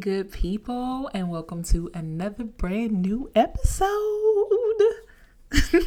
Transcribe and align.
Good 0.00 0.32
people, 0.32 1.08
and 1.14 1.30
welcome 1.30 1.62
to 1.64 1.88
another 1.94 2.42
brand 2.42 3.00
new 3.00 3.30
episode. 3.36 3.88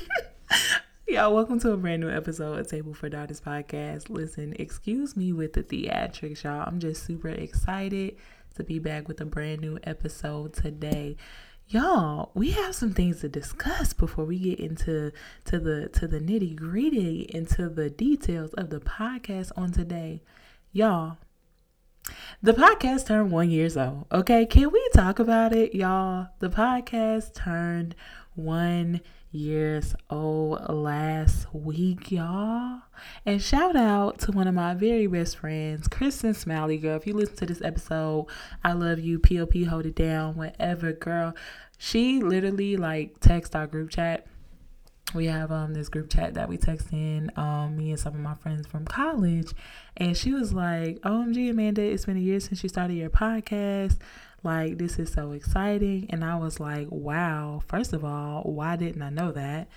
Y'all, 1.08 1.34
welcome 1.34 1.60
to 1.60 1.72
a 1.74 1.78
brand 1.78 2.02
new 2.02 2.10
episode 2.10 2.58
of 2.58 2.68
Table 2.70 2.94
for 2.94 3.10
Daughters 3.10 3.42
podcast. 3.42 4.10
Listen, 4.10 4.56
excuse 4.58 5.18
me 5.18 5.34
with 5.34 5.54
the 5.54 5.64
theatrics, 5.64 6.44
y'all. 6.44 6.64
I'm 6.66 6.80
just 6.80 7.04
super 7.04 7.28
excited 7.28 8.16
to 8.56 8.64
be 8.64 8.80
back 8.80 9.10
with 9.10 9.20
a 9.20 9.26
brand 9.26 9.60
new 9.60 9.78
episode 9.84 10.54
today. 10.54 11.18
Y'all, 11.68 12.32
we 12.34 12.52
have 12.52 12.76
some 12.76 12.94
things 12.94 13.20
to 13.22 13.30
discuss 13.30 13.92
before 13.92 14.24
we 14.24 14.40
get 14.40 14.60
into 14.60 15.12
to 15.46 15.60
the 15.60 15.90
to 15.90 16.08
the 16.08 16.20
nitty 16.20 16.56
gritty 16.56 17.24
into 17.34 17.68
the 17.68 17.90
details 17.90 18.54
of 18.54 18.70
the 18.70 18.80
podcast 18.80 19.52
on 19.58 19.72
today. 19.74 20.22
Y'all, 20.72 21.18
the 22.42 22.54
podcast 22.54 23.08
turned 23.08 23.32
one 23.32 23.50
years 23.50 23.76
old. 23.78 24.06
Okay, 24.12 24.46
can 24.46 24.72
we 24.72 24.90
talk 24.94 25.20
about 25.20 25.54
it, 25.54 25.76
y'all? 25.76 26.28
The 26.40 26.50
podcast 26.50 27.34
turned 27.34 27.96
one 28.36 29.02
years 29.32 29.96
old 30.10 30.68
last 30.70 31.54
week, 31.54 32.12
y'all. 32.12 32.82
And 33.26 33.42
shout 33.42 33.76
out 33.76 34.20
to 34.20 34.32
one 34.32 34.48
of 34.48 34.54
my 34.54 34.74
very 34.74 35.08
best 35.08 35.38
friends, 35.38 35.88
Kristen 35.88 36.34
Smiley, 36.34 36.78
girl. 36.78 36.98
If 36.98 37.08
you 37.08 37.14
listen 37.14 37.36
to 37.38 37.46
this 37.46 37.62
episode, 37.62 38.28
I 38.64 38.74
love 38.74 39.00
you. 39.00 39.20
POP, 39.20 39.54
hold 39.66 39.86
it 39.86 39.96
down, 39.96 40.36
whatever, 40.36 40.94
girl. 40.94 41.36
She 41.78 42.22
literally 42.22 42.78
like 42.78 43.20
text 43.20 43.56
our 43.56 43.68
group 43.68 43.90
chat 43.92 44.28
we 45.18 45.26
have 45.26 45.52
um 45.52 45.74
this 45.74 45.90
group 45.90 46.10
chat 46.10 46.36
that 46.36 46.48
we 46.48 46.58
text 46.58 46.94
in 46.94 47.32
um 47.36 47.76
me 47.76 47.90
and 47.90 48.00
some 48.00 48.14
of 48.14 48.20
my 48.20 48.36
friends 48.36 48.68
from 48.68 48.86
college. 48.86 49.52
And 49.98 50.16
she 50.16 50.32
was 50.32 50.54
like 50.54 51.00
omg 51.02 51.50
amanda 51.50 51.82
it's 51.82 52.06
been 52.06 52.18
a 52.18 52.22
year 52.22 52.40
since 52.40 52.62
you 52.64 52.70
started 52.70 52.94
your 52.94 53.10
podcast. 53.10 53.98
Like 54.44 54.78
this 54.78 55.00
is 55.00 55.12
so 55.12 55.32
exciting. 55.32 56.08
And 56.12 56.24
i 56.24 56.36
was 56.36 56.60
like 56.60 56.88
wow 56.92 57.62
first 57.68 57.92
of 57.94 58.06
all 58.06 58.44
why 58.44 58.76
didn't 58.76 59.02
i 59.02 59.10
know 59.10 59.32
that? 59.32 59.68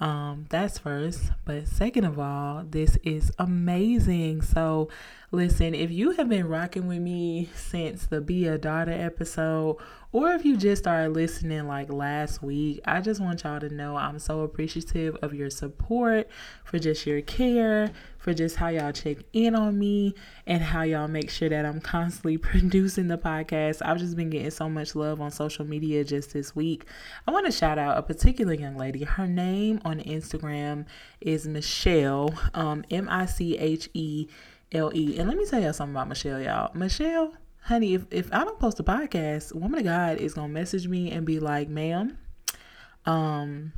Um 0.00 0.46
that's 0.50 0.78
first. 0.78 1.30
But 1.44 1.68
second 1.68 2.04
of 2.04 2.18
all 2.18 2.64
this 2.68 2.96
is 3.04 3.30
amazing. 3.38 4.42
So 4.42 4.88
listen 5.30 5.74
if 5.74 5.90
you 5.90 6.12
have 6.12 6.28
been 6.28 6.48
rocking 6.48 6.86
with 6.86 7.00
me 7.00 7.48
since 7.54 8.06
the 8.06 8.20
be 8.20 8.46
a 8.46 8.56
daughter 8.56 8.92
episode 8.92 9.76
or 10.10 10.32
if 10.32 10.42
you 10.42 10.56
just 10.56 10.82
started 10.82 11.12
listening 11.12 11.66
like 11.66 11.92
last 11.92 12.42
week, 12.42 12.80
I 12.86 13.02
just 13.02 13.20
want 13.20 13.44
y'all 13.44 13.60
to 13.60 13.68
know 13.68 13.94
I'm 13.94 14.18
so 14.18 14.40
appreciative 14.40 15.16
of 15.16 15.34
your 15.34 15.50
support, 15.50 16.28
for 16.64 16.78
just 16.78 17.06
your 17.06 17.20
care, 17.20 17.90
for 18.16 18.32
just 18.32 18.56
how 18.56 18.68
y'all 18.68 18.92
check 18.92 19.18
in 19.34 19.54
on 19.54 19.78
me, 19.78 20.14
and 20.46 20.62
how 20.62 20.80
y'all 20.80 21.08
make 21.08 21.28
sure 21.28 21.50
that 21.50 21.66
I'm 21.66 21.82
constantly 21.82 22.38
producing 22.38 23.08
the 23.08 23.18
podcast. 23.18 23.82
I've 23.84 23.98
just 23.98 24.16
been 24.16 24.30
getting 24.30 24.50
so 24.50 24.70
much 24.70 24.94
love 24.94 25.20
on 25.20 25.30
social 25.30 25.66
media 25.66 26.04
just 26.04 26.32
this 26.32 26.56
week. 26.56 26.86
I 27.26 27.30
want 27.30 27.44
to 27.44 27.52
shout 27.52 27.78
out 27.78 27.98
a 27.98 28.02
particular 28.02 28.54
young 28.54 28.78
lady. 28.78 29.04
Her 29.04 29.26
name 29.26 29.78
on 29.84 30.00
Instagram 30.00 30.86
is 31.20 31.46
Michelle, 31.46 32.32
um, 32.54 32.82
M 32.90 33.08
I 33.10 33.26
C 33.26 33.58
H 33.58 33.90
E 33.92 34.26
L 34.72 34.90
E. 34.94 35.18
And 35.18 35.28
let 35.28 35.36
me 35.36 35.46
tell 35.46 35.60
y'all 35.60 35.72
something 35.72 35.94
about 35.94 36.08
Michelle, 36.08 36.40
y'all. 36.40 36.70
Michelle 36.74 37.32
honey, 37.68 37.92
if, 37.92 38.06
if 38.10 38.32
I 38.32 38.44
don't 38.44 38.58
post 38.58 38.80
a 38.80 38.82
podcast, 38.82 39.54
Woman 39.54 39.80
of 39.80 39.84
God 39.84 40.16
is 40.16 40.34
gonna 40.34 40.48
message 40.48 40.88
me 40.88 41.10
and 41.10 41.26
be 41.26 41.38
like, 41.38 41.68
ma'am, 41.68 42.16
um, 43.04 43.72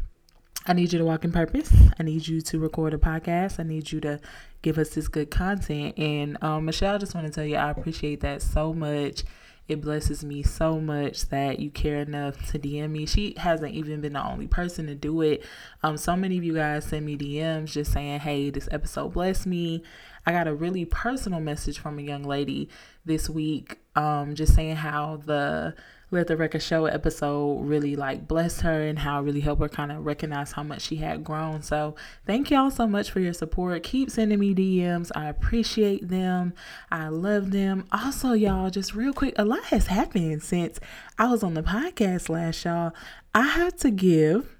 I 0.66 0.74
need 0.74 0.92
you 0.92 0.98
to 1.00 1.04
walk 1.04 1.24
in 1.24 1.32
purpose. 1.32 1.72
I 1.98 2.04
need 2.04 2.28
you 2.28 2.40
to 2.40 2.58
record 2.60 2.94
a 2.94 2.98
podcast. 2.98 3.58
I 3.58 3.64
need 3.64 3.90
you 3.90 4.00
to 4.02 4.20
give 4.62 4.78
us 4.78 4.90
this 4.90 5.08
good 5.08 5.30
content. 5.30 5.98
And 5.98 6.40
um, 6.42 6.66
Michelle, 6.66 6.94
I 6.94 6.98
just 6.98 7.14
want 7.14 7.26
to 7.26 7.32
tell 7.32 7.44
you, 7.44 7.56
I 7.56 7.70
appreciate 7.70 8.20
that 8.20 8.42
so 8.42 8.72
much. 8.72 9.24
It 9.66 9.80
blesses 9.80 10.24
me 10.24 10.42
so 10.42 10.80
much 10.80 11.28
that 11.28 11.60
you 11.60 11.70
care 11.70 11.98
enough 11.98 12.50
to 12.50 12.58
DM 12.58 12.90
me. 12.90 13.06
She 13.06 13.34
hasn't 13.36 13.72
even 13.72 14.00
been 14.00 14.12
the 14.12 14.24
only 14.24 14.48
person 14.48 14.86
to 14.88 14.94
do 14.94 15.20
it. 15.22 15.44
Um, 15.82 15.96
so 15.96 16.16
many 16.16 16.38
of 16.38 16.44
you 16.44 16.54
guys 16.54 16.84
send 16.84 17.06
me 17.06 17.16
DMs 17.16 17.70
just 17.72 17.92
saying, 17.92 18.20
"Hey, 18.20 18.50
this 18.50 18.68
episode 18.72 19.14
blessed 19.14 19.46
me." 19.46 19.84
I 20.30 20.32
got 20.32 20.46
a 20.46 20.54
really 20.54 20.84
personal 20.84 21.40
message 21.40 21.80
from 21.80 21.98
a 21.98 22.02
young 22.02 22.22
lady 22.22 22.68
this 23.04 23.28
week, 23.28 23.78
um, 23.96 24.36
just 24.36 24.54
saying 24.54 24.76
how 24.76 25.16
the 25.26 25.74
let 26.12 26.28
the 26.28 26.36
record 26.36 26.62
show 26.62 26.86
episode 26.86 27.62
really 27.62 27.96
like 27.96 28.28
blessed 28.28 28.60
her 28.60 28.80
and 28.82 29.00
how 29.00 29.18
it 29.18 29.22
really 29.22 29.40
helped 29.40 29.60
her 29.60 29.68
kind 29.68 29.90
of 29.90 30.06
recognize 30.06 30.52
how 30.52 30.62
much 30.62 30.82
she 30.82 30.96
had 30.96 31.24
grown. 31.24 31.62
So 31.62 31.96
thank 32.26 32.48
y'all 32.48 32.70
so 32.70 32.86
much 32.86 33.10
for 33.10 33.18
your 33.18 33.32
support. 33.32 33.82
Keep 33.82 34.10
sending 34.10 34.38
me 34.38 34.54
DMs. 34.54 35.10
I 35.16 35.28
appreciate 35.28 36.08
them. 36.08 36.54
I 36.92 37.08
love 37.08 37.50
them. 37.50 37.86
Also, 37.90 38.32
y'all, 38.32 38.70
just 38.70 38.94
real 38.94 39.12
quick, 39.12 39.34
a 39.36 39.44
lot 39.44 39.64
has 39.64 39.88
happened 39.88 40.44
since 40.44 40.78
I 41.18 41.28
was 41.28 41.42
on 41.42 41.54
the 41.54 41.62
podcast 41.62 42.28
last, 42.28 42.64
y'all. 42.64 42.92
I 43.34 43.42
have 43.42 43.76
to 43.78 43.90
give 43.90 44.56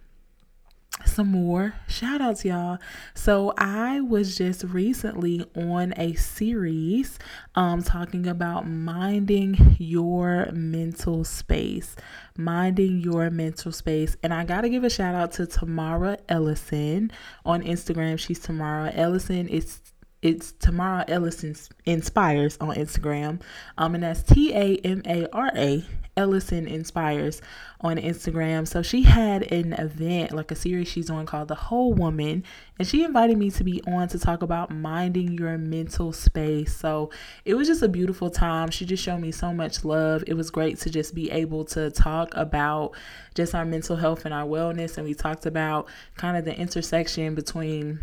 some 1.07 1.29
more 1.29 1.75
shout 1.89 2.21
outs, 2.21 2.45
y'all. 2.45 2.79
So, 3.15 3.53
I 3.59 4.01
was 4.01 4.37
just 4.37 4.65
recently 4.65 5.45
on 5.55 5.95
a 5.97 6.15
series 6.15 7.19
um, 7.55 7.83
talking 7.83 8.27
about 8.27 8.69
minding 8.69 9.77
your 9.79 10.51
mental 10.53 11.25
space. 11.25 11.97
Minding 12.37 13.01
your 13.01 13.31
mental 13.31 13.73
space. 13.73 14.17
And 14.23 14.33
I 14.33 14.45
got 14.45 14.63
to 14.63 14.69
give 14.69 14.85
a 14.85 14.91
shout 14.91 15.15
out 15.15 15.33
to 15.33 15.47
Tamara 15.47 16.19
Ellison 16.29 17.11
on 17.45 17.63
Instagram. 17.63 18.19
She's 18.19 18.41
Tamara 18.41 18.93
Ellison. 18.95 19.49
It's 19.51 19.81
it's 20.23 20.53
Tamara 20.53 21.05
Ellison 21.09 21.57
Inspires 21.87 22.59
on 22.61 22.75
Instagram. 22.75 23.41
Um, 23.79 23.95
and 23.95 24.05
that's 24.05 24.23
T 24.23 24.53
A 24.55 24.77
M 24.77 25.03
A 25.07 25.27
R 25.33 25.51
A 25.57 25.85
Ellison 26.17 26.69
Inspires 26.69 27.41
on 27.81 27.97
Instagram. 27.97 28.69
So 28.69 28.83
she 28.83 29.03
had 29.03 29.51
an 29.51 29.73
event, 29.73 30.33
like 30.33 30.51
a 30.51 30.55
series 30.55 30.89
she's 30.89 31.09
on 31.09 31.25
called 31.25 31.49
The 31.49 31.55
Whole 31.55 31.95
Woman, 31.95 32.45
and 32.79 32.87
she 32.87 33.03
invited 33.03 33.39
me 33.39 33.51
to 33.53 33.65
be 33.65 33.83
on 33.87 34.09
to 34.09 34.19
talk 34.19 34.43
about 34.43 34.71
minding 34.71 35.33
your 35.33 35.57
mental 35.57 36.13
space. 36.13 36.77
So 36.77 37.11
it 37.47 37.55
was 37.55 37.69
just 37.69 37.83
a 37.83 37.89
beautiful 37.89 38.29
time. 38.29 38.71
She 38.71 38.85
just 38.85 39.03
showed 39.03 39.21
me 39.21 39.33
so 39.33 39.55
much 39.55 39.85
love. 39.85 40.23
It 40.27 40.35
was 40.35 40.51
great 40.51 40.79
to 40.81 40.91
just 40.91 41.15
be 41.15 41.31
able 41.31 41.65
to 41.67 41.91
talk 41.91 42.35
about 42.37 42.93
just 43.35 43.55
our 43.55 43.65
mental 43.65 43.97
health 43.97 44.27
and 44.27 44.35
our 44.35 44.47
wellness. 44.47 44.99
And 44.99 45.07
we 45.07 45.15
talked 45.15 45.47
about 45.47 45.89
kind 46.17 46.37
of 46.37 46.45
the 46.45 46.55
intersection 46.55 47.35
between 47.35 48.01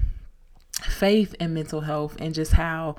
faith 0.82 1.36
and 1.40 1.54
mental 1.54 1.82
health 1.82 2.18
and 2.20 2.34
just 2.34 2.54
how 2.54 2.96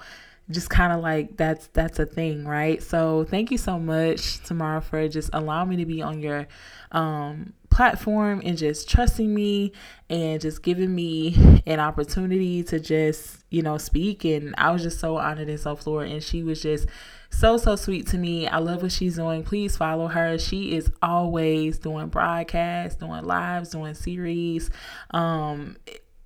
just 0.51 0.71
kind 0.71 0.93
of 0.93 1.01
like 1.01 1.37
that's 1.37 1.67
that's 1.69 1.99
a 1.99 2.07
thing 2.07 2.47
right? 2.47 2.83
So 2.83 3.25
thank 3.25 3.51
you 3.51 3.59
so 3.59 3.79
much 3.79 4.43
tamara 4.45 4.81
for 4.81 5.07
just 5.09 5.31
allowing 5.33 5.69
me 5.69 5.77
to 5.77 5.87
be 5.87 6.01
on 6.01 6.21
your 6.21 6.47
um, 6.91 7.53
platform 7.71 8.41
and 8.45 8.57
just 8.57 8.89
trusting 8.89 9.33
me 9.33 9.73
and 10.09 10.41
just 10.41 10.63
giving 10.63 10.95
me 10.95 11.63
an 11.67 11.81
opportunity 11.81 12.63
to 12.65 12.81
just 12.81 13.45
you 13.51 13.63
know 13.63 13.77
speak. 13.77 14.25
And 14.25 14.55
i 14.57 14.71
was 14.71 14.83
just 14.83 15.01
so 15.01 15.19
honored 15.19 15.49
and 15.49 15.61
so 15.61 15.77
floored. 15.77 16.09
And 16.09 16.23
she 16.23 16.43
was 16.43 16.63
just 16.63 16.89
so 17.31 17.59
so 17.59 17.77
sweet 17.77 18.07
to 18.09 18.17
me. 18.17 18.49
I 18.49 18.57
love 18.57 18.83
what 18.83 18.93
she's 18.93 19.17
doing. 19.17 19.45
Please 19.45 19.77
follow 19.77 20.09
her. 20.09 20.39
She 20.39 20.75
is 20.75 20.91
always 21.03 21.79
doing 21.79 22.09
broadcasts 22.09 22.99
doing 22.99 23.25
lives 23.25 23.71
doing 23.71 23.93
series. 23.93 24.71
Um 25.11 25.77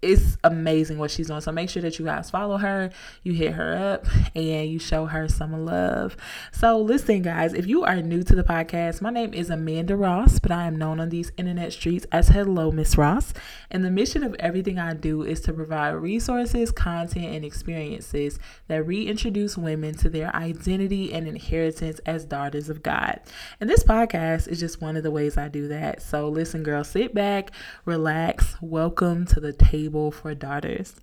it's 0.03 0.37
amazing 0.43 0.99
what 0.99 1.13
she's 1.13 1.29
doing. 1.29 1.41
So 1.41 1.53
make 1.53 1.71
sure 1.71 1.81
that 1.83 1.97
you 1.99 2.05
guys 2.05 2.29
follow 2.29 2.59
her, 2.59 2.91
you 3.23 3.35
hit 3.35 3.53
her 3.53 3.77
up, 3.77 4.07
and 4.35 4.69
you 4.69 4.81
show 4.81 5.07
her 5.07 5.29
some 5.29 5.65
love. 5.65 6.17
So 6.51 6.81
listen, 6.81 7.23
guys, 7.23 7.55
if 7.55 7.69
you 7.69 7.85
are 7.85 8.03
new 8.03 8.25
to 8.25 8.35
the 8.35 8.43
podcast, 8.43 9.01
my 9.01 9.11
name 9.11 9.33
is 9.33 9.49
Amanda 9.49 9.97
Ross, 9.97 10.41
but 10.41 10.51
I 10.51 10.67
am 10.67 10.75
known 10.75 10.99
on 10.99 11.11
these 11.11 11.31
internet 11.37 11.73
streets 11.73 12.05
as 12.11 12.29
Hello 12.29 12.73
Miss 12.73 12.99
Ross. 12.99 13.33
And 13.71 13.85
the 13.85 13.93
mission 13.93 14.25
of 14.25 14.35
everything 14.41 14.77
I 14.77 14.95
do 14.95 15.23
is 15.23 15.41
to 15.43 15.53
provide 15.53 15.93
resources, 15.93 16.73
content, 16.73 17.27
and 17.27 17.45
experiences 17.45 18.41
that 18.67 18.85
reintroduce 18.85 19.57
women 19.57 19.95
to 19.99 20.09
their 20.09 20.35
identity 20.35 21.13
and 21.13 21.29
inheritance 21.29 22.01
as 22.01 22.25
daughters 22.25 22.69
of 22.69 22.83
God. 22.83 23.21
And 23.61 23.71
this 23.71 23.85
podcast 23.85 24.49
is 24.49 24.59
just 24.59 24.81
one 24.81 24.97
of 24.97 25.05
the 25.05 25.13
ways 25.13 25.37
I 25.37 25.47
do 25.47 25.69
that. 25.69 26.03
So 26.03 26.29
listen, 26.29 26.65
girl, 26.65 26.83
sit 26.83 27.15
back, 27.15 27.53
relax, 27.85 28.57
welcome 28.61 29.27
to 29.27 29.39
the 29.39 29.53
table 29.53 29.92
for 30.11 30.35
daughters. 30.35 30.95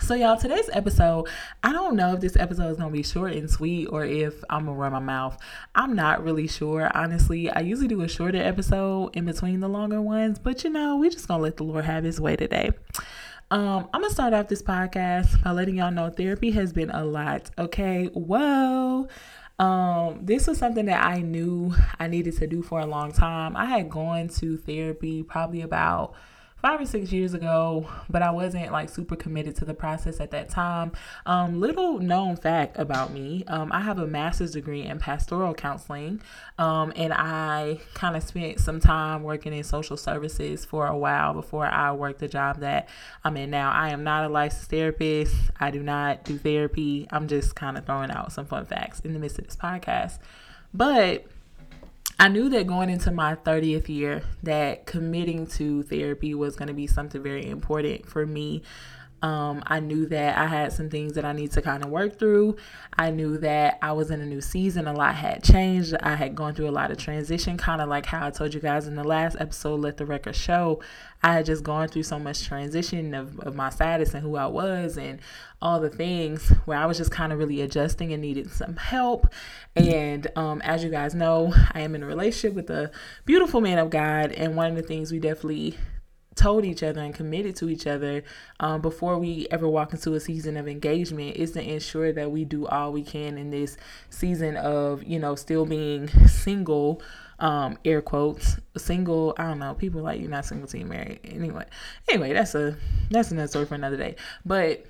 So, 0.00 0.14
y'all, 0.14 0.36
today's 0.36 0.70
episode, 0.72 1.28
I 1.62 1.72
don't 1.72 1.96
know 1.96 2.14
if 2.14 2.20
this 2.20 2.36
episode 2.36 2.70
is 2.70 2.76
going 2.76 2.90
to 2.90 2.96
be 2.96 3.02
short 3.02 3.32
and 3.32 3.50
sweet 3.50 3.86
or 3.86 4.04
if 4.04 4.44
I'm 4.48 4.66
going 4.66 4.76
to 4.76 4.80
run 4.80 4.92
my 4.92 5.00
mouth. 5.00 5.36
I'm 5.74 5.94
not 5.96 6.22
really 6.22 6.46
sure, 6.46 6.90
honestly. 6.94 7.50
I 7.50 7.60
usually 7.60 7.88
do 7.88 8.02
a 8.02 8.08
shorter 8.08 8.40
episode 8.40 9.16
in 9.16 9.24
between 9.24 9.60
the 9.60 9.68
longer 9.68 10.00
ones, 10.00 10.38
but 10.38 10.62
you 10.62 10.70
know, 10.70 10.96
we're 10.96 11.10
just 11.10 11.26
going 11.26 11.40
to 11.40 11.42
let 11.42 11.56
the 11.56 11.64
Lord 11.64 11.84
have 11.84 12.04
his 12.04 12.20
way 12.20 12.36
today. 12.36 12.70
Um, 13.50 13.88
I'm 13.92 14.02
going 14.02 14.10
to 14.10 14.14
start 14.14 14.34
off 14.34 14.46
this 14.46 14.62
podcast 14.62 15.42
by 15.42 15.50
letting 15.50 15.76
y'all 15.76 15.90
know 15.90 16.10
therapy 16.10 16.52
has 16.52 16.72
been 16.72 16.90
a 16.90 17.04
lot. 17.04 17.50
Okay. 17.58 18.06
Whoa. 18.06 19.08
Um, 19.58 20.20
this 20.22 20.46
was 20.46 20.58
something 20.58 20.86
that 20.86 21.04
I 21.04 21.20
knew 21.20 21.74
I 21.98 22.06
needed 22.06 22.36
to 22.38 22.46
do 22.46 22.62
for 22.62 22.78
a 22.78 22.86
long 22.86 23.10
time. 23.10 23.56
I 23.56 23.64
had 23.64 23.90
gone 23.90 24.28
to 24.28 24.56
therapy 24.58 25.24
probably 25.24 25.62
about 25.62 26.14
five 26.60 26.80
or 26.80 26.86
six 26.86 27.12
years 27.12 27.34
ago, 27.34 27.88
but 28.10 28.20
I 28.20 28.30
wasn't 28.30 28.72
like 28.72 28.88
super 28.88 29.14
committed 29.14 29.54
to 29.56 29.64
the 29.64 29.74
process 29.74 30.18
at 30.20 30.32
that 30.32 30.48
time. 30.48 30.92
Um, 31.24 31.60
little 31.60 31.98
known 31.98 32.36
fact 32.36 32.78
about 32.78 33.12
me 33.12 33.44
um, 33.46 33.70
I 33.72 33.80
have 33.80 33.98
a 33.98 34.06
master's 34.06 34.52
degree 34.52 34.82
in 34.82 34.98
pastoral 34.98 35.54
counseling, 35.54 36.20
um, 36.58 36.92
and 36.96 37.12
I 37.12 37.80
kind 37.94 38.16
of 38.16 38.22
spent 38.22 38.58
some 38.60 38.80
time 38.80 39.22
working 39.22 39.52
in 39.52 39.62
social 39.62 39.96
services 39.96 40.64
for 40.64 40.86
a 40.86 40.96
while 40.96 41.32
before 41.32 41.66
I 41.66 41.92
worked 41.92 42.18
the 42.18 42.28
job 42.28 42.60
that 42.60 42.88
I'm 43.24 43.36
in 43.36 43.50
now. 43.50 43.70
I 43.70 43.90
am 43.90 44.02
not 44.02 44.24
a 44.24 44.28
licensed 44.28 44.70
therapist, 44.70 45.34
I 45.60 45.70
do 45.70 45.82
not 45.82 46.24
do 46.24 46.38
therapy. 46.38 47.06
I'm 47.10 47.28
just 47.28 47.54
kind 47.54 47.78
of 47.78 47.86
throwing 47.86 48.10
out 48.10 48.32
some 48.32 48.46
fun 48.46 48.66
facts 48.66 49.00
in 49.00 49.12
the 49.12 49.18
midst 49.18 49.38
of 49.38 49.46
this 49.46 49.56
podcast. 49.56 50.18
But 50.74 51.24
I 52.18 52.28
knew 52.28 52.48
that 52.50 52.66
going 52.66 52.90
into 52.90 53.10
my 53.10 53.36
30th 53.36 53.88
year 53.88 54.22
that 54.42 54.86
committing 54.86 55.46
to 55.48 55.82
therapy 55.84 56.34
was 56.34 56.56
going 56.56 56.68
to 56.68 56.74
be 56.74 56.86
something 56.86 57.22
very 57.22 57.48
important 57.48 58.06
for 58.06 58.26
me. 58.26 58.62
Um, 59.22 59.62
I 59.66 59.80
knew 59.80 60.06
that 60.06 60.38
I 60.38 60.46
had 60.46 60.72
some 60.72 60.88
things 60.88 61.14
that 61.14 61.24
I 61.24 61.32
need 61.32 61.52
to 61.52 61.62
kind 61.62 61.84
of 61.84 61.90
work 61.90 62.18
through. 62.18 62.56
I 62.96 63.10
knew 63.10 63.38
that 63.38 63.78
I 63.82 63.92
was 63.92 64.10
in 64.10 64.20
a 64.20 64.26
new 64.26 64.40
season. 64.40 64.86
A 64.86 64.92
lot 64.92 65.14
had 65.14 65.42
changed. 65.42 65.94
I 66.00 66.14
had 66.14 66.34
gone 66.34 66.54
through 66.54 66.68
a 66.68 66.70
lot 66.70 66.90
of 66.90 66.98
transition, 66.98 67.56
kind 67.56 67.80
of 67.80 67.88
like 67.88 68.06
how 68.06 68.26
I 68.26 68.30
told 68.30 68.54
you 68.54 68.60
guys 68.60 68.86
in 68.86 68.94
the 68.94 69.04
last 69.04 69.36
episode, 69.40 69.80
Let 69.80 69.96
the 69.96 70.06
Record 70.06 70.36
Show. 70.36 70.80
I 71.22 71.32
had 71.34 71.46
just 71.46 71.64
gone 71.64 71.88
through 71.88 72.04
so 72.04 72.18
much 72.18 72.44
transition 72.44 73.12
of, 73.12 73.38
of 73.40 73.56
my 73.56 73.70
status 73.70 74.14
and 74.14 74.22
who 74.22 74.36
I 74.36 74.46
was 74.46 74.96
and 74.96 75.18
all 75.60 75.80
the 75.80 75.90
things 75.90 76.50
where 76.64 76.78
I 76.78 76.86
was 76.86 76.96
just 76.96 77.10
kind 77.10 77.32
of 77.32 77.40
really 77.40 77.60
adjusting 77.60 78.12
and 78.12 78.22
needed 78.22 78.50
some 78.52 78.76
help. 78.76 79.26
And 79.74 80.28
um, 80.36 80.60
as 80.62 80.84
you 80.84 80.90
guys 80.90 81.16
know, 81.16 81.52
I 81.72 81.80
am 81.80 81.96
in 81.96 82.04
a 82.04 82.06
relationship 82.06 82.54
with 82.54 82.70
a 82.70 82.92
beautiful 83.24 83.60
man 83.60 83.78
of 83.78 83.90
God. 83.90 84.30
And 84.32 84.54
one 84.54 84.70
of 84.70 84.76
the 84.76 84.82
things 84.82 85.10
we 85.10 85.18
definitely 85.18 85.76
told 86.38 86.64
each 86.64 86.82
other 86.82 87.00
and 87.00 87.14
committed 87.14 87.56
to 87.56 87.68
each 87.68 87.86
other 87.86 88.22
um, 88.60 88.80
before 88.80 89.18
we 89.18 89.46
ever 89.50 89.68
walk 89.68 89.92
into 89.92 90.14
a 90.14 90.20
season 90.20 90.56
of 90.56 90.68
engagement 90.68 91.36
is 91.36 91.50
to 91.52 91.62
ensure 91.62 92.12
that 92.12 92.30
we 92.30 92.44
do 92.44 92.66
all 92.66 92.92
we 92.92 93.02
can 93.02 93.36
in 93.36 93.50
this 93.50 93.76
season 94.08 94.56
of, 94.56 95.02
you 95.02 95.18
know, 95.18 95.34
still 95.34 95.66
being 95.66 96.08
single 96.28 97.02
um, 97.40 97.78
air 97.84 98.02
quotes, 98.02 98.56
single. 98.76 99.34
I 99.38 99.44
don't 99.44 99.58
know. 99.58 99.74
People 99.74 100.02
like 100.02 100.20
you're 100.20 100.30
not 100.30 100.44
single 100.44 100.68
you're 100.78 100.88
married. 100.88 101.20
Anyway, 101.24 101.66
anyway, 102.08 102.32
that's 102.32 102.54
a 102.54 102.76
that's 103.10 103.30
another 103.30 103.48
story 103.48 103.66
for 103.66 103.74
another 103.74 103.96
day. 103.96 104.16
But 104.44 104.84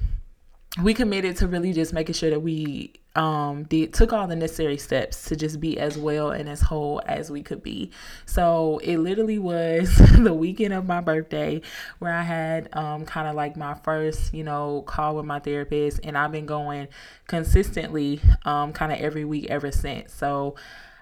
we 0.82 0.94
committed 0.94 1.36
to 1.38 1.46
really 1.46 1.72
just 1.72 1.92
making 1.92 2.14
sure 2.14 2.30
that 2.30 2.40
we 2.40 2.94
um 3.18 3.64
did 3.64 3.92
took 3.92 4.12
all 4.12 4.28
the 4.28 4.36
necessary 4.36 4.78
steps 4.78 5.24
to 5.24 5.34
just 5.34 5.60
be 5.60 5.76
as 5.76 5.98
well 5.98 6.30
and 6.30 6.48
as 6.48 6.60
whole 6.60 7.02
as 7.06 7.32
we 7.32 7.42
could 7.42 7.62
be 7.62 7.90
so 8.26 8.78
it 8.84 8.98
literally 8.98 9.40
was 9.40 9.96
the 10.18 10.32
weekend 10.32 10.72
of 10.72 10.86
my 10.86 11.00
birthday 11.00 11.60
where 11.98 12.14
i 12.14 12.22
had 12.22 12.68
um 12.74 13.04
kind 13.04 13.26
of 13.26 13.34
like 13.34 13.56
my 13.56 13.74
first 13.82 14.32
you 14.32 14.44
know 14.44 14.82
call 14.86 15.16
with 15.16 15.24
my 15.24 15.40
therapist 15.40 15.98
and 16.04 16.16
i've 16.16 16.30
been 16.30 16.46
going 16.46 16.86
consistently 17.26 18.20
um 18.44 18.72
kind 18.72 18.92
of 18.92 18.98
every 19.00 19.24
week 19.24 19.46
ever 19.50 19.72
since 19.72 20.14
so 20.14 20.54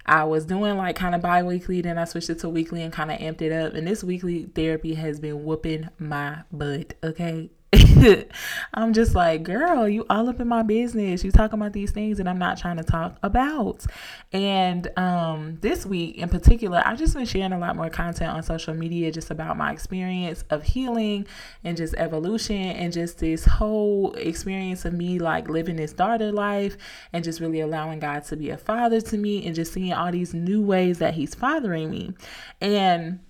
I 0.08 0.22
was 0.22 0.44
doing 0.44 0.76
like 0.76 0.94
kind 0.94 1.16
of 1.16 1.20
bi 1.20 1.42
weekly, 1.42 1.80
then 1.80 1.98
I 1.98 2.04
switched 2.04 2.30
it 2.30 2.38
to 2.38 2.48
weekly 2.48 2.82
and 2.82 2.92
kind 2.92 3.10
of 3.10 3.18
amped 3.18 3.42
it 3.42 3.50
up. 3.50 3.74
And 3.74 3.88
this 3.88 4.04
weekly 4.04 4.44
therapy 4.44 4.94
has 4.94 5.18
been 5.18 5.44
whooping 5.44 5.88
my 5.98 6.44
butt, 6.52 6.94
okay? 7.02 7.50
I'm 8.74 8.92
just 8.92 9.14
like, 9.14 9.42
girl, 9.42 9.88
you 9.88 10.04
all 10.10 10.28
up 10.28 10.40
in 10.40 10.48
my 10.48 10.62
business. 10.62 11.24
You 11.24 11.30
talking 11.30 11.58
about 11.58 11.72
these 11.72 11.90
things 11.90 12.18
that 12.18 12.28
I'm 12.28 12.38
not 12.38 12.58
trying 12.58 12.76
to 12.76 12.84
talk 12.84 13.18
about. 13.22 13.84
And 14.32 14.90
um, 14.98 15.58
this 15.60 15.86
week 15.86 16.16
in 16.16 16.28
particular, 16.28 16.82
I've 16.84 16.98
just 16.98 17.14
been 17.14 17.26
sharing 17.26 17.52
a 17.52 17.58
lot 17.58 17.76
more 17.76 17.90
content 17.90 18.32
on 18.32 18.42
social 18.42 18.74
media 18.74 19.10
just 19.10 19.30
about 19.30 19.56
my 19.56 19.72
experience 19.72 20.44
of 20.50 20.62
healing 20.62 21.26
and 21.64 21.76
just 21.76 21.94
evolution 21.94 22.56
and 22.56 22.92
just 22.92 23.18
this 23.18 23.44
whole 23.44 24.12
experience 24.14 24.84
of 24.84 24.92
me 24.92 25.18
like 25.18 25.48
living 25.48 25.76
this 25.76 25.92
daughter 25.92 26.32
life 26.32 26.76
and 27.12 27.24
just 27.24 27.40
really 27.40 27.60
allowing 27.60 28.00
God 28.00 28.24
to 28.24 28.36
be 28.36 28.50
a 28.50 28.58
father 28.58 29.00
to 29.00 29.16
me 29.16 29.46
and 29.46 29.54
just 29.54 29.72
seeing 29.72 29.92
all 29.92 30.12
these 30.12 30.34
new 30.34 30.62
ways 30.62 30.98
that 30.98 31.14
He's 31.14 31.34
fathering 31.34 31.90
me. 31.90 32.12
And 32.60 33.20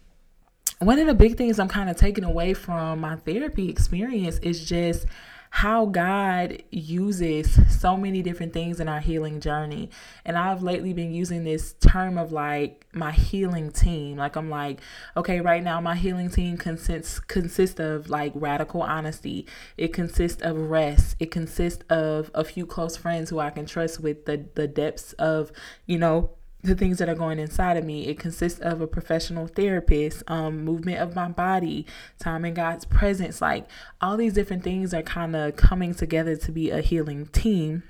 one 0.79 0.99
of 0.99 1.07
the 1.07 1.15
big 1.15 1.37
things 1.37 1.59
I'm 1.59 1.69
kind 1.69 1.89
of 1.89 1.97
taking 1.97 2.25
away 2.25 2.55
from 2.55 3.01
my 3.01 3.17
therapy 3.17 3.69
experience 3.71 4.39
is 4.39 4.69
just 4.69 5.07
how 5.51 5.87
God 5.87 6.63
uses 6.71 7.59
so 7.81 7.97
many 7.97 8.21
different 8.21 8.53
things 8.53 8.79
in 8.79 8.89
our 8.89 9.01
healing 9.01 9.41
journey. 9.41 9.89
And 10.25 10.37
I've 10.37 10.63
lately 10.63 10.93
been 10.93 11.13
using 11.13 11.45
this 11.45 11.75
term 11.81 12.19
of 12.19 12.31
like 12.31 12.87
my 12.93 13.13
healing 13.13 13.71
team. 13.71 14.19
Like 14.19 14.37
I'm 14.37 14.51
like, 14.51 14.81
okay, 15.17 15.41
right 15.41 15.63
now 15.63 15.81
my 15.81 15.95
healing 15.95 16.29
team 16.29 16.59
consists 16.59 17.21
consists 17.21 17.81
of 17.81 18.11
like 18.11 18.33
radical 18.35 18.83
honesty. 18.83 19.47
It 19.79 19.95
consists 19.95 20.43
of 20.43 20.59
rest. 20.59 21.17
It 21.19 21.31
consists 21.31 21.85
of 21.89 22.31
a 22.35 22.45
few 22.45 22.67
close 22.67 22.99
friends 22.99 23.31
who 23.31 23.39
I 23.39 23.49
can 23.49 23.65
trust 23.65 24.01
with 24.01 24.27
the 24.27 24.45
the 24.55 24.69
depths 24.69 25.15
of, 25.15 25.53
you 25.87 25.99
know, 25.99 26.33
the 26.63 26.75
things 26.75 26.99
that 26.99 27.09
are 27.09 27.15
going 27.15 27.39
inside 27.39 27.77
of 27.77 27.85
me. 27.85 28.07
It 28.07 28.19
consists 28.19 28.61
of 28.61 28.81
a 28.81 28.87
professional 28.87 29.47
therapist, 29.47 30.23
um, 30.27 30.65
movement 30.65 30.99
of 30.99 31.15
my 31.15 31.29
body, 31.29 31.87
time 32.19 32.45
in 32.45 32.55
God's 32.55 32.85
presence. 32.85 33.41
Like 33.41 33.67
all 34.01 34.17
these 34.17 34.33
different 34.33 34.65
things 34.65 34.93
are 34.93 35.03
kind 35.03 35.37
of 35.37 35.57
coming 35.57 35.95
together 35.95 36.37
to 36.37 36.53
be 36.53 36.71
a 36.71 36.81
healing 36.81 37.27
team. 37.27 37.83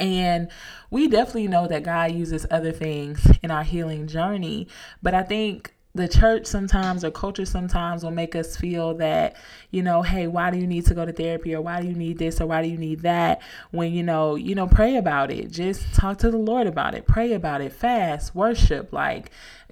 And 0.00 0.48
we 0.90 1.06
definitely 1.06 1.48
know 1.48 1.68
that 1.68 1.84
God 1.84 2.12
uses 2.12 2.46
other 2.50 2.72
things 2.72 3.30
in 3.42 3.50
our 3.50 3.62
healing 3.62 4.06
journey. 4.06 4.68
But 5.02 5.14
I 5.14 5.22
think 5.22 5.74
the 5.94 6.08
church 6.08 6.46
sometimes 6.46 7.04
or 7.04 7.10
culture 7.10 7.44
sometimes 7.44 8.02
will 8.02 8.10
make 8.10 8.34
us 8.34 8.56
feel 8.56 8.94
that, 8.94 9.36
you 9.70 9.82
know, 9.82 10.00
hey, 10.00 10.26
why 10.26 10.50
do 10.50 10.56
you 10.56 10.66
need 10.66 10.86
to 10.86 10.94
go 10.94 11.04
to 11.04 11.12
therapy 11.12 11.54
or 11.54 11.60
why 11.60 11.82
do 11.82 11.88
you 11.88 11.94
need 11.94 12.16
this 12.16 12.40
or 12.40 12.46
why 12.46 12.62
do 12.62 12.68
you 12.68 12.78
need 12.78 13.00
that? 13.00 13.42
When, 13.72 13.92
you 13.92 14.02
know, 14.02 14.34
you 14.34 14.54
know, 14.54 14.66
pray 14.66 14.96
about 14.96 15.30
it. 15.30 15.50
Just 15.50 15.94
talk 15.94 16.16
to 16.18 16.30
the 16.30 16.38
Lord 16.38 16.66
about 16.66 16.94
it. 16.94 17.06
Pray 17.06 17.34
about 17.34 17.60
it. 17.60 17.74
Fast, 17.74 18.34
worship, 18.34 18.90
like 18.90 19.30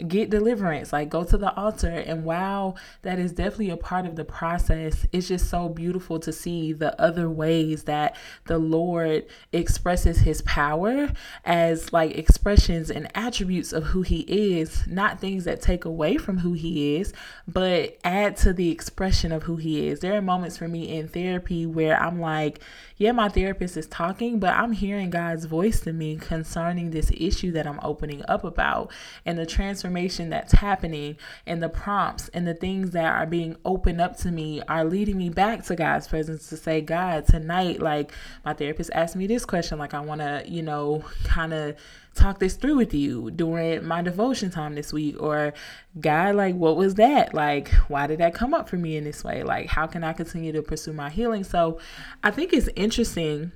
get 0.08 0.30
deliverance, 0.30 0.92
like 0.92 1.08
go 1.08 1.24
to 1.24 1.36
the 1.36 1.54
altar. 1.54 1.90
And 1.90 2.24
while 2.24 2.76
that 3.02 3.18
is 3.18 3.32
definitely 3.32 3.70
a 3.70 3.76
part 3.76 4.06
of 4.06 4.16
the 4.16 4.24
process, 4.24 5.06
it's 5.12 5.28
just 5.28 5.50
so 5.50 5.68
beautiful 5.68 6.18
to 6.20 6.32
see 6.32 6.72
the 6.72 6.98
other 7.00 7.28
ways 7.28 7.84
that 7.84 8.16
the 8.46 8.58
Lord 8.58 9.26
expresses 9.52 10.20
his 10.20 10.42
power 10.42 11.12
as 11.44 11.92
like 11.92 12.16
expressions 12.16 12.90
and 12.90 13.08
attributes 13.14 13.72
of 13.72 13.84
who 13.84 14.02
he 14.02 14.20
is, 14.58 14.86
not 14.86 15.20
things 15.20 15.44
that 15.44 15.60
take 15.60 15.84
away 15.84 16.16
from 16.16 16.38
who 16.38 16.54
he 16.54 16.96
is, 16.96 17.12
but 17.46 17.98
add 18.04 18.36
to 18.38 18.52
the 18.52 18.70
expression 18.70 19.32
of 19.32 19.42
who 19.44 19.56
he 19.56 19.88
is. 19.88 20.00
There 20.00 20.16
are 20.16 20.22
moments 20.22 20.56
for 20.56 20.68
me 20.68 20.96
in 20.96 21.08
therapy 21.08 21.66
where 21.66 22.00
I'm 22.00 22.20
like, 22.20 22.60
yeah, 22.96 23.12
my 23.12 23.28
therapist 23.28 23.76
is 23.76 23.86
talking, 23.86 24.38
but 24.38 24.54
I'm 24.54 24.72
hearing 24.72 25.10
God's 25.10 25.46
voice 25.46 25.80
to 25.80 25.92
me 25.92 26.16
concerning 26.16 26.90
this 26.90 27.10
issue 27.16 27.52
that 27.52 27.66
I'm 27.66 27.80
opening 27.82 28.22
up 28.28 28.44
about 28.44 28.92
and 29.24 29.38
the 29.38 29.46
transformation 29.46 29.89
that's 29.92 30.52
happening 30.52 31.16
and 31.46 31.62
the 31.62 31.68
prompts 31.68 32.28
and 32.30 32.46
the 32.46 32.54
things 32.54 32.90
that 32.92 33.14
are 33.14 33.26
being 33.26 33.56
opened 33.64 34.00
up 34.00 34.16
to 34.18 34.30
me 34.30 34.62
are 34.68 34.84
leading 34.84 35.16
me 35.16 35.28
back 35.28 35.64
to 35.64 35.76
God's 35.76 36.08
presence 36.08 36.48
to 36.48 36.56
say, 36.56 36.80
God, 36.80 37.26
tonight, 37.26 37.80
like 37.80 38.12
my 38.44 38.54
therapist 38.54 38.90
asked 38.94 39.16
me 39.16 39.26
this 39.26 39.44
question, 39.44 39.78
like 39.78 39.94
I 39.94 40.00
want 40.00 40.20
to, 40.20 40.44
you 40.46 40.62
know, 40.62 41.04
kind 41.24 41.52
of 41.52 41.76
talk 42.14 42.38
this 42.40 42.56
through 42.56 42.76
with 42.76 42.92
you 42.92 43.30
during 43.30 43.86
my 43.86 44.02
devotion 44.02 44.50
time 44.50 44.74
this 44.74 44.92
week 44.92 45.16
or 45.20 45.54
god 46.00 46.34
like 46.34 46.54
what 46.56 46.76
was 46.76 46.96
that? 46.96 47.32
Like 47.32 47.68
why 47.88 48.08
did 48.08 48.18
that 48.18 48.34
come 48.34 48.52
up 48.52 48.68
for 48.68 48.76
me 48.76 48.96
in 48.96 49.04
this 49.04 49.22
way? 49.22 49.42
Like 49.44 49.68
how 49.68 49.86
can 49.86 50.02
i 50.02 50.12
continue 50.12 50.52
to 50.52 50.62
pursue 50.62 50.92
my 50.92 51.08
healing? 51.08 51.44
So 51.44 51.78
i 52.24 52.30
think 52.30 52.52
it's 52.52 52.68
interesting 52.74 53.52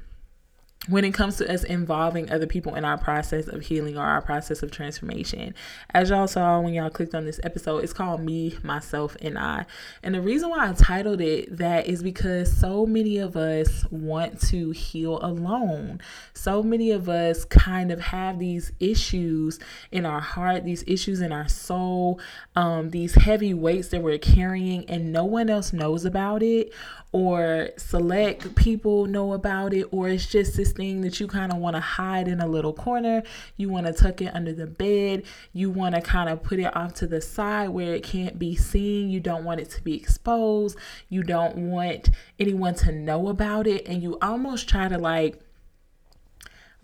when 0.89 1.05
it 1.05 1.15
comes 1.15 1.37
to 1.37 1.51
us 1.51 1.65
involving 1.65 2.31
other 2.31 2.47
people 2.47 2.75
in 2.75 2.85
our 2.85 2.99
process 2.99 3.49
of 3.49 3.63
healing 3.63 3.97
or 3.97 4.05
our 4.05 4.21
process 4.21 4.63
of 4.63 4.71
transformation. 4.71 5.55
As 5.95 6.11
y'all 6.11 6.27
saw 6.27 6.61
when 6.61 6.75
y'all 6.75 6.91
clicked 6.91 7.15
on 7.15 7.25
this 7.25 7.41
episode, 7.43 7.83
it's 7.85 7.93
called 7.93 8.21
Me, 8.21 8.59
Myself, 8.63 9.17
and 9.23 9.39
I. 9.39 9.65
And 10.03 10.15
the 10.15 10.21
reason 10.21 10.51
why 10.51 10.69
I 10.69 10.73
titled 10.75 11.23
it 11.23 11.57
that 11.57 11.87
is 11.87 12.03
because 12.03 12.55
so 12.55 12.85
many 12.85 13.17
of 13.19 13.37
us 13.37 13.87
want 13.91 14.41
to 14.49 14.73
heal 14.73 15.19
alone. 15.23 16.01
So 16.35 16.63
many 16.63 16.91
of 16.91 17.09
us 17.09 17.47
kind 17.47 17.91
of 17.91 18.01
have 18.01 18.39
these 18.39 18.73
issues 18.79 19.59
in 19.91 20.05
our 20.05 20.21
heart, 20.21 20.65
these 20.65 20.85
issues 20.87 21.23
in 21.23 21.33
our 21.33 21.49
soul, 21.49 22.21
um, 22.57 22.91
these 22.91 23.15
heavy 23.15 23.55
weights 23.55 23.89
that 23.89 24.03
we're 24.03 24.19
carrying, 24.19 24.85
and 24.91 25.13
no 25.13 25.25
one 25.25 25.49
else 25.49 25.73
knows 25.73 26.05
about 26.05 26.43
it 26.43 26.73
or 27.15 27.69
select 27.77 28.57
people 28.57 29.07
know 29.07 29.35
about 29.35 29.73
it, 29.73 29.87
or 29.93 30.09
it's 30.09 30.27
just 30.27 30.57
this 30.57 30.74
thing 30.75 31.01
that 31.03 31.21
you 31.21 31.27
kind 31.27 31.53
of 31.53 31.59
want 31.59 31.77
to 31.77 31.81
hide 31.81 32.29
in 32.29 32.41
a 32.41 32.47
little 32.47 32.73
corner. 32.73 33.23
You 33.57 33.69
want 33.69 33.87
to 33.87 33.93
tuck 33.93 34.21
it 34.21 34.35
under 34.35 34.53
the 34.53 34.67
bed. 34.67 35.25
You 35.53 35.71
want 35.71 35.95
to 35.95 36.01
kind 36.01 36.29
of 36.29 36.43
put 36.43 36.59
it 36.59 36.75
off 36.77 36.95
to 36.95 37.07
the 37.07 37.21
side 37.21 37.71
where 37.71 37.95
it 37.95 38.03
can't 38.03 38.39
be 38.39 38.57
seen. 38.57 39.11
You 39.11 39.21
don't 39.21 39.45
want 39.45 39.61
it 39.61 39.71
to 39.71 39.83
be 39.83 39.95
exposed. 39.95 40.77
You 41.09 41.23
don't 41.23 41.57
want 41.57 42.11
anyone 42.39 42.75
to 42.77 42.93
know 42.93 43.29
about 43.29 43.67
it. 43.67 43.87
And 43.87 44.03
you 44.03 44.19
almost 44.21 44.69
try 44.69 44.89
to 44.89 44.99
like 44.99 45.41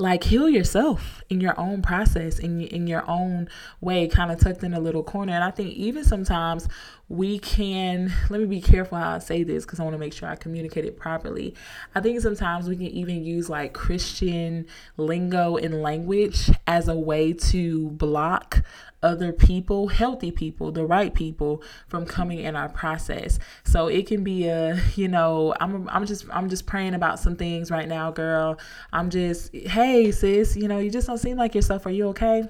like 0.01 0.25
heal 0.25 0.49
yourself 0.49 1.23
in 1.29 1.41
your 1.41 1.59
own 1.61 1.83
process 1.83 2.39
in, 2.39 2.61
in 2.63 2.87
your 2.87 3.09
own 3.09 3.49
way 3.81 4.09
kind 4.09 4.33
of 4.33 4.41
tucked 4.41 4.65
in 4.65 4.75
a 4.75 4.81
little 4.81 5.03
corner. 5.03 5.33
And 5.33 5.45
i 5.45 5.51
think 5.51 5.71
even 5.75 6.05
sometimes 6.05 6.69
we 7.09 7.39
can 7.39 8.13
let 8.31 8.41
me 8.41 8.47
be 8.47 8.61
careful 8.61 8.97
how 8.97 9.11
i 9.11 9.19
say 9.19 9.43
this 9.43 9.65
because 9.65 9.81
i 9.81 9.83
want 9.83 9.95
to 9.95 9.99
make 9.99 10.13
sure 10.13 10.29
i 10.29 10.37
communicate 10.37 10.85
it 10.85 10.99
properly. 10.99 11.55
I 11.95 12.01
think 12.01 12.21
sometimes 12.21 12.69
we 12.69 12.77
can 12.77 12.87
even 12.87 13.25
use 13.25 13.51
like 13.51 13.75
christian 13.75 14.67
lingo 14.97 15.57
and 15.57 15.83
language 15.83 16.51
as 16.67 16.89
a 16.89 16.97
way 16.97 17.33
to 17.33 17.91
block 17.91 18.63
other 19.03 19.33
people, 19.33 19.89
healthy 19.89 20.31
people, 20.31 20.71
the 20.73 20.85
right 20.85 21.15
people 21.15 21.63
from 21.89 22.05
coming 22.05 22.41
in 22.41 22.55
our 22.55 22.69
process. 22.69 23.39
So 23.65 23.87
it 23.87 24.07
can 24.07 24.23
be 24.23 24.47
a, 24.47 24.81
you 24.95 25.09
know, 25.09 25.55
I'm 25.61 25.89
I'm 25.89 26.07
just 26.07 26.27
I'm 26.31 26.49
just 26.49 26.67
praying 26.67 26.95
about 26.95 27.19
some 27.19 27.37
things 27.37 27.71
right 27.71 27.89
now, 27.89 28.11
girl. 28.11 28.59
I'm 28.93 29.11
just, 29.11 29.55
hey 29.55 30.11
sis, 30.11 30.57
you 30.57 30.69
know, 30.69 30.79
you 30.79 30.91
just 30.91 31.07
don't 31.07 31.19
seem 31.19 31.37
like 31.37 31.55
yourself. 31.55 31.87
Are 31.87 31.91
you 31.91 32.09
okay? 32.09 32.45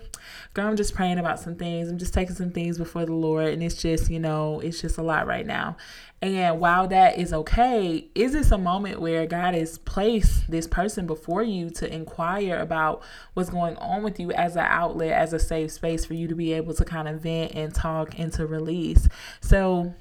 Girl, 0.54 0.66
I'm 0.66 0.76
just 0.76 0.94
praying 0.94 1.18
about 1.18 1.38
some 1.38 1.54
things. 1.54 1.88
I'm 1.88 1.98
just 1.98 2.14
taking 2.14 2.34
some 2.34 2.50
things 2.50 2.78
before 2.78 3.06
the 3.06 3.14
Lord 3.14 3.48
and 3.48 3.62
it's 3.62 3.80
just, 3.80 4.10
you 4.10 4.18
know, 4.18 4.60
it's 4.60 4.80
just 4.80 4.98
a 4.98 5.02
lot 5.02 5.26
right 5.26 5.46
now. 5.46 5.76
And 6.22 6.60
while 6.60 6.86
that 6.88 7.18
is 7.18 7.32
okay, 7.32 8.08
is 8.14 8.32
this 8.32 8.50
a 8.50 8.58
moment 8.58 9.00
where 9.00 9.26
God 9.26 9.54
has 9.54 9.78
placed 9.78 10.50
this 10.50 10.66
person 10.66 11.06
before 11.06 11.42
you 11.42 11.70
to 11.70 11.92
inquire 11.92 12.58
about 12.58 13.02
what's 13.32 13.48
going 13.48 13.76
on 13.76 14.02
with 14.02 14.20
you 14.20 14.30
as 14.32 14.54
an 14.54 14.66
outlet, 14.68 15.12
as 15.12 15.32
a 15.32 15.38
safe 15.38 15.72
space 15.72 16.04
for 16.04 16.12
you 16.12 16.28
to 16.28 16.34
be 16.34 16.52
able 16.52 16.74
to 16.74 16.84
kind 16.84 17.08
of 17.08 17.22
vent 17.22 17.52
and 17.54 17.74
talk 17.74 18.18
and 18.18 18.30
to 18.34 18.46
release? 18.46 19.08
So, 19.40 19.94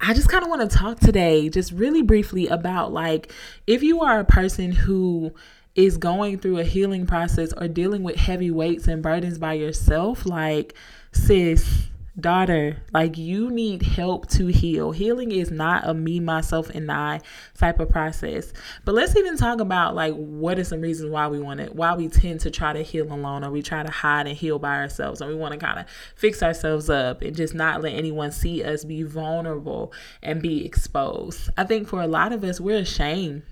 I 0.00 0.12
just 0.12 0.28
kind 0.28 0.44
of 0.44 0.50
want 0.50 0.70
to 0.70 0.76
talk 0.76 1.00
today, 1.00 1.48
just 1.48 1.72
really 1.72 2.02
briefly, 2.02 2.46
about 2.46 2.92
like 2.92 3.32
if 3.66 3.82
you 3.82 4.02
are 4.02 4.20
a 4.20 4.24
person 4.24 4.70
who 4.70 5.32
is 5.74 5.96
going 5.96 6.38
through 6.38 6.58
a 6.58 6.64
healing 6.64 7.06
process 7.06 7.52
or 7.54 7.66
dealing 7.66 8.02
with 8.02 8.16
heavy 8.16 8.50
weights 8.50 8.86
and 8.86 9.02
burdens 9.02 9.38
by 9.38 9.54
yourself, 9.54 10.24
like, 10.24 10.74
sis, 11.12 11.88
daughter, 12.18 12.76
like 12.92 13.18
you 13.18 13.50
need 13.50 13.82
help 13.82 14.28
to 14.28 14.46
heal. 14.46 14.92
Healing 14.92 15.32
is 15.32 15.50
not 15.50 15.86
a 15.86 15.94
me, 15.94 16.20
myself, 16.20 16.70
and 16.70 16.90
I 16.90 17.20
type 17.58 17.80
of 17.80 17.88
process. 17.88 18.52
But 18.84 18.94
let's 18.94 19.16
even 19.16 19.36
talk 19.36 19.60
about 19.60 19.94
like 19.94 20.14
what 20.14 20.58
are 20.58 20.64
some 20.64 20.80
reasons 20.80 21.10
why 21.10 21.26
we 21.28 21.40
want 21.40 21.60
it, 21.60 21.74
why 21.74 21.94
we 21.94 22.08
tend 22.08 22.40
to 22.40 22.50
try 22.50 22.72
to 22.72 22.82
heal 22.82 23.12
alone, 23.12 23.44
or 23.44 23.50
we 23.50 23.62
try 23.62 23.82
to 23.82 23.90
hide 23.90 24.26
and 24.26 24.36
heal 24.36 24.58
by 24.58 24.76
ourselves, 24.76 25.20
and 25.20 25.30
we 25.30 25.36
want 25.36 25.52
to 25.52 25.58
kind 25.58 25.80
of 25.80 25.86
fix 26.14 26.42
ourselves 26.42 26.88
up 26.88 27.22
and 27.22 27.34
just 27.34 27.54
not 27.54 27.82
let 27.82 27.94
anyone 27.94 28.30
see 28.30 28.62
us 28.62 28.84
be 28.84 29.02
vulnerable 29.02 29.92
and 30.22 30.40
be 30.40 30.64
exposed. 30.64 31.50
I 31.56 31.64
think 31.64 31.88
for 31.88 32.00
a 32.00 32.06
lot 32.06 32.32
of 32.32 32.44
us, 32.44 32.60
we're 32.60 32.78
ashamed. 32.78 33.42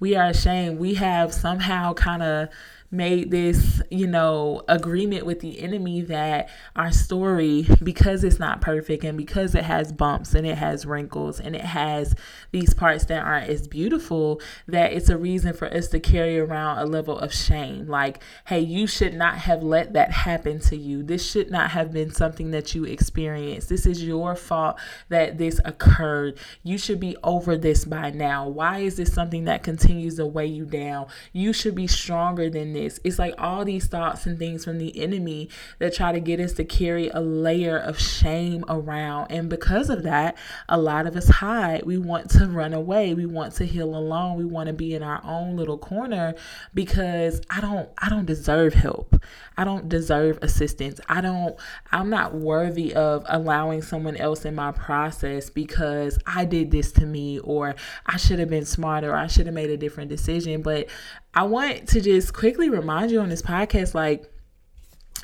We 0.00 0.14
are 0.14 0.28
ashamed. 0.28 0.78
We 0.78 0.94
have 0.94 1.34
somehow 1.34 1.92
kind 1.94 2.22
of 2.22 2.48
made 2.90 3.30
this, 3.30 3.82
you 3.90 4.06
know, 4.06 4.62
agreement 4.66 5.26
with 5.26 5.40
the 5.40 5.60
enemy 5.60 6.00
that 6.00 6.48
our 6.74 6.90
story, 6.90 7.66
because 7.82 8.24
it's 8.24 8.38
not 8.38 8.62
perfect 8.62 9.04
and 9.04 9.18
because 9.18 9.54
it 9.54 9.64
has 9.64 9.92
bumps 9.92 10.32
and 10.34 10.46
it 10.46 10.56
has 10.56 10.86
wrinkles 10.86 11.38
and 11.38 11.54
it 11.54 11.60
has 11.60 12.14
these 12.50 12.72
parts 12.72 13.04
that 13.04 13.22
aren't 13.22 13.50
as 13.50 13.68
beautiful, 13.68 14.40
that 14.66 14.92
it's 14.92 15.10
a 15.10 15.18
reason 15.18 15.52
for 15.52 15.68
us 15.68 15.88
to 15.88 16.00
carry 16.00 16.38
around 16.38 16.78
a 16.78 16.86
level 16.86 17.18
of 17.18 17.32
shame. 17.32 17.86
Like, 17.86 18.22
hey, 18.46 18.60
you 18.60 18.86
should 18.86 19.12
not 19.12 19.36
have 19.38 19.62
let 19.62 19.92
that 19.92 20.10
happen 20.10 20.58
to 20.60 20.76
you. 20.76 21.02
This 21.02 21.28
should 21.30 21.50
not 21.50 21.72
have 21.72 21.92
been 21.92 22.10
something 22.10 22.52
that 22.52 22.74
you 22.74 22.84
experienced. 22.84 23.68
This 23.68 23.84
is 23.84 24.02
your 24.02 24.34
fault 24.34 24.78
that 25.10 25.36
this 25.36 25.60
occurred. 25.66 26.38
You 26.62 26.78
should 26.78 27.00
be 27.00 27.16
over 27.22 27.58
this 27.58 27.84
by 27.84 28.10
now. 28.10 28.48
Why 28.48 28.78
is 28.78 28.96
this 28.96 29.12
something 29.12 29.44
that 29.44 29.62
continues 29.62 30.16
to 30.16 30.24
weigh 30.24 30.46
you 30.46 30.64
down? 30.64 31.08
You 31.34 31.52
should 31.52 31.74
be 31.74 31.86
stronger 31.86 32.48
than 32.48 32.72
this. 32.72 32.77
It's 32.78 33.18
like 33.18 33.34
all 33.38 33.64
these 33.64 33.86
thoughts 33.86 34.26
and 34.26 34.38
things 34.38 34.64
from 34.64 34.78
the 34.78 35.00
enemy 35.00 35.48
that 35.78 35.94
try 35.94 36.12
to 36.12 36.20
get 36.20 36.40
us 36.40 36.52
to 36.54 36.64
carry 36.64 37.08
a 37.08 37.20
layer 37.20 37.76
of 37.76 37.98
shame 37.98 38.64
around. 38.68 39.30
And 39.30 39.48
because 39.48 39.90
of 39.90 40.02
that, 40.04 40.36
a 40.68 40.78
lot 40.78 41.06
of 41.06 41.16
us 41.16 41.28
hide. 41.28 41.84
We 41.84 41.98
want 41.98 42.30
to 42.30 42.46
run 42.46 42.74
away. 42.74 43.14
We 43.14 43.26
want 43.26 43.54
to 43.54 43.66
heal 43.66 43.94
alone. 43.94 44.36
We 44.36 44.44
want 44.44 44.68
to 44.68 44.72
be 44.72 44.94
in 44.94 45.02
our 45.02 45.20
own 45.24 45.56
little 45.56 45.78
corner 45.78 46.34
because 46.74 47.40
I 47.50 47.60
don't 47.60 47.88
I 47.98 48.08
don't 48.08 48.26
deserve 48.26 48.74
help. 48.74 49.16
I 49.56 49.64
don't 49.64 49.88
deserve 49.88 50.38
assistance. 50.42 51.00
I 51.08 51.20
don't 51.20 51.56
I'm 51.92 52.10
not 52.10 52.34
worthy 52.34 52.94
of 52.94 53.24
allowing 53.28 53.82
someone 53.82 54.16
else 54.16 54.44
in 54.44 54.54
my 54.54 54.72
process 54.72 55.50
because 55.50 56.18
I 56.26 56.44
did 56.44 56.70
this 56.70 56.92
to 56.92 57.06
me 57.06 57.38
or 57.40 57.74
I 58.06 58.16
should 58.16 58.38
have 58.38 58.50
been 58.50 58.64
smarter 58.64 59.10
or 59.10 59.16
I 59.16 59.26
should 59.26 59.46
have 59.46 59.54
made 59.54 59.70
a 59.70 59.76
different 59.76 60.10
decision. 60.10 60.62
But 60.62 60.88
I 61.34 61.42
want 61.44 61.88
to 61.88 62.00
just 62.00 62.32
quickly 62.32 62.68
remind 62.68 63.10
you 63.10 63.20
on 63.20 63.28
this 63.28 63.42
podcast 63.42 63.94
like, 63.94 64.30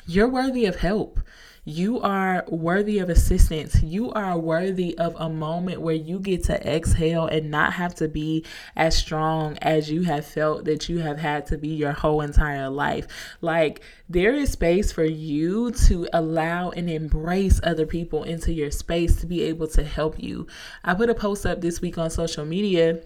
you're 0.07 0.29
worthy 0.29 0.65
of 0.65 0.75
help. 0.75 1.19
You 1.67 1.99
are 2.01 2.45
worthy 2.47 2.99
of 2.99 3.09
assistance. 3.09 3.81
You 3.81 4.11
are 4.11 4.37
worthy 4.37 4.95
of 4.99 5.15
a 5.17 5.29
moment 5.29 5.81
where 5.81 5.95
you 5.95 6.19
get 6.19 6.43
to 6.43 6.75
exhale 6.75 7.25
and 7.25 7.49
not 7.49 7.73
have 7.73 7.95
to 7.95 8.07
be 8.07 8.45
as 8.75 8.95
strong 8.95 9.57
as 9.63 9.89
you 9.89 10.03
have 10.03 10.27
felt 10.27 10.65
that 10.65 10.87
you 10.87 10.99
have 10.99 11.17
had 11.17 11.47
to 11.47 11.57
be 11.57 11.69
your 11.69 11.91
whole 11.93 12.21
entire 12.21 12.69
life. 12.69 13.07
Like, 13.41 13.81
there 14.07 14.35
is 14.35 14.51
space 14.51 14.91
for 14.91 15.05
you 15.05 15.71
to 15.87 16.07
allow 16.13 16.69
and 16.69 16.87
embrace 16.87 17.59
other 17.63 17.87
people 17.87 18.23
into 18.23 18.53
your 18.53 18.69
space 18.69 19.15
to 19.21 19.25
be 19.25 19.41
able 19.41 19.67
to 19.69 19.83
help 19.83 20.21
you. 20.21 20.45
I 20.83 20.93
put 20.93 21.09
a 21.09 21.15
post 21.15 21.47
up 21.47 21.61
this 21.61 21.81
week 21.81 21.97
on 21.97 22.11
social 22.11 22.45
media 22.45 23.01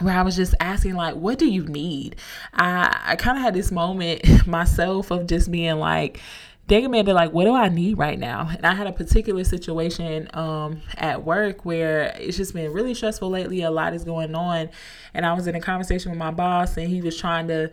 where 0.00 0.16
I 0.16 0.22
was 0.22 0.36
just 0.36 0.54
asking, 0.60 0.94
like, 0.94 1.14
what 1.14 1.38
do 1.38 1.46
you 1.46 1.64
need? 1.64 2.16
I, 2.54 3.00
I 3.04 3.16
kind 3.16 3.36
of 3.36 3.42
had 3.42 3.54
this 3.54 3.70
moment 3.70 4.46
myself 4.46 5.10
of 5.10 5.26
just 5.26 5.50
being 5.50 5.76
like, 5.78 6.20
dang 6.68 6.86
Amanda, 6.86 7.12
like, 7.12 7.32
what 7.32 7.44
do 7.44 7.54
I 7.54 7.68
need 7.68 7.98
right 7.98 8.18
now? 8.18 8.48
And 8.50 8.64
I 8.64 8.74
had 8.74 8.86
a 8.86 8.92
particular 8.92 9.44
situation 9.44 10.28
um, 10.32 10.80
at 10.96 11.24
work 11.24 11.64
where 11.64 12.14
it's 12.18 12.36
just 12.36 12.54
been 12.54 12.72
really 12.72 12.94
stressful 12.94 13.28
lately. 13.28 13.62
A 13.62 13.70
lot 13.70 13.94
is 13.94 14.04
going 14.04 14.34
on. 14.34 14.70
And 15.12 15.26
I 15.26 15.34
was 15.34 15.46
in 15.46 15.54
a 15.54 15.60
conversation 15.60 16.10
with 16.10 16.18
my 16.18 16.30
boss, 16.30 16.76
and 16.76 16.88
he 16.88 17.02
was 17.02 17.18
trying 17.18 17.48
to, 17.48 17.70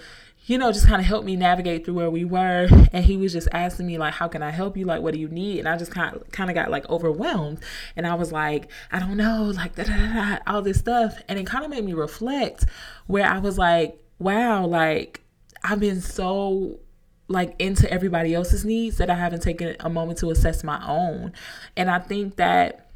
you 0.49 0.57
know, 0.57 0.71
just 0.71 0.87
kind 0.87 0.99
of 0.99 1.05
help 1.05 1.23
me 1.23 1.35
navigate 1.35 1.85
through 1.85 1.93
where 1.93 2.09
we 2.09 2.25
were. 2.25 2.67
And 2.91 3.05
he 3.05 3.17
was 3.17 3.31
just 3.31 3.47
asking 3.51 3.85
me, 3.85 3.99
like, 3.99 4.15
how 4.15 4.27
can 4.27 4.41
I 4.41 4.49
help 4.49 4.75
you? 4.75 4.83
Like, 4.83 5.03
what 5.03 5.13
do 5.13 5.19
you 5.19 5.27
need? 5.27 5.59
And 5.59 5.69
I 5.69 5.77
just 5.77 5.91
kind 5.91 6.15
of, 6.15 6.27
kind 6.31 6.49
of 6.49 6.55
got 6.55 6.71
like 6.71 6.89
overwhelmed. 6.89 7.59
And 7.95 8.07
I 8.07 8.15
was 8.15 8.31
like, 8.31 8.67
I 8.91 8.97
don't 8.97 9.15
know, 9.15 9.43
like, 9.55 9.75
da, 9.75 9.83
da, 9.83 9.95
da, 9.95 10.37
all 10.47 10.63
this 10.63 10.79
stuff. 10.79 11.21
And 11.27 11.37
it 11.37 11.45
kind 11.45 11.63
of 11.63 11.69
made 11.69 11.85
me 11.85 11.93
reflect 11.93 12.65
where 13.05 13.29
I 13.29 13.37
was 13.37 13.59
like, 13.59 14.03
wow, 14.17 14.65
like, 14.65 15.21
I've 15.63 15.79
been 15.79 16.01
so 16.01 16.79
like 17.27 17.55
into 17.59 17.87
everybody 17.91 18.33
else's 18.33 18.65
needs 18.65 18.97
that 18.97 19.11
I 19.11 19.15
haven't 19.15 19.43
taken 19.43 19.75
a 19.79 19.89
moment 19.89 20.17
to 20.19 20.31
assess 20.31 20.63
my 20.63 20.83
own. 20.83 21.31
And 21.77 21.91
I 21.91 21.99
think 21.99 22.37
that 22.37 22.89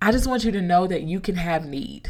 I 0.00 0.10
just 0.10 0.26
want 0.26 0.42
you 0.42 0.50
to 0.50 0.60
know 0.60 0.88
that 0.88 1.02
you 1.02 1.20
can 1.20 1.36
have 1.36 1.64
need. 1.64 2.08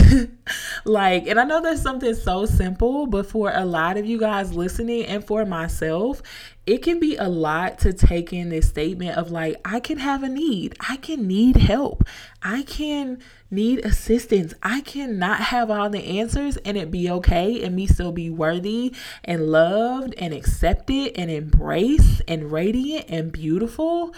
like, 0.84 1.26
and 1.26 1.38
I 1.38 1.44
know 1.44 1.60
there's 1.60 1.82
something 1.82 2.14
so 2.14 2.46
simple, 2.46 3.06
but 3.06 3.26
for 3.26 3.50
a 3.52 3.64
lot 3.64 3.96
of 3.96 4.06
you 4.06 4.18
guys 4.18 4.52
listening 4.52 5.06
and 5.06 5.24
for 5.24 5.44
myself, 5.44 6.22
it 6.66 6.78
can 6.78 7.00
be 7.00 7.16
a 7.16 7.28
lot 7.28 7.80
to 7.80 7.92
take 7.92 8.32
in 8.32 8.50
this 8.50 8.68
statement 8.68 9.16
of 9.16 9.30
like, 9.30 9.60
I 9.64 9.80
can 9.80 9.98
have 9.98 10.22
a 10.22 10.28
need. 10.28 10.76
I 10.88 10.96
can 10.96 11.26
need 11.26 11.56
help. 11.56 12.04
I 12.42 12.62
can 12.62 13.18
need 13.50 13.84
assistance. 13.84 14.54
I 14.62 14.80
cannot 14.80 15.40
have 15.40 15.70
all 15.70 15.90
the 15.90 16.20
answers 16.20 16.56
and 16.58 16.76
it 16.76 16.90
be 16.90 17.10
okay 17.10 17.62
and 17.62 17.74
me 17.74 17.86
still 17.86 18.12
be 18.12 18.30
worthy 18.30 18.94
and 19.24 19.48
loved 19.48 20.14
and 20.18 20.32
accepted 20.32 21.12
and 21.16 21.30
embraced 21.30 22.22
and 22.28 22.52
radiant 22.52 23.06
and 23.08 23.32
beautiful. 23.32 24.14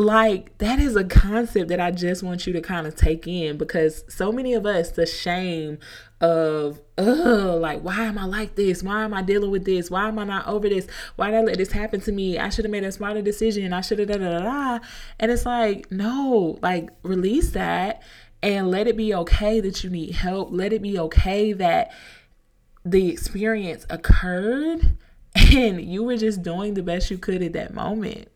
Like, 0.00 0.56
that 0.56 0.78
is 0.78 0.96
a 0.96 1.04
concept 1.04 1.68
that 1.68 1.78
I 1.78 1.90
just 1.90 2.22
want 2.22 2.46
you 2.46 2.54
to 2.54 2.62
kind 2.62 2.86
of 2.86 2.96
take 2.96 3.26
in 3.26 3.58
because 3.58 4.02
so 4.08 4.32
many 4.32 4.54
of 4.54 4.64
us, 4.64 4.92
the 4.92 5.04
shame 5.04 5.76
of, 6.22 6.80
oh, 6.96 7.58
like, 7.60 7.82
why 7.82 8.04
am 8.04 8.16
I 8.16 8.24
like 8.24 8.54
this? 8.54 8.82
Why 8.82 9.04
am 9.04 9.12
I 9.12 9.20
dealing 9.20 9.50
with 9.50 9.66
this? 9.66 9.90
Why 9.90 10.08
am 10.08 10.18
I 10.18 10.24
not 10.24 10.46
over 10.46 10.70
this? 10.70 10.86
Why 11.16 11.30
did 11.30 11.40
I 11.40 11.42
let 11.42 11.58
this 11.58 11.72
happen 11.72 12.00
to 12.00 12.12
me? 12.12 12.38
I 12.38 12.48
should 12.48 12.64
have 12.64 12.72
made 12.72 12.82
a 12.82 12.92
smarter 12.92 13.20
decision. 13.20 13.74
I 13.74 13.82
should 13.82 13.98
have 13.98 14.08
da 14.08 14.16
da 14.16 14.38
da 14.38 14.78
da. 14.78 14.84
And 15.18 15.30
it's 15.30 15.44
like, 15.44 15.92
no, 15.92 16.58
like, 16.62 16.88
release 17.02 17.50
that 17.50 18.02
and 18.42 18.70
let 18.70 18.88
it 18.88 18.96
be 18.96 19.12
okay 19.12 19.60
that 19.60 19.84
you 19.84 19.90
need 19.90 20.12
help. 20.12 20.48
Let 20.50 20.72
it 20.72 20.80
be 20.80 20.98
okay 20.98 21.52
that 21.52 21.92
the 22.86 23.10
experience 23.10 23.84
occurred 23.90 24.96
and 25.34 25.78
you 25.78 26.04
were 26.04 26.16
just 26.16 26.42
doing 26.42 26.72
the 26.72 26.82
best 26.82 27.10
you 27.10 27.18
could 27.18 27.42
at 27.42 27.52
that 27.52 27.74
moment. 27.74 28.28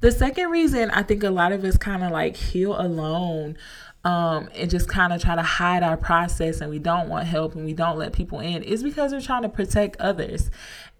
The 0.00 0.10
second 0.10 0.50
reason 0.50 0.90
I 0.90 1.02
think 1.02 1.22
a 1.22 1.30
lot 1.30 1.52
of 1.52 1.64
us 1.64 1.76
kind 1.76 2.02
of 2.02 2.10
like 2.10 2.36
heal 2.36 2.78
alone 2.78 3.56
um, 4.04 4.50
and 4.54 4.70
just 4.70 4.88
kind 4.88 5.12
of 5.12 5.22
try 5.22 5.34
to 5.34 5.42
hide 5.42 5.82
our 5.82 5.96
process 5.96 6.60
and 6.60 6.70
we 6.70 6.78
don't 6.78 7.08
want 7.08 7.26
help 7.26 7.54
and 7.54 7.64
we 7.64 7.72
don't 7.72 7.96
let 7.96 8.12
people 8.12 8.38
in 8.40 8.62
is 8.62 8.82
because 8.82 9.12
we're 9.12 9.20
trying 9.20 9.42
to 9.42 9.48
protect 9.48 9.98
others. 10.00 10.50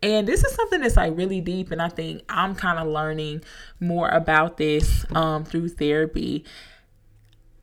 And 0.02 0.26
this 0.26 0.44
is 0.44 0.54
something 0.54 0.80
that's 0.80 0.96
like 0.96 1.16
really 1.16 1.40
deep, 1.40 1.70
and 1.70 1.80
I 1.80 1.88
think 1.88 2.22
I'm 2.28 2.54
kind 2.54 2.78
of 2.78 2.86
learning 2.86 3.42
more 3.80 4.08
about 4.08 4.58
this 4.58 5.06
um, 5.14 5.44
through 5.44 5.70
therapy. 5.70 6.44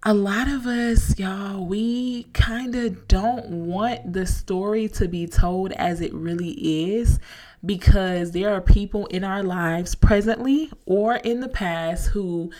A 0.03 0.13
lot 0.13 0.47
of 0.47 0.65
us, 0.65 1.17
y'all, 1.19 1.63
we 1.63 2.23
kind 2.33 2.75
of 2.75 3.07
don't 3.07 3.67
want 3.67 4.13
the 4.13 4.25
story 4.25 4.87
to 4.87 5.07
be 5.07 5.27
told 5.27 5.71
as 5.73 6.01
it 6.01 6.11
really 6.13 6.51
is 6.93 7.19
because 7.63 8.31
there 8.31 8.51
are 8.51 8.61
people 8.61 9.05
in 9.07 9.23
our 9.23 9.43
lives 9.43 9.93
presently 9.93 10.71
or 10.87 11.17
in 11.17 11.39
the 11.39 11.47
past 11.47 12.07
who 12.09 12.51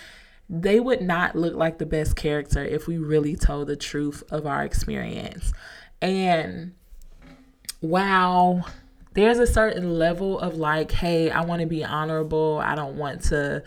they 0.47 0.79
would 0.79 1.01
not 1.01 1.35
look 1.35 1.55
like 1.55 1.79
the 1.79 1.85
best 1.85 2.15
character 2.15 2.63
if 2.63 2.85
we 2.85 2.99
really 2.99 3.35
told 3.35 3.67
the 3.67 3.75
truth 3.75 4.21
of 4.29 4.45
our 4.45 4.63
experience. 4.63 5.51
And 5.99 6.75
wow, 7.81 8.65
there's 9.13 9.39
a 9.39 9.47
certain 9.47 9.97
level 9.97 10.39
of 10.39 10.57
like, 10.57 10.91
hey, 10.91 11.31
I 11.31 11.41
want 11.41 11.61
to 11.61 11.67
be 11.67 11.83
honorable. 11.83 12.59
I 12.63 12.75
don't 12.75 12.97
want 12.97 13.23
to 13.25 13.63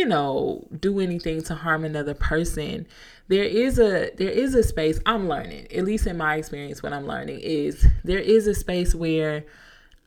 you 0.00 0.06
know, 0.06 0.66
do 0.80 0.98
anything 0.98 1.42
to 1.42 1.54
harm 1.54 1.84
another 1.84 2.14
person. 2.14 2.86
There 3.28 3.44
is 3.44 3.78
a 3.78 4.10
there 4.16 4.30
is 4.30 4.54
a 4.54 4.62
space 4.62 4.98
I'm 5.04 5.28
learning, 5.28 5.66
at 5.70 5.84
least 5.84 6.06
in 6.06 6.16
my 6.16 6.36
experience 6.36 6.82
what 6.82 6.94
I'm 6.94 7.06
learning 7.06 7.40
is 7.40 7.86
there 8.02 8.18
is 8.18 8.46
a 8.46 8.54
space 8.54 8.94
where 8.94 9.44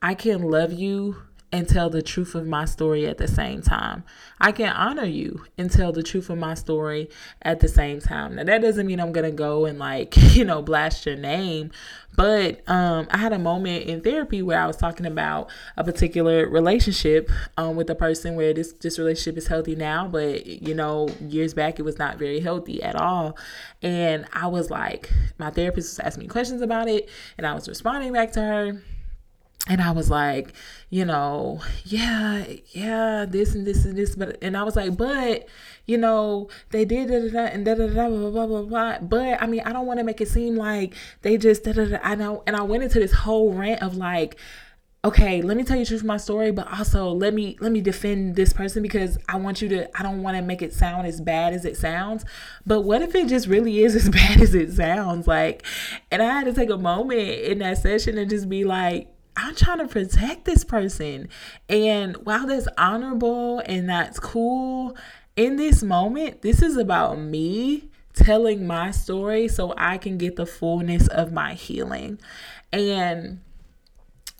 I 0.02 0.14
can 0.14 0.42
love 0.42 0.72
you 0.72 1.22
and 1.54 1.68
tell 1.68 1.88
the 1.88 2.02
truth 2.02 2.34
of 2.34 2.48
my 2.48 2.64
story 2.64 3.06
at 3.06 3.16
the 3.16 3.28
same 3.28 3.62
time. 3.62 4.02
I 4.40 4.50
can 4.50 4.70
honor 4.70 5.04
you 5.04 5.44
and 5.56 5.70
tell 5.70 5.92
the 5.92 6.02
truth 6.02 6.28
of 6.28 6.36
my 6.36 6.54
story 6.54 7.08
at 7.42 7.60
the 7.60 7.68
same 7.68 8.00
time. 8.00 8.34
Now 8.34 8.42
that 8.42 8.60
doesn't 8.60 8.84
mean 8.88 8.98
I'm 8.98 9.12
gonna 9.12 9.30
go 9.30 9.64
and 9.64 9.78
like, 9.78 10.16
you 10.34 10.44
know, 10.44 10.62
blast 10.62 11.06
your 11.06 11.14
name. 11.14 11.70
But 12.16 12.68
um, 12.68 13.06
I 13.08 13.18
had 13.18 13.32
a 13.32 13.38
moment 13.38 13.84
in 13.84 14.00
therapy 14.00 14.42
where 14.42 14.58
I 14.60 14.66
was 14.66 14.76
talking 14.76 15.06
about 15.06 15.48
a 15.76 15.84
particular 15.84 16.48
relationship 16.48 17.30
um, 17.56 17.76
with 17.76 17.88
a 17.88 17.94
person 17.94 18.34
where 18.34 18.52
this 18.52 18.72
this 18.72 18.98
relationship 18.98 19.38
is 19.38 19.46
healthy 19.46 19.76
now, 19.76 20.08
but 20.08 20.44
you 20.46 20.74
know, 20.74 21.08
years 21.20 21.54
back 21.54 21.78
it 21.78 21.82
was 21.82 22.00
not 22.00 22.18
very 22.18 22.40
healthy 22.40 22.82
at 22.82 22.96
all. 22.96 23.38
And 23.80 24.26
I 24.32 24.48
was 24.48 24.70
like, 24.70 25.08
my 25.38 25.50
therapist 25.50 25.90
was 25.90 26.00
asking 26.00 26.24
me 26.24 26.28
questions 26.28 26.62
about 26.62 26.88
it, 26.88 27.08
and 27.38 27.46
I 27.46 27.54
was 27.54 27.68
responding 27.68 28.12
back 28.12 28.32
to 28.32 28.40
her 28.40 28.82
and 29.66 29.80
I 29.80 29.92
was 29.92 30.10
like, 30.10 30.52
you 30.90 31.06
know, 31.06 31.62
yeah, 31.84 32.44
yeah, 32.72 33.24
this 33.26 33.54
and 33.54 33.66
this 33.66 33.84
and 33.86 33.96
this, 33.96 34.14
but 34.14 34.36
and 34.42 34.56
I 34.56 34.62
was 34.62 34.76
like, 34.76 34.96
but 34.96 35.48
you 35.86 35.96
know, 35.96 36.48
they 36.70 36.84
did 36.84 37.08
da 37.08 37.20
da 37.20 37.30
da 37.30 37.52
and 37.52 37.64
da 37.64 37.74
da 37.74 37.86
da 37.86 38.08
blah 38.08 38.30
blah 38.30 38.46
blah 38.46 38.62
blah. 38.62 38.98
But 39.00 39.42
I 39.42 39.46
mean, 39.46 39.62
I 39.64 39.72
don't 39.72 39.86
want 39.86 40.00
to 40.00 40.04
make 40.04 40.20
it 40.20 40.28
seem 40.28 40.56
like 40.56 40.94
they 41.22 41.38
just 41.38 41.64
da 41.64 41.72
da 41.72 41.86
da. 41.86 41.98
I 42.02 42.14
know, 42.14 42.42
and 42.46 42.56
I 42.56 42.62
went 42.62 42.82
into 42.82 43.00
this 43.00 43.12
whole 43.12 43.54
rant 43.54 43.82
of 43.82 43.96
like, 43.96 44.36
okay, 45.02 45.40
let 45.40 45.56
me 45.56 45.64
tell 45.64 45.78
you 45.78 45.84
the 45.84 45.88
truth 45.88 46.00
of 46.02 46.06
my 46.06 46.18
story, 46.18 46.50
but 46.50 46.70
also 46.70 47.08
let 47.10 47.32
me 47.32 47.56
let 47.60 47.72
me 47.72 47.80
defend 47.80 48.36
this 48.36 48.52
person 48.52 48.82
because 48.82 49.16
I 49.30 49.36
want 49.36 49.62
you 49.62 49.68
to. 49.70 49.98
I 49.98 50.02
don't 50.02 50.22
want 50.22 50.36
to 50.36 50.42
make 50.42 50.60
it 50.60 50.74
sound 50.74 51.06
as 51.06 51.22
bad 51.22 51.54
as 51.54 51.64
it 51.64 51.78
sounds. 51.78 52.26
But 52.66 52.82
what 52.82 53.00
if 53.00 53.14
it 53.14 53.28
just 53.28 53.46
really 53.46 53.82
is 53.82 53.94
as 53.94 54.08
bad 54.10 54.42
as 54.42 54.54
it 54.54 54.72
sounds? 54.72 55.26
Like, 55.26 55.64
and 56.10 56.22
I 56.22 56.26
had 56.26 56.44
to 56.44 56.52
take 56.52 56.68
a 56.68 56.76
moment 56.76 57.20
in 57.20 57.60
that 57.60 57.78
session 57.78 58.18
and 58.18 58.28
just 58.28 58.50
be 58.50 58.64
like 58.64 59.08
I'm 59.36 59.54
trying 59.54 59.78
to 59.78 59.88
protect 59.88 60.44
this 60.44 60.64
person. 60.64 61.28
And 61.68 62.16
while 62.18 62.46
that's 62.46 62.68
honorable 62.78 63.60
and 63.60 63.88
that's 63.88 64.18
cool, 64.18 64.96
in 65.36 65.56
this 65.56 65.82
moment, 65.82 66.42
this 66.42 66.62
is 66.62 66.76
about 66.76 67.18
me 67.18 67.88
telling 68.12 68.66
my 68.66 68.92
story 68.92 69.48
so 69.48 69.74
I 69.76 69.98
can 69.98 70.18
get 70.18 70.36
the 70.36 70.46
fullness 70.46 71.08
of 71.08 71.32
my 71.32 71.54
healing. 71.54 72.20
And 72.72 73.40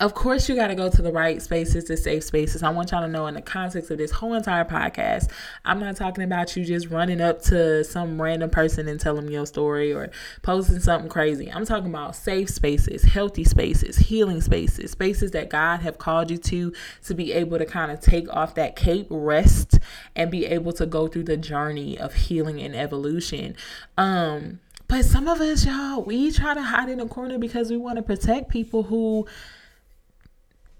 of 0.01 0.13
course, 0.13 0.49
you 0.49 0.55
got 0.55 0.67
to 0.67 0.75
go 0.75 0.89
to 0.89 1.01
the 1.01 1.11
right 1.11 1.41
spaces, 1.41 1.85
the 1.85 1.95
safe 1.95 2.25
spaces. 2.25 2.63
I 2.63 2.69
want 2.69 2.91
y'all 2.91 3.01
to 3.01 3.07
know 3.07 3.27
in 3.27 3.35
the 3.35 3.41
context 3.41 3.89
of 3.89 3.97
this 3.97 4.11
whole 4.11 4.33
entire 4.33 4.65
podcast, 4.65 5.31
I'm 5.63 5.79
not 5.79 5.95
talking 5.95 6.25
about 6.25 6.57
you 6.57 6.65
just 6.65 6.89
running 6.89 7.21
up 7.21 7.41
to 7.43 7.81
some 7.85 8.21
random 8.21 8.49
person 8.49 8.89
and 8.89 8.99
telling 8.99 9.23
them 9.23 9.33
your 9.33 9.45
story 9.45 9.93
or 9.93 10.11
posting 10.41 10.81
something 10.81 11.09
crazy. 11.09 11.49
I'm 11.49 11.65
talking 11.65 11.89
about 11.89 12.17
safe 12.17 12.49
spaces, 12.49 13.03
healthy 13.03 13.45
spaces, 13.45 13.95
healing 13.95 14.41
spaces, 14.41 14.91
spaces 14.91 15.31
that 15.31 15.49
God 15.49 15.79
have 15.79 15.97
called 15.97 16.29
you 16.29 16.39
to 16.39 16.73
to 17.05 17.13
be 17.13 17.31
able 17.31 17.57
to 17.57 17.65
kind 17.65 17.89
of 17.89 18.01
take 18.01 18.27
off 18.35 18.53
that 18.55 18.75
cape, 18.75 19.07
rest, 19.09 19.79
and 20.13 20.29
be 20.29 20.45
able 20.45 20.73
to 20.73 20.85
go 20.85 21.07
through 21.07 21.23
the 21.23 21.37
journey 21.37 21.97
of 21.97 22.13
healing 22.15 22.59
and 22.59 22.75
evolution. 22.75 23.55
Um, 23.97 24.59
but 24.89 25.05
some 25.05 25.29
of 25.29 25.39
us, 25.39 25.65
y'all, 25.65 26.03
we 26.03 26.31
try 26.31 26.53
to 26.53 26.61
hide 26.61 26.89
in 26.89 26.99
a 26.99 27.07
corner 27.07 27.37
because 27.37 27.71
we 27.71 27.77
want 27.77 27.95
to 27.95 28.03
protect 28.03 28.49
people 28.49 28.83
who 28.83 29.25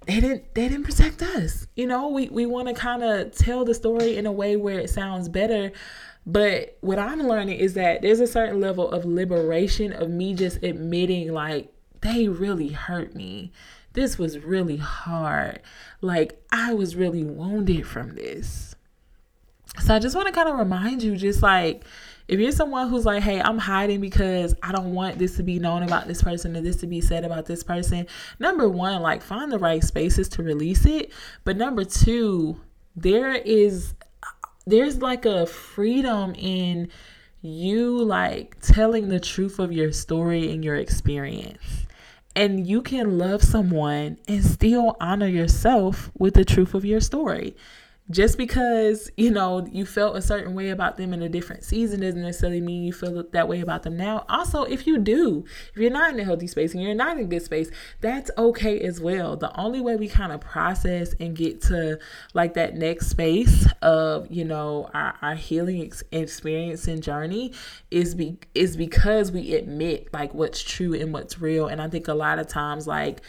they 0.06 0.20
didn't 0.20 0.54
they 0.54 0.68
didn't 0.70 0.86
protect 0.86 1.22
us. 1.22 1.68
You 1.76 1.88
know, 1.88 2.10
we, 2.10 2.30
we 2.30 2.46
want 2.46 2.68
to 2.68 2.74
kind 2.74 3.04
of 3.04 3.32
tell 3.32 3.65
the 3.65 3.74
story 3.74 4.18
in 4.18 4.26
a 4.26 4.32
way 4.32 4.56
where 4.56 4.80
it 4.80 4.89
sounds 4.89 5.30
better. 5.30 5.72
But 6.26 6.78
what 6.82 7.00
I'm 7.00 7.22
learning 7.22 7.60
is 7.60 7.76
that 7.76 8.02
there's 8.02 8.20
a 8.20 8.28
certain 8.28 8.60
level 8.60 8.89
of 8.89 9.06
liberation 9.06 9.94
of 9.94 10.10
me 10.10 10.34
just 10.34 10.63
admitting 10.63 11.34
like 11.34 11.72
they 12.02 12.28
really 12.28 12.70
hurt 12.70 13.15
me. 13.15 13.52
This 13.94 14.18
was 14.18 14.39
really 14.39 14.78
hard. 14.78 15.62
Like 16.02 16.44
I 16.52 16.74
was 16.74 16.96
really 16.96 17.24
wounded 17.24 17.88
from 17.88 18.15
this. 18.15 18.76
So 19.84 19.96
I 19.96 20.00
just 20.00 20.15
want 20.15 20.28
to 20.28 20.34
kind 20.34 20.50
of 20.50 20.58
remind 20.58 21.04
you 21.04 21.15
just 21.15 21.41
like 21.41 21.84
if 22.28 22.40
you're 22.40 22.52
someone 22.52 22.90
who's 22.90 23.06
like, 23.06 23.22
hey, 23.22 23.42
I'm 23.42 23.58
hiding 23.58 24.02
because 24.02 24.56
I 24.64 24.72
don't 24.72 24.94
want 24.94 25.20
this 25.20 25.36
to 25.38 25.44
be 25.44 25.60
known 25.60 25.84
about 25.84 26.08
this 26.08 26.22
person 26.22 26.56
or 26.56 26.62
this 26.62 26.78
to 26.78 26.88
be 26.88 27.02
said 27.02 27.24
about 27.24 27.46
this 27.46 27.64
person, 27.64 28.08
number 28.40 28.68
one, 28.68 29.02
like 29.02 29.22
find 29.22 29.52
the 29.52 29.60
right 29.60 29.84
spaces 29.84 30.28
to 30.30 30.44
release 30.44 30.86
it. 30.86 31.12
But 31.44 31.58
number 31.58 31.86
two, 31.86 32.60
there 32.96 33.34
is 33.34 33.94
there's 34.66 35.02
like 35.02 35.26
a 35.26 35.46
freedom 35.46 36.34
in 36.36 36.90
you 37.42 38.04
like 38.04 38.60
telling 38.62 39.10
the 39.10 39.20
truth 39.20 39.60
of 39.60 39.72
your 39.72 39.92
story 39.92 40.52
and 40.52 40.64
your 40.66 40.76
experience. 40.76 41.86
And 42.36 42.68
you 42.68 42.82
can 42.82 43.18
love 43.18 43.44
someone 43.44 44.18
and 44.28 44.44
still 44.44 44.98
honor 45.00 45.28
yourself 45.28 46.12
with 46.18 46.34
the 46.34 46.44
truth 46.44 46.74
of 46.74 46.84
your 46.84 47.00
story 47.00 47.56
just 48.12 48.38
because 48.38 49.10
you 49.18 49.32
know 49.32 49.68
you 49.72 49.86
felt 49.86 50.15
a 50.15 50.22
certain 50.22 50.54
way 50.54 50.70
about 50.70 50.96
them 50.96 51.12
in 51.12 51.24
a 51.24 51.30
different 51.30 51.63
season 51.63 52.02
doesn't 52.02 52.22
necessarily 52.22 52.62
mean 52.62 52.84
you 52.84 52.94
feel 52.94 53.24
that 53.32 53.48
way 53.48 53.62
about 53.62 53.82
them 53.84 53.98
now. 53.98 54.24
Also 54.30 54.63
if 54.63 54.86
you 54.86 55.00
do 55.00 55.44
if 55.74 55.78
you're 55.78 55.89
not 55.89 56.13
in 56.13 56.20
a 56.20 56.24
healthy 56.24 56.46
space 56.46 56.74
and 56.74 56.84
you're 56.84 56.94
not 56.94 57.18
in 57.18 57.24
a 57.24 57.28
good 57.28 57.41
space 57.41 57.72
that's 58.02 58.30
okay 58.38 58.80
as 58.82 59.02
well. 59.02 59.36
The 59.36 59.58
only 59.60 59.82
way 59.82 59.96
we 59.96 60.08
kind 60.08 60.32
of 60.32 60.39
process 60.39 61.13
and 61.20 61.36
get 61.36 61.62
to 61.63 61.98
like 62.34 62.54
that 62.54 62.76
next 62.76 63.08
space 63.08 63.65
of 63.82 64.30
you 64.30 64.46
know 64.46 64.89
our, 64.94 65.15
our 65.22 65.36
healing 65.36 65.82
ex- 65.82 66.04
experience 66.12 66.88
and 66.88 67.02
journey 67.02 67.54
is 67.89 68.13
be 68.13 68.38
is 68.54 68.78
because 68.78 69.32
we 69.32 69.56
admit 69.56 70.13
like 70.13 70.34
what's 70.34 70.62
true 70.62 70.94
and 70.94 71.12
what's 71.12 71.39
real. 71.41 71.68
And 71.68 71.82
i 71.82 71.89
think 71.89 72.08
a 72.08 72.13
lot 72.13 72.38
of 72.38 72.48
times 72.48 72.86
like 72.86 73.22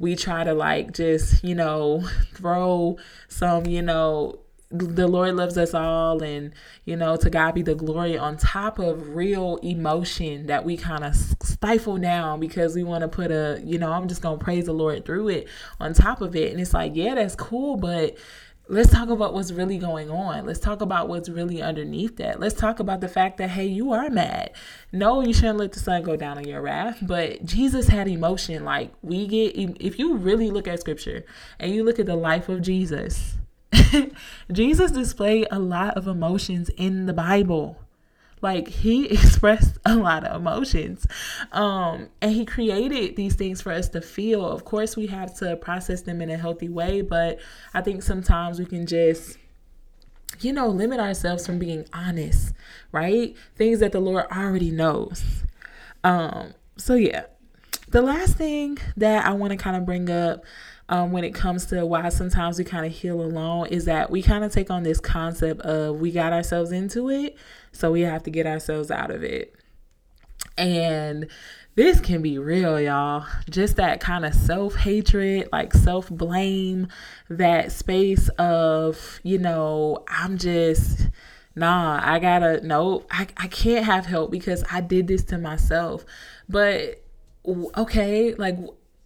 we 0.00 0.16
try 0.16 0.42
to 0.42 0.54
like 0.54 0.92
just, 0.92 1.44
you 1.44 1.54
know, 1.54 2.02
throw 2.34 2.96
some, 3.28 3.66
you 3.66 3.82
know, 3.82 4.40
the 4.72 5.08
Lord 5.08 5.34
loves 5.34 5.58
us 5.58 5.74
all 5.74 6.22
and 6.22 6.52
you 6.84 6.94
know 6.94 7.16
to 7.16 7.28
God 7.28 7.56
be 7.56 7.62
the 7.62 7.74
glory 7.74 8.16
on 8.16 8.36
top 8.36 8.78
of 8.78 9.16
real 9.16 9.56
emotion 9.64 10.46
that 10.46 10.64
we 10.64 10.76
kind 10.76 11.02
of 11.02 11.16
stifle 11.16 11.98
down 11.98 12.38
because 12.38 12.76
we 12.76 12.84
want 12.84 13.02
to 13.02 13.08
put 13.08 13.32
a 13.32 13.60
you 13.64 13.78
know 13.78 13.90
I'm 13.90 14.06
just 14.06 14.22
to 14.22 14.36
praise 14.36 14.66
the 14.66 14.72
Lord 14.72 15.04
through 15.04 15.30
it 15.30 15.48
on 15.80 15.92
top 15.92 16.20
of 16.20 16.36
it. 16.36 16.52
And 16.52 16.60
it's 16.60 16.72
like 16.72 16.92
yeah 16.94 17.16
that's 17.16 17.34
cool 17.34 17.78
but 17.78 18.16
let's 18.70 18.92
talk 18.92 19.08
about 19.10 19.34
what's 19.34 19.50
really 19.50 19.78
going 19.78 20.10
on. 20.10 20.46
Let's 20.46 20.60
talk 20.60 20.80
about 20.80 21.08
what's 21.08 21.28
really 21.28 21.60
underneath 21.60 22.16
that. 22.16 22.38
Let's 22.38 22.54
talk 22.54 22.78
about 22.78 23.00
the 23.00 23.08
fact 23.08 23.38
that, 23.38 23.50
hey, 23.50 23.66
you 23.66 23.92
are 23.92 24.08
mad. 24.08 24.52
No, 24.92 25.20
you 25.20 25.34
shouldn't 25.34 25.58
let 25.58 25.72
the 25.72 25.80
sun 25.80 26.02
go 26.02 26.16
down 26.16 26.38
on 26.38 26.46
your 26.46 26.62
wrath, 26.62 26.98
but 27.02 27.44
Jesus 27.44 27.88
had 27.88 28.06
emotion. 28.06 28.64
Like, 28.64 28.92
we 29.02 29.26
get, 29.26 29.56
if 29.56 29.98
you 29.98 30.16
really 30.16 30.50
look 30.50 30.68
at 30.68 30.80
scripture 30.80 31.24
and 31.58 31.74
you 31.74 31.82
look 31.82 31.98
at 31.98 32.06
the 32.06 32.16
life 32.16 32.48
of 32.48 32.62
Jesus, 32.62 33.34
Jesus 34.52 34.92
displayed 34.92 35.48
a 35.50 35.58
lot 35.58 35.96
of 35.96 36.06
emotions 36.06 36.68
in 36.70 37.06
the 37.06 37.12
Bible. 37.12 37.76
Like 38.42 38.68
he 38.68 39.06
expressed 39.10 39.78
a 39.84 39.96
lot 39.96 40.24
of 40.24 40.36
emotions. 40.36 41.06
Um, 41.52 42.08
and 42.20 42.32
he 42.32 42.44
created 42.44 43.16
these 43.16 43.34
things 43.34 43.60
for 43.60 43.72
us 43.72 43.88
to 43.90 44.00
feel. 44.00 44.46
Of 44.46 44.64
course, 44.64 44.96
we 44.96 45.06
have 45.08 45.36
to 45.38 45.56
process 45.56 46.02
them 46.02 46.20
in 46.20 46.30
a 46.30 46.36
healthy 46.36 46.68
way, 46.68 47.02
but 47.02 47.38
I 47.74 47.80
think 47.80 48.02
sometimes 48.02 48.58
we 48.58 48.66
can 48.66 48.86
just 48.86 49.36
you 50.40 50.52
know, 50.52 50.68
limit 50.68 51.00
ourselves 51.00 51.44
from 51.44 51.58
being 51.58 51.84
honest, 51.92 52.54
right? 52.92 53.34
Things 53.56 53.80
that 53.80 53.92
the 53.92 54.00
Lord 54.00 54.26
already 54.30 54.70
knows. 54.70 55.44
Um, 56.04 56.54
so 56.76 56.94
yeah. 56.94 57.24
The 57.88 58.02
last 58.02 58.36
thing 58.36 58.78
that 58.96 59.26
I 59.26 59.32
want 59.32 59.50
to 59.50 59.56
kind 59.56 59.76
of 59.76 59.84
bring 59.84 60.08
up 60.08 60.44
um, 60.88 61.12
when 61.12 61.24
it 61.24 61.34
comes 61.34 61.66
to 61.66 61.84
why 61.84 62.08
sometimes 62.08 62.58
we 62.58 62.64
kind 62.64 62.86
of 62.86 62.92
heal 62.92 63.20
alone 63.20 63.66
is 63.66 63.84
that 63.86 64.10
we 64.10 64.22
kind 64.22 64.44
of 64.44 64.52
take 64.52 64.70
on 64.70 64.82
this 64.84 65.00
concept 65.00 65.60
of 65.62 66.00
we 66.00 66.12
got 66.12 66.32
ourselves 66.32 66.70
into 66.72 67.10
it, 67.10 67.36
so 67.72 67.92
we 67.92 68.02
have 68.02 68.22
to 68.24 68.30
get 68.30 68.46
ourselves 68.46 68.90
out 68.90 69.10
of 69.10 69.22
it. 69.22 69.54
And 70.56 71.28
this 71.74 72.00
can 72.00 72.22
be 72.22 72.38
real, 72.38 72.80
y'all. 72.80 73.26
Just 73.48 73.76
that 73.76 74.00
kind 74.00 74.24
of 74.24 74.34
self 74.34 74.74
hatred, 74.74 75.48
like 75.52 75.72
self 75.72 76.08
blame, 76.10 76.88
that 77.28 77.72
space 77.72 78.28
of, 78.30 79.20
you 79.22 79.38
know, 79.38 80.04
I'm 80.08 80.36
just 80.36 81.08
nah, 81.54 82.00
I 82.02 82.18
gotta, 82.18 82.60
no, 82.66 83.04
I, 83.10 83.26
I 83.36 83.46
can't 83.48 83.84
have 83.84 84.06
help 84.06 84.30
because 84.30 84.64
I 84.70 84.80
did 84.80 85.06
this 85.08 85.24
to 85.24 85.38
myself. 85.38 86.04
But 86.48 87.02
okay, 87.46 88.34
like, 88.34 88.56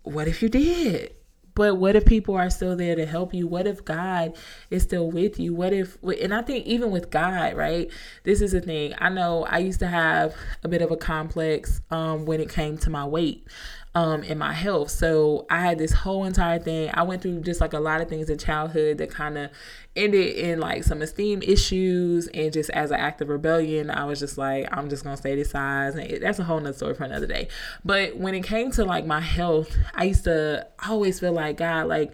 what 0.03 0.29
if 0.29 0.43
you 0.43 0.49
did? 0.49 1.14
But 1.55 1.77
what 1.77 1.95
if 1.95 2.05
people 2.05 2.35
are 2.35 2.51
still 2.51 2.77
there 2.77 2.97
to 2.97 3.07
help 3.07 3.33
you? 3.33 3.47
What 3.47 3.67
if 3.67 3.85
God 3.85 4.37
is 4.71 4.83
still 4.83 5.11
with 5.11 5.39
you? 5.39 5.55
What 5.55 5.73
if, 5.73 5.99
and 6.03 6.35
I 6.35 6.43
think 6.43 6.67
even 6.67 6.91
with 6.91 7.11
God, 7.11 7.55
right? 7.55 7.91
This 8.25 8.41
is 8.41 8.55
a 8.55 8.61
thing. 8.61 8.95
I 8.99 9.09
know 9.09 9.45
I 9.45 9.59
used 9.59 9.79
to 9.81 9.87
have 9.87 10.35
a 10.63 10.69
bit 10.69 10.83
of 10.83 10.91
a 10.91 10.97
complex 10.97 11.81
um, 11.91 12.27
when 12.27 12.41
it 12.41 12.49
came 12.49 12.77
to 12.79 12.91
my 12.91 13.07
weight 13.07 13.47
um, 13.95 14.25
in 14.25 14.39
my 14.39 14.53
health. 14.53 14.91
So 14.91 15.47
I 15.49 15.61
had 15.61 15.79
this 15.79 15.93
whole 15.93 16.25
entire 16.25 16.59
thing. 16.59 16.91
I 16.95 17.03
went 17.03 17.23
through 17.23 17.41
just 17.41 17.61
like 17.61 17.73
a 17.73 17.79
lot 17.81 18.01
of 18.01 18.09
things 18.09 18.29
in 18.29 18.39
childhood 18.39 18.99
that 18.99 19.11
kind 19.11 19.39
of 19.39 19.51
ended 19.95 20.35
in 20.37 20.59
like 20.59 20.83
some 20.83 21.01
esteem 21.01 21.43
issues. 21.43 22.27
And 22.29 22.53
just 22.53 22.71
as 22.71 22.91
an 22.91 22.99
act 22.99 23.21
of 23.21 23.29
rebellion, 23.29 23.91
I 23.91 24.05
was 24.05 24.19
just 24.19 24.37
like, 24.37 24.69
I'm 24.77 24.89
just 24.89 25.05
going 25.05 25.15
to 25.15 25.21
stay 25.21 25.37
this 25.37 25.51
size. 25.51 25.95
And 25.95 26.11
it, 26.11 26.21
that's 26.21 26.41
a 26.41 26.45
whole 26.45 26.59
nother 26.59 26.73
story 26.77 26.95
for 26.95 27.05
another 27.05 27.27
day. 27.27 27.49
But 27.85 28.17
when 28.17 28.35
it 28.35 28.43
came 28.43 28.73
to 28.73 28.85
like 28.85 29.07
my 29.07 29.21
health, 29.21 29.77
I 29.95 30.05
used 30.05 30.25
to 30.25 30.67
always 30.89 31.21
feel 31.21 31.33
like, 31.33 31.59
God, 31.59 31.87
like, 31.87 32.13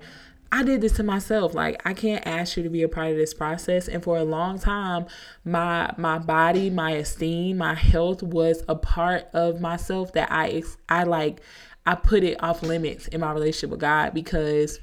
I 0.53 0.65
did 0.65 0.81
this 0.81 0.95
to 0.95 1.05
myself. 1.05 1.55
Like 1.55 1.81
I 1.87 1.95
can't 1.95 2.27
ask 2.27 2.57
you 2.57 2.65
to 2.65 2.69
be 2.69 2.83
a 2.83 2.89
part 2.89 3.13
of 3.13 3.17
this 3.17 3.33
process. 3.33 3.87
And 3.87 4.03
for 4.03 4.17
a 4.17 4.25
long 4.25 4.59
time, 4.59 5.07
my 5.45 5.95
my 5.97 6.19
body, 6.19 6.71
my 6.71 6.93
esteem, 6.93 7.59
my 7.59 7.75
health 7.75 8.23
was 8.23 8.65
a 8.69 8.75
part 8.75 9.29
of 9.33 9.61
myself 9.61 10.13
that 10.15 10.29
I 10.31 10.65
I 10.89 11.05
like 11.05 11.41
I 11.87 11.95
put 11.95 12.23
it 12.25 12.43
off 12.43 12.63
limits 12.63 13.09
in 13.09 13.21
my 13.21 13.33
relationship 13.33 13.71
with 13.71 13.81
God 13.81 14.15
because 14.15 14.81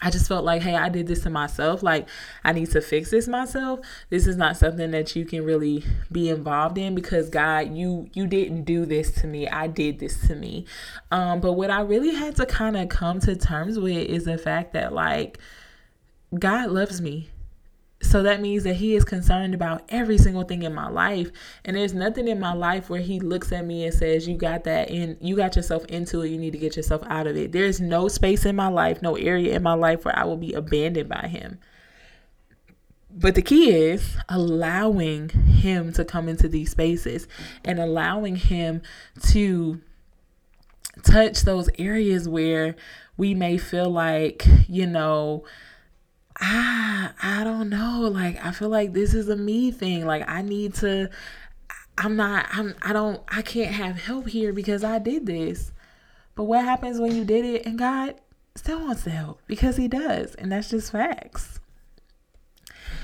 I 0.00 0.10
just 0.10 0.28
felt 0.28 0.44
like, 0.44 0.62
hey, 0.62 0.76
I 0.76 0.88
did 0.88 1.08
this 1.08 1.22
to 1.24 1.30
myself. 1.30 1.82
Like, 1.82 2.08
I 2.44 2.52
need 2.52 2.70
to 2.70 2.80
fix 2.80 3.10
this 3.10 3.26
myself. 3.26 3.80
This 4.10 4.28
is 4.28 4.36
not 4.36 4.56
something 4.56 4.92
that 4.92 5.16
you 5.16 5.24
can 5.24 5.44
really 5.44 5.84
be 6.12 6.28
involved 6.28 6.78
in 6.78 6.94
because 6.94 7.28
God, 7.28 7.74
you 7.74 8.08
you 8.14 8.26
didn't 8.26 8.62
do 8.62 8.86
this 8.86 9.10
to 9.20 9.26
me. 9.26 9.48
I 9.48 9.66
did 9.66 9.98
this 9.98 10.26
to 10.28 10.36
me. 10.36 10.66
Um, 11.10 11.40
but 11.40 11.54
what 11.54 11.70
I 11.70 11.80
really 11.80 12.14
had 12.14 12.36
to 12.36 12.46
kind 12.46 12.76
of 12.76 12.88
come 12.88 13.18
to 13.20 13.34
terms 13.34 13.78
with 13.78 14.06
is 14.08 14.24
the 14.24 14.38
fact 14.38 14.72
that 14.74 14.92
like 14.92 15.38
God 16.38 16.70
loves 16.70 17.00
me. 17.00 17.30
So 18.08 18.22
that 18.22 18.40
means 18.40 18.64
that 18.64 18.76
he 18.76 18.94
is 18.96 19.04
concerned 19.04 19.52
about 19.52 19.84
every 19.90 20.16
single 20.16 20.44
thing 20.44 20.62
in 20.62 20.72
my 20.74 20.88
life. 20.88 21.30
And 21.66 21.76
there's 21.76 21.92
nothing 21.92 22.26
in 22.26 22.40
my 22.40 22.54
life 22.54 22.88
where 22.88 23.02
he 23.02 23.20
looks 23.20 23.52
at 23.52 23.66
me 23.66 23.84
and 23.84 23.92
says, 23.92 24.26
You 24.26 24.34
got 24.34 24.64
that 24.64 24.90
in, 24.90 25.18
you 25.20 25.36
got 25.36 25.56
yourself 25.56 25.84
into 25.86 26.22
it, 26.22 26.30
you 26.30 26.38
need 26.38 26.52
to 26.52 26.58
get 26.58 26.74
yourself 26.74 27.02
out 27.06 27.26
of 27.26 27.36
it. 27.36 27.52
There's 27.52 27.82
no 27.82 28.08
space 28.08 28.46
in 28.46 28.56
my 28.56 28.68
life, 28.68 29.02
no 29.02 29.16
area 29.16 29.54
in 29.54 29.62
my 29.62 29.74
life 29.74 30.06
where 30.06 30.18
I 30.18 30.24
will 30.24 30.38
be 30.38 30.54
abandoned 30.54 31.10
by 31.10 31.28
him. 31.28 31.58
But 33.10 33.34
the 33.34 33.42
key 33.42 33.72
is 33.72 34.16
allowing 34.30 35.28
him 35.28 35.92
to 35.92 36.04
come 36.04 36.30
into 36.30 36.48
these 36.48 36.70
spaces 36.70 37.28
and 37.62 37.78
allowing 37.78 38.36
him 38.36 38.80
to 39.32 39.82
touch 41.02 41.42
those 41.42 41.68
areas 41.78 42.26
where 42.26 42.74
we 43.18 43.34
may 43.34 43.58
feel 43.58 43.90
like, 43.90 44.46
you 44.66 44.86
know, 44.86 45.44
I 46.40 47.10
I 47.22 47.44
don't 47.44 47.68
know. 47.68 48.08
Like 48.12 48.44
I 48.44 48.52
feel 48.52 48.68
like 48.68 48.92
this 48.92 49.14
is 49.14 49.28
a 49.28 49.36
me 49.36 49.70
thing. 49.70 50.06
Like 50.06 50.28
I 50.28 50.42
need 50.42 50.74
to 50.76 51.10
I'm 51.96 52.16
not 52.16 52.46
I'm 52.52 52.74
I 52.82 52.92
don't 52.92 53.22
I 53.28 53.42
can't 53.42 53.74
have 53.74 54.00
help 54.00 54.28
here 54.28 54.52
because 54.52 54.84
I 54.84 54.98
did 54.98 55.26
this. 55.26 55.72
But 56.34 56.44
what 56.44 56.64
happens 56.64 57.00
when 57.00 57.16
you 57.16 57.24
did 57.24 57.44
it 57.44 57.66
and 57.66 57.78
God 57.78 58.14
still 58.54 58.80
wants 58.80 59.04
to 59.04 59.10
help? 59.10 59.40
Because 59.48 59.76
he 59.76 59.88
does, 59.88 60.36
and 60.36 60.52
that's 60.52 60.70
just 60.70 60.92
facts. 60.92 61.58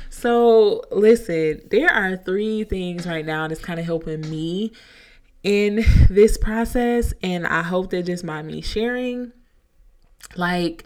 So, 0.08 0.84
listen, 0.92 1.62
there 1.72 1.90
are 1.90 2.16
three 2.16 2.62
things 2.62 3.04
right 3.04 3.26
now 3.26 3.48
that's 3.48 3.60
kind 3.60 3.80
of 3.80 3.86
helping 3.86 4.20
me 4.30 4.70
in 5.44 5.84
this 6.08 6.38
process 6.38 7.12
and 7.22 7.46
I 7.46 7.62
hope 7.62 7.90
that 7.90 8.06
just 8.06 8.24
by 8.24 8.42
me 8.42 8.62
sharing 8.62 9.32
like 10.36 10.84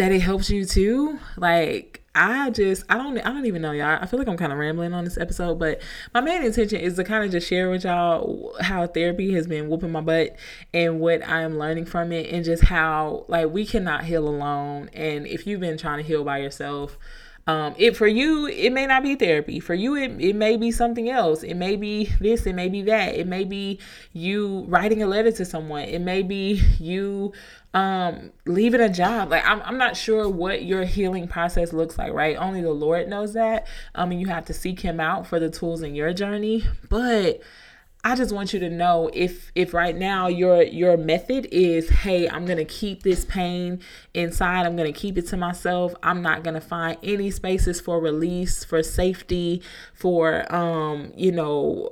that 0.00 0.12
it 0.12 0.22
helps 0.22 0.48
you 0.48 0.64
too. 0.64 1.18
Like 1.36 2.02
I 2.14 2.48
just 2.48 2.84
I 2.88 2.96
don't 2.96 3.18
I 3.18 3.24
don't 3.24 3.44
even 3.44 3.60
know 3.60 3.72
y'all. 3.72 3.98
I 4.00 4.06
feel 4.06 4.18
like 4.18 4.28
I'm 4.28 4.38
kind 4.38 4.50
of 4.50 4.56
rambling 4.56 4.94
on 4.94 5.04
this 5.04 5.18
episode, 5.18 5.58
but 5.58 5.82
my 6.14 6.22
main 6.22 6.42
intention 6.42 6.80
is 6.80 6.96
to 6.96 7.04
kind 7.04 7.22
of 7.22 7.30
just 7.30 7.46
share 7.46 7.68
with 7.68 7.84
y'all 7.84 8.56
how 8.62 8.86
therapy 8.86 9.34
has 9.34 9.46
been 9.46 9.68
whooping 9.68 9.92
my 9.92 10.00
butt 10.00 10.36
and 10.72 11.00
what 11.00 11.22
I 11.28 11.42
am 11.42 11.58
learning 11.58 11.84
from 11.84 12.12
it 12.12 12.32
and 12.32 12.46
just 12.46 12.64
how 12.64 13.26
like 13.28 13.50
we 13.50 13.66
cannot 13.66 14.04
heal 14.04 14.26
alone 14.26 14.88
and 14.94 15.26
if 15.26 15.46
you've 15.46 15.60
been 15.60 15.76
trying 15.76 15.98
to 15.98 16.02
heal 16.02 16.24
by 16.24 16.38
yourself 16.38 16.96
um, 17.46 17.74
it 17.78 17.96
for 17.96 18.06
you, 18.06 18.46
it 18.46 18.70
may 18.70 18.86
not 18.86 19.02
be 19.02 19.14
therapy. 19.14 19.60
For 19.60 19.74
you, 19.74 19.96
it, 19.96 20.20
it 20.20 20.36
may 20.36 20.56
be 20.56 20.70
something 20.70 21.08
else. 21.08 21.42
It 21.42 21.54
may 21.54 21.76
be 21.76 22.06
this, 22.20 22.46
it 22.46 22.54
may 22.54 22.68
be 22.68 22.82
that. 22.82 23.14
It 23.14 23.26
may 23.26 23.44
be 23.44 23.78
you 24.12 24.64
writing 24.68 25.02
a 25.02 25.06
letter 25.06 25.32
to 25.32 25.44
someone. 25.44 25.82
It 25.82 26.00
may 26.00 26.22
be 26.22 26.62
you 26.78 27.32
um 27.72 28.32
leaving 28.46 28.80
a 28.80 28.88
job. 28.88 29.30
Like 29.30 29.44
I'm 29.46 29.62
I'm 29.62 29.78
not 29.78 29.96
sure 29.96 30.28
what 30.28 30.64
your 30.64 30.84
healing 30.84 31.28
process 31.28 31.72
looks 31.72 31.98
like, 31.98 32.12
right? 32.12 32.36
Only 32.36 32.62
the 32.62 32.72
Lord 32.72 33.08
knows 33.08 33.32
that. 33.34 33.66
Um 33.94 34.10
and 34.10 34.20
you 34.20 34.26
have 34.26 34.44
to 34.46 34.52
seek 34.52 34.80
him 34.80 34.98
out 34.98 35.26
for 35.26 35.38
the 35.38 35.50
tools 35.50 35.82
in 35.82 35.94
your 35.94 36.12
journey. 36.12 36.64
But 36.88 37.40
I 38.02 38.14
just 38.14 38.34
want 38.34 38.54
you 38.54 38.60
to 38.60 38.70
know 38.70 39.10
if 39.12 39.52
if 39.54 39.74
right 39.74 39.94
now 39.94 40.26
your 40.28 40.62
your 40.62 40.96
method 40.96 41.46
is 41.52 41.90
hey 41.90 42.28
I'm 42.28 42.46
gonna 42.46 42.64
keep 42.64 43.02
this 43.02 43.26
pain 43.26 43.80
inside 44.14 44.64
I'm 44.64 44.74
gonna 44.74 44.92
keep 44.92 45.18
it 45.18 45.26
to 45.28 45.36
myself 45.36 45.94
I'm 46.02 46.22
not 46.22 46.42
gonna 46.42 46.62
find 46.62 46.96
any 47.02 47.30
spaces 47.30 47.78
for 47.78 48.00
release 48.00 48.64
for 48.64 48.82
safety 48.82 49.62
for 49.92 50.50
um 50.54 51.12
you 51.14 51.30
know 51.30 51.90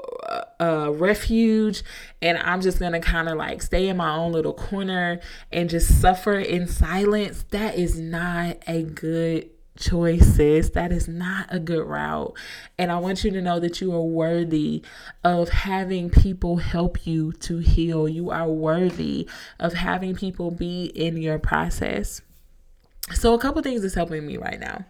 uh, 0.61 0.91
refuge 0.95 1.83
and 2.23 2.39
I'm 2.39 2.63
just 2.63 2.81
gonna 2.81 3.01
kind 3.01 3.29
of 3.29 3.37
like 3.37 3.61
stay 3.61 3.89
in 3.89 3.99
my 3.99 4.17
own 4.17 4.33
little 4.33 4.55
corner 4.55 5.21
and 5.53 5.69
just 5.69 6.01
suffer 6.01 6.39
in 6.39 6.67
silence 6.69 7.45
that 7.51 7.77
is 7.77 8.01
not 8.01 8.57
a 8.67 8.83
good 8.83 9.51
choices. 9.79 10.71
That 10.73 10.93
is 10.93 11.09
not 11.09 11.47
a 11.51 11.59
good 11.59 11.87
route. 11.87 12.35
And 12.79 12.93
I 12.93 12.99
want 12.99 13.25
you 13.25 13.31
to 13.31 13.41
know 13.41 13.59
that 13.61 13.81
you 13.81 13.93
are 13.95 14.03
worthy 14.03 14.83
of 15.25 15.49
having 15.49 16.11
people 16.11 16.57
help 16.57 17.07
you 17.07 17.33
to 17.33 17.59
heal. 17.59 18.09
You 18.09 18.31
are 18.31 18.49
worthy 18.49 19.29
of 19.59 19.75
having 19.75 20.15
people 20.15 20.51
be 20.51 20.87
in 20.87 21.17
your 21.17 21.39
process. 21.39 22.21
So, 23.15 23.33
a 23.35 23.39
couple 23.39 23.63
things 23.63 23.83
is 23.85 23.95
helping 23.95 24.27
me 24.27 24.37
right 24.37 24.61
now. 24.61 24.85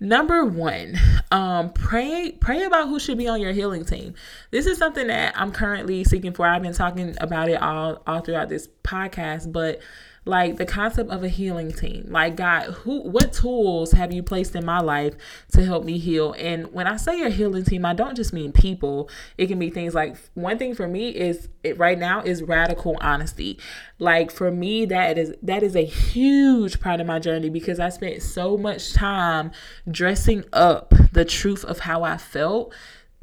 Number 0.00 0.44
one, 0.44 0.96
um, 1.30 1.72
pray 1.72 2.32
pray 2.40 2.64
about 2.64 2.88
who 2.88 2.98
should 2.98 3.16
be 3.16 3.28
on 3.28 3.40
your 3.40 3.52
healing 3.52 3.84
team. 3.84 4.14
This 4.50 4.66
is 4.66 4.76
something 4.76 5.06
that 5.06 5.34
I'm 5.36 5.52
currently 5.52 6.02
seeking 6.04 6.32
for. 6.32 6.46
I've 6.46 6.62
been 6.62 6.74
talking 6.74 7.16
about 7.20 7.48
it 7.48 7.62
all 7.62 8.02
all 8.06 8.20
throughout 8.20 8.48
this 8.48 8.68
podcast, 8.82 9.52
but 9.52 9.80
like 10.24 10.56
the 10.56 10.64
concept 10.64 11.10
of 11.10 11.22
a 11.22 11.28
healing 11.28 11.72
team. 11.72 12.06
Like 12.08 12.36
god 12.36 12.64
who 12.64 13.02
what 13.02 13.32
tools 13.32 13.92
have 13.92 14.12
you 14.12 14.22
placed 14.22 14.54
in 14.54 14.64
my 14.64 14.80
life 14.80 15.14
to 15.52 15.64
help 15.64 15.84
me 15.84 15.98
heal? 15.98 16.34
And 16.38 16.72
when 16.72 16.86
i 16.86 16.96
say 16.96 17.22
a 17.22 17.30
healing 17.30 17.64
team 17.64 17.84
i 17.84 17.94
don't 17.94 18.16
just 18.16 18.32
mean 18.32 18.52
people. 18.52 19.08
It 19.36 19.46
can 19.46 19.58
be 19.58 19.70
things 19.70 19.94
like 19.94 20.16
one 20.34 20.58
thing 20.58 20.74
for 20.74 20.88
me 20.88 21.10
is 21.10 21.48
it 21.62 21.78
right 21.78 21.98
now 21.98 22.22
is 22.22 22.42
radical 22.42 22.96
honesty. 23.00 23.58
Like 23.98 24.30
for 24.30 24.50
me 24.50 24.86
that 24.86 25.18
is 25.18 25.34
that 25.42 25.62
is 25.62 25.76
a 25.76 25.84
huge 25.84 26.80
part 26.80 27.00
of 27.00 27.06
my 27.06 27.18
journey 27.18 27.50
because 27.50 27.78
i 27.78 27.88
spent 27.88 28.22
so 28.22 28.56
much 28.56 28.92
time 28.92 29.50
dressing 29.90 30.44
up 30.52 30.94
the 31.12 31.24
truth 31.24 31.64
of 31.64 31.80
how 31.80 32.02
i 32.02 32.16
felt 32.16 32.74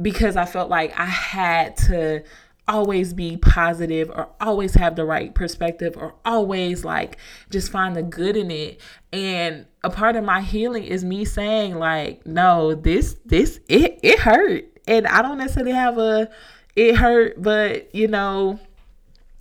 because 0.02 0.36
i 0.36 0.46
felt 0.46 0.70
like 0.70 0.98
i 0.98 1.06
had 1.06 1.76
to 1.76 2.24
always 2.72 3.14
be 3.14 3.36
positive 3.36 4.10
or 4.10 4.30
always 4.40 4.76
have 4.76 4.96
the 4.96 5.04
right 5.04 5.36
perspective 5.36 5.98
or 5.98 6.16
always 6.24 6.86
like 6.86 7.18
just 7.50 7.70
find 7.70 7.98
the 7.98 8.02
good 8.02 8.38
in 8.38 8.50
it. 8.50 8.80
And 9.12 9.66
a 9.84 9.90
part 9.90 10.16
of 10.16 10.24
my 10.24 10.40
healing 10.40 10.86
is 10.86 11.04
me 11.04 11.26
saying 11.26 11.76
like 11.78 12.26
no 12.26 12.74
this 12.74 13.18
this 13.26 13.60
it 13.68 14.00
it 14.02 14.20
hurt. 14.20 14.66
And 14.88 15.06
i 15.06 15.22
don't 15.22 15.38
necessarily 15.38 15.74
have 15.74 15.98
a 15.98 16.30
it 16.76 16.96
hurt 16.96 17.42
but 17.42 17.94
you 17.94 18.08
know 18.08 18.58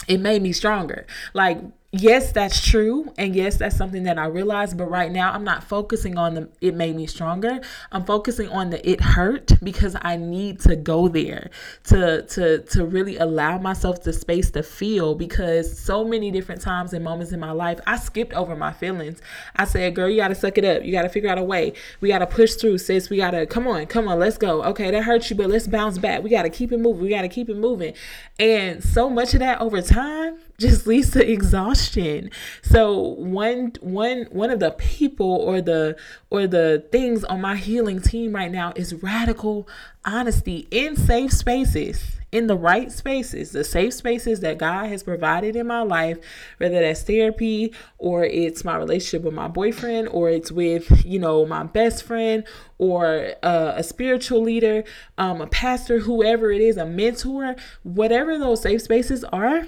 it 0.09 0.19
made 0.19 0.43
me 0.43 0.53
stronger. 0.53 1.07
Like 1.33 1.61
yes, 1.93 2.33
that's 2.33 2.65
true. 2.65 3.13
And 3.19 3.35
yes, 3.35 3.57
that's 3.57 3.77
something 3.77 4.05
that 4.05 4.19
I 4.19 4.27
realized. 4.27 4.77
But 4.79 4.91
right 4.91 5.11
now, 5.11 5.33
I'm 5.33 5.45
not 5.45 5.65
focusing 5.65 6.17
on 6.17 6.35
the 6.35 6.49
it 6.61 6.75
made 6.75 6.97
me 6.97 7.07
stronger. 7.07 7.61
I'm 7.91 8.05
focusing 8.05 8.49
on 8.49 8.71
the 8.71 8.89
it 8.89 9.01
hurt 9.01 9.53
because 9.63 9.97
I 10.03 10.17
need 10.17 10.61
to 10.61 10.77
go 10.77 11.09
there 11.09 11.51
to 11.85 12.23
to 12.23 12.59
to 12.59 12.85
really 12.85 13.17
allow 13.17 13.59
myself 13.59 14.03
the 14.03 14.13
space 14.13 14.51
to 14.53 14.63
feel 14.63 15.15
because 15.15 15.79
so 15.79 16.05
many 16.05 16.31
different 16.31 16.61
times 16.61 16.93
and 16.93 17.05
moments 17.05 17.33
in 17.33 17.41
my 17.41 17.53
life, 17.53 17.81
I 17.87 17.97
skipped 17.97 18.35
over 18.35 18.55
my 18.55 18.73
feelings. 18.73 19.21
I 19.57 19.65
said, 19.65 19.95
girl, 19.95 20.09
you 20.09 20.17
gotta 20.17 20.35
suck 20.35 20.59
it 20.59 20.65
up. 20.65 20.85
You 20.85 20.93
gotta 20.93 21.09
figure 21.09 21.29
out 21.29 21.39
a 21.39 21.45
way. 21.45 21.73
We 22.01 22.09
gotta 22.09 22.27
push 22.27 22.55
through, 22.55 22.79
sis. 22.79 23.11
We 23.11 23.17
gotta 23.17 23.47
come 23.47 23.67
on, 23.67 23.87
come 23.87 24.07
on, 24.07 24.19
let's 24.19 24.39
go. 24.39 24.63
Okay, 24.65 24.91
that 24.91 25.03
hurt 25.03 25.29
you, 25.31 25.37
but 25.37 25.49
let's 25.49 25.67
bounce 25.67 25.99
back. 25.99 26.23
We 26.23 26.31
gotta 26.31 26.51
keep 26.51 26.73
it 26.73 26.79
moving. 26.79 27.03
We 27.03 27.09
gotta 27.09 27.29
keep 27.29 27.49
it 27.49 27.57
moving. 27.57 27.95
And 28.39 28.83
so 28.83 29.11
much 29.11 29.35
of 29.35 29.41
that 29.41 29.61
over 29.61 29.83
time 29.83 30.39
just 30.61 30.87
leads 30.87 31.11
to 31.13 31.29
exhaustion. 31.29 32.31
So 32.63 32.99
one 33.01 33.73
one 33.81 34.27
one 34.31 34.51
of 34.51 34.61
the 34.61 34.73
people 34.73 35.35
or 35.37 35.61
the 35.61 35.97
or 36.31 36.47
the 36.47 36.87
things 36.93 37.25
on 37.25 37.41
my 37.41 37.57
healing 37.57 38.01
team 38.01 38.35
right 38.35 38.53
now 38.53 38.73
is 38.77 38.95
radical 38.95 39.67
honesty 40.05 40.69
in 40.71 40.97
safe 40.97 41.33
spaces 41.33 42.21
in 42.33 42.47
the 42.47 42.57
right 42.57 42.93
spaces, 42.93 43.51
the 43.51 43.65
safe 43.65 43.93
spaces 43.93 44.41
that 44.41 44.57
God 44.57 44.89
has 44.89 45.03
provided 45.03 45.57
in 45.57 45.67
my 45.67 45.83
life, 45.83 46.19
whether 46.59 46.81
that's 46.81 47.03
therapy 47.03 47.75
or 47.99 48.25
it's 48.25 48.65
my 48.65 48.77
relationship 48.77 49.25
with 49.25 49.35
my 49.35 49.49
boyfriend 49.49 50.09
or 50.09 50.31
it's 50.31 50.53
with, 50.53 51.05
you 51.05 51.19
know, 51.19 51.45
my 51.45 51.65
best 51.65 52.05
friend 52.05 52.45
or 52.79 53.33
uh, 53.43 53.73
a 53.75 53.83
spiritual 53.83 54.43
leader, 54.43 54.85
um, 55.19 55.41
a 55.41 55.47
pastor, 55.49 55.99
whoever 55.99 56.53
it 56.53 56.61
is, 56.61 56.77
a 56.77 56.87
mentor, 56.87 57.57
whatever 57.83 58.39
those 58.39 58.63
safe 58.63 58.83
spaces 58.83 59.25
are 59.25 59.67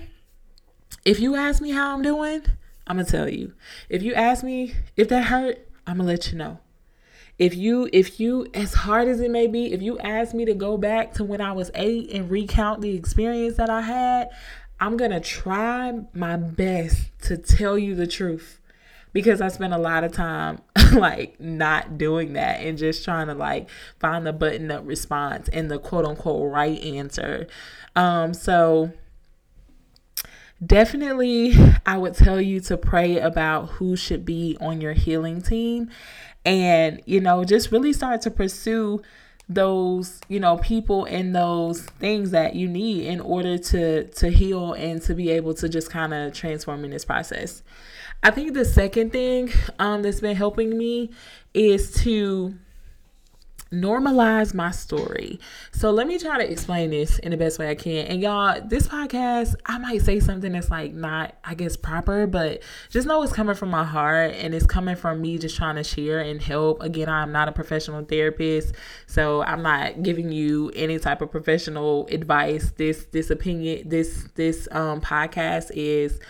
if 1.05 1.21
you 1.21 1.35
ask 1.35 1.61
me 1.61 1.71
how 1.71 1.95
I'm 1.95 2.03
doing, 2.03 2.43
I'm 2.87 2.97
gonna 2.97 3.09
tell 3.09 3.29
you. 3.29 3.55
If 3.89 4.03
you 4.03 4.15
ask 4.15 4.45
me 4.45 4.75
if 4.97 5.09
that 5.09 5.25
hurt, 5.25 5.67
I'm 5.87 5.99
gonna 5.99 6.09
let 6.09 6.33
you 6.33 6.39
know. 6.39 6.59
If 7.39 7.57
you 7.57 7.89
if 7.93 8.21
you 8.21 8.47
as 8.55 8.75
hard 8.75 9.09
as 9.09 9.21
it 9.21 9.31
may 9.31 9.47
be, 9.47 9.73
if 9.73 9.83
you 9.83 9.99
ask 9.99 10.35
me 10.35 10.45
to 10.45 10.55
go 10.55 10.77
back 10.77 11.15
to 11.15 11.25
when 11.25 11.41
I 11.41 11.53
was 11.53 11.71
8 11.75 12.11
and 12.11 12.31
recount 12.31 12.83
the 12.83 12.95
experience 12.95 13.57
that 13.57 13.71
I 13.71 13.81
had, 13.81 14.31
I'm 14.79 14.97
to 14.99 15.21
try 15.21 15.93
my 16.13 16.37
best 16.37 17.11
to 17.23 17.37
tell 17.37 17.79
you 17.79 17.95
the 17.95 18.07
truth 18.07 18.61
because 19.13 19.41
I 19.41 19.49
spent 19.49 19.73
a 19.73 19.79
lot 19.79 20.05
of 20.05 20.13
time 20.13 20.61
like 20.93 21.39
not 21.41 21.99
doing 21.99 22.33
that 22.35 22.61
and 22.61 22.77
just 22.79 23.05
trying 23.05 23.29
to 23.29 23.35
like 23.35 23.69
find 23.99 24.27
the 24.27 24.33
button 24.33 24.71
up 24.71 24.87
response 24.87 25.49
and 25.49 25.71
the 25.71 25.79
quote 25.79 26.05
unquote 26.05 26.51
right 26.51 26.81
answer. 26.83 27.47
Um 27.95 28.35
so 28.35 28.93
definitely 30.65 31.55
I 31.87 31.99
would 31.99 32.15
tell 32.15 32.41
you 32.41 32.61
to 32.61 32.77
pray 32.77 33.19
about 33.19 33.69
who 33.71 33.97
should 33.97 34.25
be 34.25 34.57
on 34.61 34.81
your 34.81 34.93
healing 34.93 35.43
team 35.43 35.91
and 36.45 37.01
you 37.07 37.21
know 37.21 37.45
just 37.45 37.73
really 37.73 37.93
start 37.93 38.23
to 38.23 38.31
pursue 38.31 39.03
those 39.49 40.21
you 40.29 40.39
know 40.39 40.57
people 40.59 41.05
and 41.07 41.35
those 41.35 41.83
things 41.83 42.31
that 42.31 42.55
you 42.55 42.69
need 42.69 43.07
in 43.07 43.21
order 43.21 43.59
to 43.59 44.05
to 44.09 44.29
heal 44.31 44.73
and 44.75 45.03
to 45.03 45.15
be 45.15 45.31
able 45.31 45.55
to 45.55 45.69
just 45.69 45.91
kind 45.91 46.15
of 46.15 46.33
transform 46.33 46.85
in 46.85 46.91
this 46.91 47.05
process. 47.05 47.63
I 48.23 48.31
think 48.31 48.55
the 48.55 48.65
second 48.65 49.11
thing 49.11 49.51
um 49.79 50.03
that's 50.03 50.21
been 50.21 50.37
helping 50.37 50.77
me 50.77 51.11
is 51.55 51.93
to 52.03 52.55
normalize 53.73 54.53
my 54.55 54.71
story. 54.71 55.41
So 55.73 55.91
let 55.91 56.07
me 56.07 56.19
try 56.19 56.39
to 56.39 56.51
explain 56.51 56.91
this 56.91 57.19
in 57.19 57.31
the 57.31 57.37
best 57.37 57.59
way 57.59 57.71
I 57.71 57.75
can. 57.75 58.07
And 58.07 58.21
y'all, 58.21 58.61
this 58.65 58.87
podcast, 58.87 59.55
I 59.67 59.79
might 59.79 60.03
say 60.03 60.21
something 60.21 60.53
that's 60.53 60.71
like 60.71 60.93
not, 60.93 61.35
I 61.45 61.55
guess, 61.55 61.77
proper, 61.77 62.27
but 62.27 62.63
just 62.91 63.07
know 63.07 63.23
it's 63.23 63.33
coming 63.33 63.55
from 63.55 63.71
my 63.71 63.85
heart 63.85 64.35
and 64.35 64.55
it's 64.55 64.67
coming 64.67 64.95
from 64.95 65.23
me 65.23 65.39
just 65.39 65.57
trying 65.57 65.77
to 65.77 65.85
share 65.85 66.21
and 66.21 66.41
help. 66.41 66.83
Again, 66.83 67.09
I'm 67.09 67.33
not 67.33 67.49
a 67.49 67.53
professional 67.53 68.05
therapist, 68.05 68.75
so 69.07 69.43
I'm 69.43 69.63
not 69.63 70.03
giving 70.03 70.31
you 70.31 70.71
any 70.75 70.99
type 70.99 71.23
of 71.23 71.31
professional 71.31 72.07
advice. 72.09 72.73
This 72.77 73.07
this 73.13 73.31
opinion, 73.31 73.89
this 73.89 74.29
this 74.35 74.69
um 74.71 75.01
podcast 75.01 75.71
is 75.75 76.21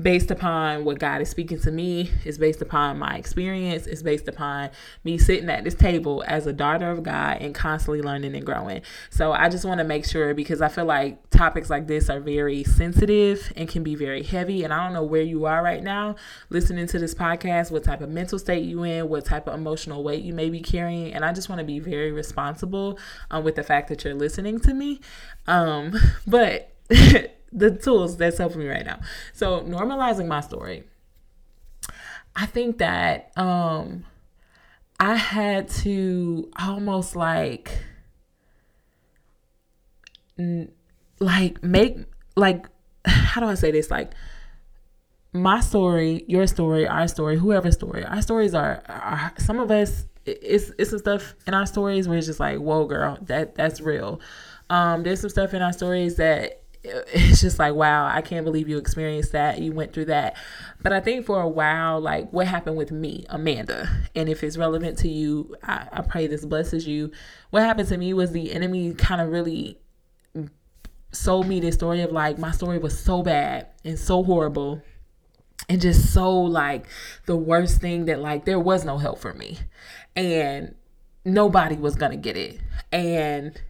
based 0.00 0.30
upon 0.30 0.84
what 0.84 0.98
God 0.98 1.20
is 1.20 1.28
speaking 1.28 1.58
to 1.60 1.70
me, 1.70 2.10
it's 2.24 2.38
based 2.38 2.62
upon 2.62 2.98
my 2.98 3.16
experience, 3.16 3.86
it's 3.86 4.02
based 4.02 4.28
upon 4.28 4.70
me 5.04 5.18
sitting 5.18 5.48
at 5.50 5.64
this 5.64 5.74
table 5.74 6.24
as 6.26 6.46
a 6.46 6.52
daughter 6.52 6.90
of 6.90 7.02
God 7.02 7.38
and 7.40 7.54
constantly 7.54 8.02
learning 8.02 8.34
and 8.34 8.44
growing. 8.44 8.82
So 9.10 9.32
I 9.32 9.48
just 9.48 9.64
want 9.64 9.78
to 9.78 9.84
make 9.84 10.06
sure 10.06 10.32
because 10.34 10.62
I 10.62 10.68
feel 10.68 10.84
like 10.84 11.28
topics 11.30 11.70
like 11.70 11.86
this 11.86 12.08
are 12.08 12.20
very 12.20 12.64
sensitive 12.64 13.52
and 13.56 13.68
can 13.68 13.82
be 13.82 13.94
very 13.94 14.22
heavy. 14.22 14.64
And 14.64 14.72
I 14.72 14.84
don't 14.84 14.94
know 14.94 15.04
where 15.04 15.22
you 15.22 15.44
are 15.46 15.62
right 15.62 15.82
now 15.82 16.16
listening 16.48 16.86
to 16.88 16.98
this 16.98 17.14
podcast, 17.14 17.70
what 17.70 17.84
type 17.84 18.00
of 18.00 18.08
mental 18.10 18.38
state 18.38 18.64
you 18.64 18.82
in, 18.84 19.08
what 19.08 19.24
type 19.24 19.46
of 19.46 19.54
emotional 19.54 20.02
weight 20.02 20.22
you 20.24 20.32
may 20.32 20.50
be 20.50 20.60
carrying. 20.60 21.12
And 21.12 21.24
I 21.24 21.32
just 21.32 21.48
want 21.48 21.58
to 21.58 21.64
be 21.64 21.78
very 21.78 22.12
responsible 22.12 22.98
um, 23.30 23.44
with 23.44 23.56
the 23.56 23.62
fact 23.62 23.88
that 23.88 24.04
you're 24.04 24.14
listening 24.14 24.60
to 24.60 24.74
me. 24.74 25.00
Um, 25.46 25.94
but 26.26 26.72
the 27.52 27.70
tools 27.70 28.16
that's 28.16 28.38
helping 28.38 28.60
me 28.60 28.68
right 28.68 28.84
now. 28.84 29.00
So 29.32 29.60
normalizing 29.62 30.26
my 30.26 30.40
story. 30.40 30.84
I 32.36 32.46
think 32.46 32.78
that 32.78 33.32
um 33.36 34.04
I 34.98 35.16
had 35.16 35.68
to 35.68 36.50
almost 36.58 37.16
like 37.16 37.82
like 41.18 41.62
make 41.62 41.98
like 42.36 42.66
how 43.04 43.40
do 43.40 43.46
I 43.46 43.54
say 43.54 43.70
this 43.70 43.90
like 43.90 44.12
my 45.32 45.60
story, 45.60 46.24
your 46.26 46.46
story, 46.48 46.88
our 46.88 47.06
story, 47.06 47.36
whoever's 47.36 47.74
story. 47.74 48.04
Our 48.04 48.20
stories 48.20 48.52
are, 48.52 48.82
are 48.88 49.32
some 49.38 49.60
of 49.60 49.70
us 49.70 50.06
it's 50.26 50.70
it's 50.78 50.90
some 50.90 50.98
stuff 50.98 51.34
in 51.46 51.54
our 51.54 51.66
stories 51.66 52.08
where 52.08 52.18
it's 52.18 52.26
just 52.26 52.40
like, 52.40 52.58
whoa 52.58 52.84
girl, 52.86 53.18
that 53.22 53.54
that's 53.54 53.80
real. 53.80 54.20
Um, 54.68 55.02
there's 55.02 55.20
some 55.20 55.30
stuff 55.30 55.54
in 55.54 55.62
our 55.62 55.72
stories 55.72 56.16
that 56.16 56.59
it's 56.84 57.40
just 57.40 57.58
like 57.58 57.74
wow 57.74 58.06
i 58.06 58.22
can't 58.22 58.44
believe 58.44 58.68
you 58.68 58.78
experienced 58.78 59.32
that 59.32 59.58
you 59.58 59.72
went 59.72 59.92
through 59.92 60.06
that. 60.06 60.36
But 60.82 60.92
i 60.92 61.00
think 61.00 61.26
for 61.26 61.40
a 61.40 61.48
while 61.48 62.00
like 62.00 62.30
what 62.32 62.46
happened 62.46 62.76
with 62.76 62.90
me 62.90 63.26
amanda? 63.28 63.88
And 64.14 64.28
if 64.28 64.42
it's 64.42 64.56
relevant 64.56 64.98
to 64.98 65.08
you 65.08 65.56
i, 65.62 65.88
I 65.92 66.02
pray 66.02 66.26
this 66.26 66.44
blesses 66.44 66.86
you. 66.86 67.10
What 67.50 67.62
happened 67.62 67.88
to 67.88 67.98
me 67.98 68.14
was 68.14 68.32
the 68.32 68.52
enemy 68.52 68.94
kind 68.94 69.20
of 69.20 69.28
really 69.28 69.78
sold 71.12 71.46
me 71.46 71.60
this 71.60 71.74
story 71.74 72.02
of 72.02 72.12
like 72.12 72.38
my 72.38 72.52
story 72.52 72.78
was 72.78 72.98
so 72.98 73.22
bad 73.22 73.66
and 73.84 73.98
so 73.98 74.22
horrible 74.22 74.80
and 75.68 75.80
just 75.80 76.12
so 76.12 76.32
like 76.40 76.86
the 77.26 77.36
worst 77.36 77.80
thing 77.80 78.06
that 78.06 78.20
like 78.20 78.44
there 78.44 78.58
was 78.58 78.84
no 78.84 78.98
help 78.98 79.18
for 79.18 79.32
me. 79.34 79.58
And 80.16 80.74
nobody 81.24 81.76
was 81.76 81.94
gonna 81.94 82.16
get 82.16 82.36
it. 82.36 82.60
And 82.90 83.60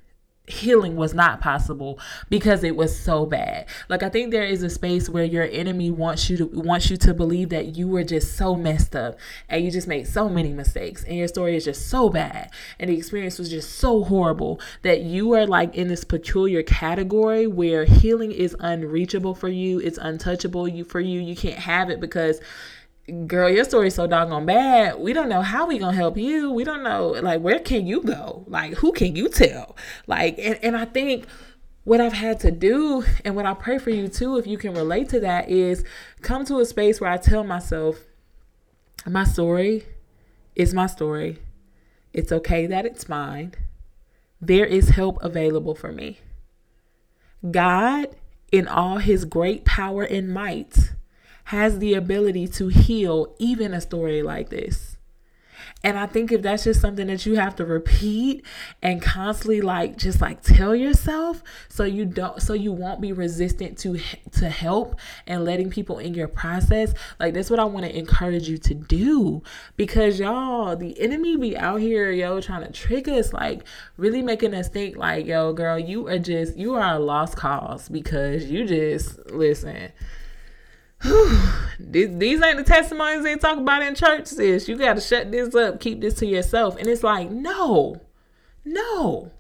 healing 0.50 0.96
was 0.96 1.14
not 1.14 1.40
possible 1.40 1.98
because 2.28 2.64
it 2.64 2.76
was 2.76 2.98
so 2.98 3.26
bad. 3.26 3.66
Like 3.88 4.02
I 4.02 4.08
think 4.08 4.30
there 4.30 4.44
is 4.44 4.62
a 4.62 4.70
space 4.70 5.08
where 5.08 5.24
your 5.24 5.44
enemy 5.44 5.90
wants 5.90 6.28
you 6.28 6.36
to 6.38 6.46
wants 6.46 6.90
you 6.90 6.96
to 6.98 7.14
believe 7.14 7.48
that 7.50 7.76
you 7.76 7.88
were 7.88 8.04
just 8.04 8.36
so 8.36 8.54
messed 8.54 8.94
up 8.94 9.18
and 9.48 9.64
you 9.64 9.70
just 9.70 9.88
made 9.88 10.06
so 10.06 10.28
many 10.28 10.52
mistakes 10.52 11.04
and 11.04 11.16
your 11.16 11.28
story 11.28 11.56
is 11.56 11.64
just 11.64 11.88
so 11.88 12.08
bad 12.08 12.50
and 12.78 12.90
the 12.90 12.96
experience 12.96 13.38
was 13.38 13.50
just 13.50 13.76
so 13.76 14.04
horrible 14.04 14.60
that 14.82 15.02
you 15.02 15.32
are 15.32 15.46
like 15.46 15.74
in 15.74 15.88
this 15.88 16.04
peculiar 16.04 16.62
category 16.62 17.46
where 17.46 17.84
healing 17.84 18.32
is 18.32 18.56
unreachable 18.60 19.34
for 19.34 19.48
you, 19.48 19.78
it's 19.80 19.98
untouchable 19.98 20.68
you 20.68 20.84
for 20.84 21.00
you. 21.00 21.20
You 21.20 21.36
can't 21.36 21.58
have 21.58 21.90
it 21.90 22.00
because 22.00 22.40
girl, 23.26 23.48
your 23.50 23.64
story's 23.64 23.94
so 23.94 24.06
doggone 24.06 24.46
bad. 24.46 24.98
We 24.98 25.12
don't 25.12 25.28
know 25.28 25.42
how 25.42 25.66
we 25.66 25.78
gonna 25.78 25.96
help 25.96 26.16
you. 26.16 26.50
We 26.50 26.64
don't 26.64 26.82
know 26.82 27.08
like 27.20 27.40
where 27.40 27.58
can 27.58 27.86
you 27.86 28.02
go? 28.02 28.44
Like 28.46 28.74
who 28.74 28.92
can 28.92 29.16
you 29.16 29.28
tell? 29.28 29.76
Like 30.06 30.38
and, 30.38 30.58
and 30.62 30.76
I 30.76 30.84
think 30.84 31.26
what 31.84 32.00
I've 32.00 32.12
had 32.12 32.40
to 32.40 32.50
do 32.50 33.04
and 33.24 33.34
what 33.34 33.46
I 33.46 33.54
pray 33.54 33.78
for 33.78 33.90
you 33.90 34.08
too, 34.08 34.36
if 34.36 34.46
you 34.46 34.58
can 34.58 34.74
relate 34.74 35.08
to 35.10 35.20
that, 35.20 35.48
is 35.48 35.84
come 36.20 36.44
to 36.46 36.60
a 36.60 36.64
space 36.64 37.00
where 37.00 37.10
I 37.10 37.16
tell 37.16 37.42
myself, 37.42 37.98
my 39.06 39.24
story 39.24 39.84
is 40.54 40.74
my 40.74 40.86
story. 40.86 41.38
It's 42.12 42.32
okay 42.32 42.66
that 42.66 42.84
it's 42.84 43.08
mine. 43.08 43.54
There 44.40 44.66
is 44.66 44.90
help 44.90 45.18
available 45.22 45.74
for 45.74 45.92
me. 45.92 46.18
God, 47.50 48.08
in 48.52 48.68
all 48.68 48.98
his 48.98 49.24
great 49.24 49.64
power 49.64 50.02
and 50.02 50.32
might, 50.32 50.92
has 51.50 51.80
the 51.80 51.94
ability 51.94 52.46
to 52.46 52.68
heal 52.68 53.34
even 53.40 53.74
a 53.74 53.80
story 53.80 54.22
like 54.22 54.50
this. 54.50 54.96
And 55.82 55.98
I 55.98 56.06
think 56.06 56.30
if 56.30 56.42
that's 56.42 56.62
just 56.62 56.80
something 56.80 57.08
that 57.08 57.26
you 57.26 57.34
have 57.34 57.56
to 57.56 57.64
repeat 57.64 58.46
and 58.80 59.02
constantly 59.02 59.60
like 59.60 59.96
just 59.96 60.20
like 60.20 60.42
tell 60.42 60.76
yourself 60.76 61.42
so 61.68 61.82
you 61.82 62.04
don't 62.04 62.40
so 62.40 62.52
you 62.52 62.70
won't 62.70 63.00
be 63.00 63.12
resistant 63.12 63.78
to 63.78 63.98
to 64.30 64.48
help 64.48 65.00
and 65.26 65.44
letting 65.44 65.70
people 65.70 65.98
in 65.98 66.14
your 66.14 66.28
process, 66.28 66.94
like 67.18 67.34
that's 67.34 67.50
what 67.50 67.58
I 67.58 67.64
want 67.64 67.84
to 67.84 67.98
encourage 67.98 68.48
you 68.48 68.56
to 68.58 68.74
do 68.74 69.42
because 69.76 70.20
y'all, 70.20 70.76
the 70.76 71.00
enemy 71.00 71.36
be 71.36 71.58
out 71.58 71.80
here 71.80 72.12
yo 72.12 72.40
trying 72.40 72.64
to 72.64 72.70
trick 72.70 73.08
us 73.08 73.32
like 73.32 73.64
really 73.96 74.22
making 74.22 74.54
us 74.54 74.68
think 74.68 74.96
like 74.96 75.26
yo 75.26 75.52
girl, 75.52 75.80
you 75.80 76.06
are 76.06 76.20
just 76.20 76.56
you 76.56 76.74
are 76.74 76.94
a 76.94 77.00
lost 77.00 77.36
cause 77.36 77.88
because 77.88 78.44
you 78.44 78.64
just 78.64 79.18
listen 79.32 79.90
these, 81.02 82.42
ain't 82.42 82.58
the 82.58 82.64
testimonies 82.64 83.22
they 83.22 83.36
talk 83.36 83.58
about 83.58 83.82
in 83.82 83.94
church, 83.94 84.26
sis. 84.26 84.68
You 84.68 84.76
got 84.76 84.94
to 84.94 85.00
shut 85.00 85.32
this 85.32 85.54
up, 85.54 85.80
keep 85.80 86.00
this 86.00 86.14
to 86.14 86.26
yourself. 86.26 86.76
And 86.76 86.86
it's 86.86 87.02
like, 87.02 87.30
no, 87.30 88.00
no, 88.64 89.30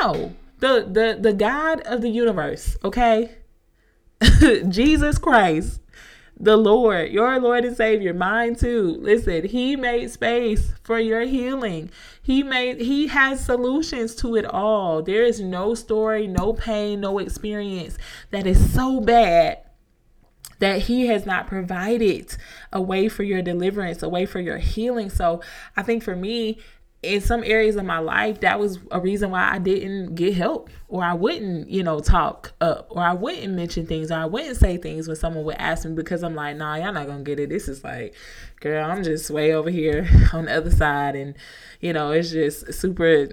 no. 0.00 0.34
The 0.58 0.86
the 0.90 1.18
the 1.18 1.32
God 1.32 1.80
of 1.82 2.02
the 2.02 2.10
universe, 2.10 2.76
okay, 2.84 3.30
Jesus 4.68 5.16
Christ, 5.16 5.80
the 6.38 6.56
Lord, 6.56 7.10
your 7.10 7.40
Lord 7.40 7.64
and 7.64 7.74
Savior, 7.76 8.12
mine 8.12 8.56
too. 8.56 8.98
Listen, 9.00 9.46
He 9.46 9.74
made 9.76 10.10
space 10.10 10.72
for 10.82 10.98
your 10.98 11.22
healing. 11.22 11.90
He 12.22 12.42
made 12.42 12.80
He 12.80 13.06
has 13.06 13.42
solutions 13.42 14.14
to 14.16 14.36
it 14.36 14.44
all. 14.44 15.02
There 15.02 15.24
is 15.24 15.40
no 15.40 15.74
story, 15.74 16.26
no 16.26 16.52
pain, 16.52 17.00
no 17.00 17.18
experience 17.18 17.96
that 18.30 18.46
is 18.46 18.74
so 18.74 19.00
bad 19.00 19.58
that 20.60 20.82
he 20.82 21.06
has 21.06 21.26
not 21.26 21.46
provided 21.46 22.36
a 22.72 22.80
way 22.80 23.08
for 23.08 23.22
your 23.22 23.42
deliverance, 23.42 24.02
a 24.02 24.08
way 24.08 24.24
for 24.24 24.40
your 24.40 24.58
healing. 24.58 25.10
So 25.10 25.42
I 25.76 25.82
think 25.82 26.02
for 26.02 26.14
me, 26.14 26.58
in 27.02 27.22
some 27.22 27.42
areas 27.44 27.76
of 27.76 27.86
my 27.86 27.98
life, 27.98 28.40
that 28.40 28.60
was 28.60 28.78
a 28.90 29.00
reason 29.00 29.30
why 29.30 29.50
I 29.50 29.58
didn't 29.58 30.14
get 30.16 30.34
help, 30.34 30.68
or 30.88 31.02
I 31.02 31.14
wouldn't, 31.14 31.70
you 31.70 31.82
know, 31.82 32.00
talk 32.00 32.52
up, 32.60 32.88
or 32.90 33.02
I 33.02 33.14
wouldn't 33.14 33.54
mention 33.54 33.86
things, 33.86 34.10
or 34.10 34.16
I 34.16 34.26
wouldn't 34.26 34.58
say 34.58 34.76
things 34.76 35.08
when 35.08 35.16
someone 35.16 35.44
would 35.44 35.56
ask 35.58 35.86
me 35.86 35.94
because 35.94 36.22
I'm 36.22 36.34
like, 36.34 36.58
nah, 36.58 36.74
y'all 36.74 36.92
not 36.92 37.06
gonna 37.06 37.22
get 37.22 37.40
it. 37.40 37.48
This 37.48 37.68
is 37.68 37.82
like, 37.82 38.14
girl, 38.60 38.84
I'm 38.84 39.02
just 39.02 39.30
way 39.30 39.54
over 39.54 39.70
here 39.70 40.06
on 40.34 40.44
the 40.44 40.54
other 40.54 40.70
side, 40.70 41.16
and 41.16 41.34
you 41.80 41.94
know, 41.94 42.10
it's 42.10 42.32
just 42.32 42.74
super, 42.74 43.24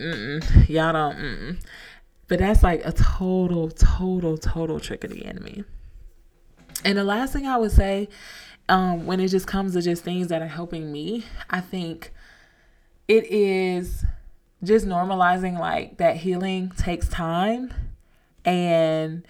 y'all 0.70 0.94
don't. 0.94 1.18
Mm-mm. 1.18 1.58
But 2.30 2.40
that's 2.40 2.64
like 2.64 2.86
a 2.86 2.94
total, 2.94 3.70
total, 3.70 4.38
total 4.38 4.80
trick 4.80 5.04
of 5.04 5.12
the 5.12 5.26
enemy. 5.26 5.66
And 6.84 6.98
the 6.98 7.04
last 7.04 7.34
thing 7.34 7.46
I 7.48 7.58
would 7.58 7.72
say, 7.72 8.10
um, 8.70 9.06
when 9.06 9.20
it 9.20 9.30
just 9.30 9.48
comes 9.48 9.74
to 9.74 9.82
just 9.82 10.04
things 10.04 10.28
that 10.28 10.42
are 10.42 10.48
helping 10.48 10.92
me, 10.92 11.26
I 11.50 11.62
think 11.62 12.12
it 13.08 13.26
is 13.32 14.06
just 14.64 14.86
normalizing 14.86 15.60
like 15.60 15.98
that 15.98 16.18
healing 16.18 16.72
takes 16.78 17.08
time 17.08 17.74
and 18.44 19.26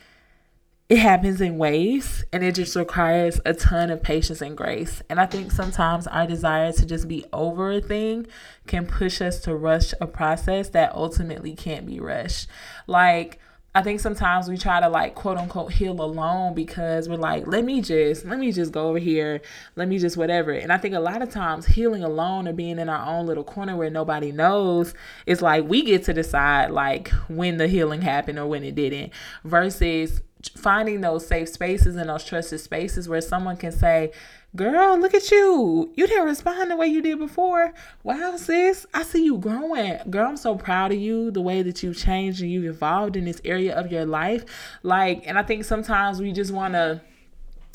it 0.89 0.99
happens 0.99 1.41
in 1.41 1.57
waves 1.57 2.23
and 2.31 2.43
it 2.43 2.55
just 2.55 2.75
requires 2.75 3.41
a 3.45 3.53
ton 3.53 3.89
of 3.89 4.01
patience 4.01 4.41
and 4.41 4.55
grace. 4.55 5.01
And 5.09 5.19
I 5.19 5.25
think 5.25 5.51
sometimes 5.51 6.07
our 6.07 6.25
desire 6.25 6.71
to 6.71 6.85
just 6.85 7.09
be 7.09 7.25
over 7.33 7.71
a 7.73 7.81
thing 7.81 8.25
can 8.67 8.85
push 8.85 9.21
us 9.21 9.39
to 9.41 9.53
rush 9.53 9.93
a 9.99 10.07
process 10.07 10.69
that 10.69 10.95
ultimately 10.95 11.55
can't 11.55 11.85
be 11.85 11.99
rushed. 11.99 12.47
Like, 12.87 13.39
I 13.77 13.83
think 13.83 13.99
sometimes 13.99 14.49
we 14.49 14.57
try 14.57 14.79
to 14.79 14.89
like 14.89 15.13
quote 15.13 15.37
unquote 15.37 15.71
heal 15.71 16.01
alone 16.01 16.55
because 16.55 17.07
we're 17.07 17.17
like, 17.17 17.45
let 17.45 17.63
me 17.63 17.79
just, 17.79 18.25
let 18.25 18.39
me 18.39 18.51
just 18.51 18.71
go 18.71 18.89
over 18.89 18.97
here, 18.97 19.39
let 19.75 19.87
me 19.87 19.99
just 19.99 20.17
whatever. 20.17 20.51
And 20.51 20.73
I 20.73 20.79
think 20.79 20.95
a 20.95 20.99
lot 20.99 21.21
of 21.21 21.29
times 21.29 21.67
healing 21.67 22.03
alone 22.03 22.47
or 22.47 22.53
being 22.53 22.79
in 22.79 22.89
our 22.89 23.07
own 23.07 23.27
little 23.27 23.43
corner 23.43 23.75
where 23.75 23.91
nobody 23.91 24.31
knows 24.31 24.95
is 25.27 25.43
like 25.43 25.65
we 25.65 25.83
get 25.83 26.03
to 26.05 26.13
decide 26.13 26.71
like 26.71 27.09
when 27.29 27.57
the 27.57 27.67
healing 27.67 28.01
happened 28.01 28.39
or 28.39 28.47
when 28.47 28.63
it 28.63 28.73
didn't 28.73 29.13
versus 29.43 30.23
finding 30.55 31.01
those 31.01 31.27
safe 31.27 31.49
spaces 31.49 31.95
and 31.95 32.09
those 32.09 32.23
trusted 32.23 32.59
spaces 32.59 33.07
where 33.07 33.21
someone 33.21 33.57
can 33.57 33.71
say, 33.71 34.11
Girl, 34.57 34.99
look 34.99 35.13
at 35.13 35.29
you. 35.29 35.91
You 35.95 36.07
didn't 36.07 36.25
respond 36.25 36.71
the 36.71 36.75
way 36.75 36.87
you 36.87 36.99
did 36.99 37.19
before. 37.19 37.73
Wow, 38.01 38.37
sis, 38.37 38.87
I 38.91 39.03
see 39.03 39.23
you 39.23 39.37
growing. 39.37 39.99
Girl, 40.09 40.27
I'm 40.27 40.35
so 40.35 40.55
proud 40.55 40.91
of 40.91 40.97
you, 40.97 41.29
the 41.29 41.41
way 41.41 41.61
that 41.61 41.83
you've 41.83 41.95
changed 41.95 42.41
and 42.41 42.51
you've 42.51 42.65
evolved 42.65 43.15
in 43.15 43.25
this 43.25 43.39
area 43.45 43.75
of 43.75 43.91
your 43.91 44.07
life. 44.07 44.45
Like, 44.81 45.27
and 45.27 45.37
I 45.37 45.43
think 45.43 45.63
sometimes 45.63 46.19
we 46.19 46.31
just 46.31 46.51
want 46.51 46.73
to 46.73 47.01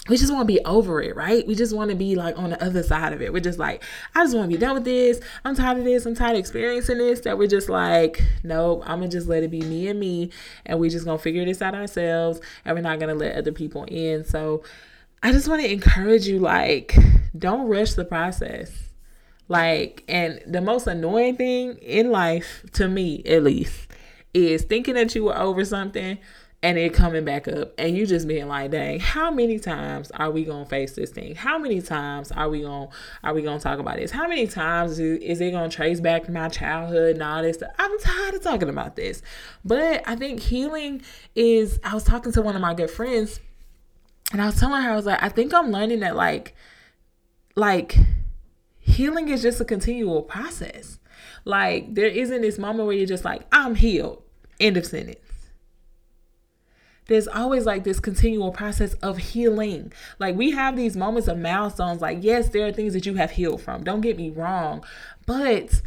we 0.09 0.16
just 0.16 0.33
want 0.33 0.49
to 0.49 0.53
be 0.53 0.59
over 0.64 1.01
it, 1.01 1.14
right? 1.14 1.47
We 1.47 1.55
just 1.55 1.77
want 1.77 1.90
to 1.90 1.97
be 1.97 2.16
like 2.16 2.37
on 2.37 2.51
the 2.51 2.64
other 2.64 2.83
side 2.83 3.12
of 3.12 3.23
it. 3.23 3.33
We're 3.33 3.38
just 3.38 3.61
like, 3.61 3.85
I 4.16 4.25
just 4.25 4.35
want 4.35 4.51
to 4.51 4.57
be 4.57 4.61
done 4.61 4.75
with 4.75 4.85
this. 4.85 5.21
I'm 5.45 5.55
tired 5.55 5.79
of 5.79 5.85
this. 5.85 6.05
I'm 6.05 6.16
tired 6.16 6.33
of 6.33 6.38
experiencing 6.40 6.99
this. 6.99 7.21
That 7.21 7.38
we're 7.38 7.47
just 7.47 7.68
like, 7.68 8.21
nope, 8.42 8.83
I'm 8.85 8.99
going 8.99 9.11
to 9.11 9.16
just 9.16 9.29
let 9.29 9.45
it 9.45 9.53
be 9.53 9.61
me 9.61 9.87
and 9.87 10.01
me. 10.01 10.31
And 10.66 10.81
we're 10.81 10.90
just 10.90 11.05
going 11.05 11.18
to 11.18 11.23
figure 11.23 11.45
this 11.45 11.62
out 11.62 11.77
ourselves. 11.77 12.40
And 12.64 12.75
we're 12.75 12.83
not 12.83 12.99
going 12.99 13.11
to 13.11 13.14
let 13.14 13.37
other 13.37 13.53
people 13.53 13.85
in. 13.85 14.25
So, 14.25 14.64
I 15.25 15.31
just 15.31 15.47
want 15.47 15.63
to 15.63 15.71
encourage 15.71 16.27
you 16.27 16.41
like 16.41 16.97
don't 17.39 17.69
rush 17.69 17.95
the 17.95 18.05
process. 18.05 18.71
Like 19.47 20.03
and 20.09 20.43
the 20.47 20.61
most 20.61 20.89
annoying 20.89 21.37
thing 21.37 21.77
in 21.77 22.11
life 22.11 22.65
to 22.73 22.89
me 22.89 23.23
at 23.25 23.45
least 23.45 23.89
is 24.35 24.65
thinking 24.65 24.95
that 24.95 25.15
you 25.15 25.25
were 25.25 25.39
over 25.39 25.65
something 25.65 26.19
and 26.65 26.79
it 26.79 26.95
coming 26.95 27.25
back 27.25 27.47
up 27.47 27.73
and 27.79 27.97
you 27.97 28.07
just 28.07 28.27
being 28.27 28.49
like 28.49 28.71
dang 28.71 28.99
how 28.99 29.31
many 29.31 29.59
times 29.59 30.11
are 30.13 30.31
we 30.31 30.45
gonna 30.45 30.67
face 30.67 30.95
this 30.95 31.11
thing? 31.11 31.37
How 31.37 31.57
many 31.57 31.81
times 31.81 32.33
are 32.33 32.49
we 32.49 32.63
gonna 32.63 32.89
are 33.23 33.33
we 33.33 33.43
gonna 33.43 33.61
talk 33.61 33.79
about 33.79 33.99
this? 33.99 34.11
How 34.11 34.27
many 34.27 34.49
times 34.49 34.99
is, 34.99 35.21
is 35.23 35.41
it 35.41 35.53
gonna 35.53 35.69
trace 35.69 36.01
back 36.01 36.25
to 36.25 36.33
my 36.33 36.49
childhood 36.49 37.15
and 37.15 37.23
all 37.23 37.43
this 37.43 37.59
stuff? 37.59 37.71
I'm 37.79 37.97
tired 38.01 38.35
of 38.35 38.43
talking 38.43 38.69
about 38.69 38.97
this. 38.97 39.23
But 39.65 40.03
i 40.09 40.17
think 40.17 40.41
healing 40.41 41.03
is 41.37 41.79
i 41.85 41.95
was 41.95 42.03
talking 42.03 42.33
to 42.33 42.43
one 42.43 42.57
of 42.57 42.61
my 42.63 42.75
good 42.75 42.91
friends 42.91 43.39
and 44.33 44.40
I 44.40 44.47
was 44.47 44.59
telling 44.59 44.83
her, 44.83 44.90
I 44.90 44.97
was 44.97 45.07
like, 45.07 45.23
I 45.23 45.29
think 45.29 45.53
I'm 45.53 45.71
learning 45.71 46.01
that 46.01 46.16
like, 46.16 46.57
like 47.55 47.97
healing 48.79 49.29
is 49.29 49.42
just 49.42 49.61
a 49.61 49.64
continual 49.64 50.23
process. 50.23 50.99
Like 51.45 51.95
there 51.95 52.07
isn't 52.07 52.40
this 52.40 52.59
moment 52.59 52.87
where 52.87 52.97
you're 52.97 53.07
just 53.07 53.25
like, 53.25 53.42
I'm 53.53 53.75
healed. 53.75 54.23
End 54.59 54.77
of 54.77 54.87
sentence. 54.87 55.18
There's 57.07 57.29
always 57.29 57.66
like 57.66 57.85
this 57.85 58.01
continual 58.01 58.53
process 58.53 58.95
of 58.95 59.18
healing. 59.18 59.92
Like 60.18 60.37
we 60.37 60.53
have 60.53 60.77
these 60.77 60.97
moments 60.97 61.29
of 61.29 61.38
milestones. 61.38 62.01
Like, 62.01 62.18
yes, 62.23 62.49
there 62.49 62.66
are 62.66 62.73
things 62.73 62.95
that 62.95 63.05
you 63.05 63.14
have 63.14 63.33
healed 63.33 63.61
from. 63.61 63.85
Don't 63.85 64.01
get 64.01 64.16
me 64.16 64.31
wrong. 64.31 64.85
But 65.27 65.83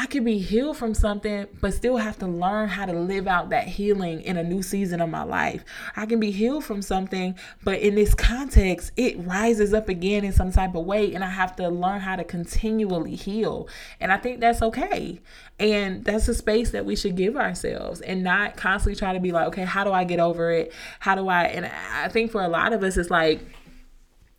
I 0.00 0.06
could 0.06 0.24
be 0.24 0.38
healed 0.38 0.78
from 0.78 0.94
something, 0.94 1.46
but 1.60 1.74
still 1.74 1.98
have 1.98 2.18
to 2.20 2.26
learn 2.26 2.70
how 2.70 2.86
to 2.86 2.94
live 2.94 3.28
out 3.28 3.50
that 3.50 3.68
healing 3.68 4.22
in 4.22 4.38
a 4.38 4.42
new 4.42 4.62
season 4.62 5.02
of 5.02 5.10
my 5.10 5.24
life. 5.24 5.62
I 5.94 6.06
can 6.06 6.18
be 6.18 6.30
healed 6.30 6.64
from 6.64 6.80
something, 6.80 7.34
but 7.64 7.80
in 7.80 7.96
this 7.96 8.14
context, 8.14 8.92
it 8.96 9.18
rises 9.18 9.74
up 9.74 9.90
again 9.90 10.24
in 10.24 10.32
some 10.32 10.52
type 10.52 10.74
of 10.74 10.86
way, 10.86 11.12
and 11.12 11.22
I 11.22 11.28
have 11.28 11.54
to 11.56 11.68
learn 11.68 12.00
how 12.00 12.16
to 12.16 12.24
continually 12.24 13.14
heal. 13.14 13.68
And 14.00 14.10
I 14.10 14.16
think 14.16 14.40
that's 14.40 14.62
okay. 14.62 15.20
And 15.58 16.02
that's 16.02 16.28
a 16.28 16.34
space 16.34 16.70
that 16.70 16.86
we 16.86 16.96
should 16.96 17.14
give 17.14 17.36
ourselves 17.36 18.00
and 18.00 18.24
not 18.24 18.56
constantly 18.56 18.96
try 18.98 19.12
to 19.12 19.20
be 19.20 19.32
like, 19.32 19.48
okay, 19.48 19.64
how 19.64 19.84
do 19.84 19.92
I 19.92 20.04
get 20.04 20.18
over 20.18 20.50
it? 20.50 20.72
How 21.00 21.14
do 21.14 21.28
I? 21.28 21.44
And 21.44 21.66
I 21.66 22.08
think 22.08 22.30
for 22.30 22.42
a 22.42 22.48
lot 22.48 22.72
of 22.72 22.82
us, 22.82 22.96
it's 22.96 23.10
like, 23.10 23.42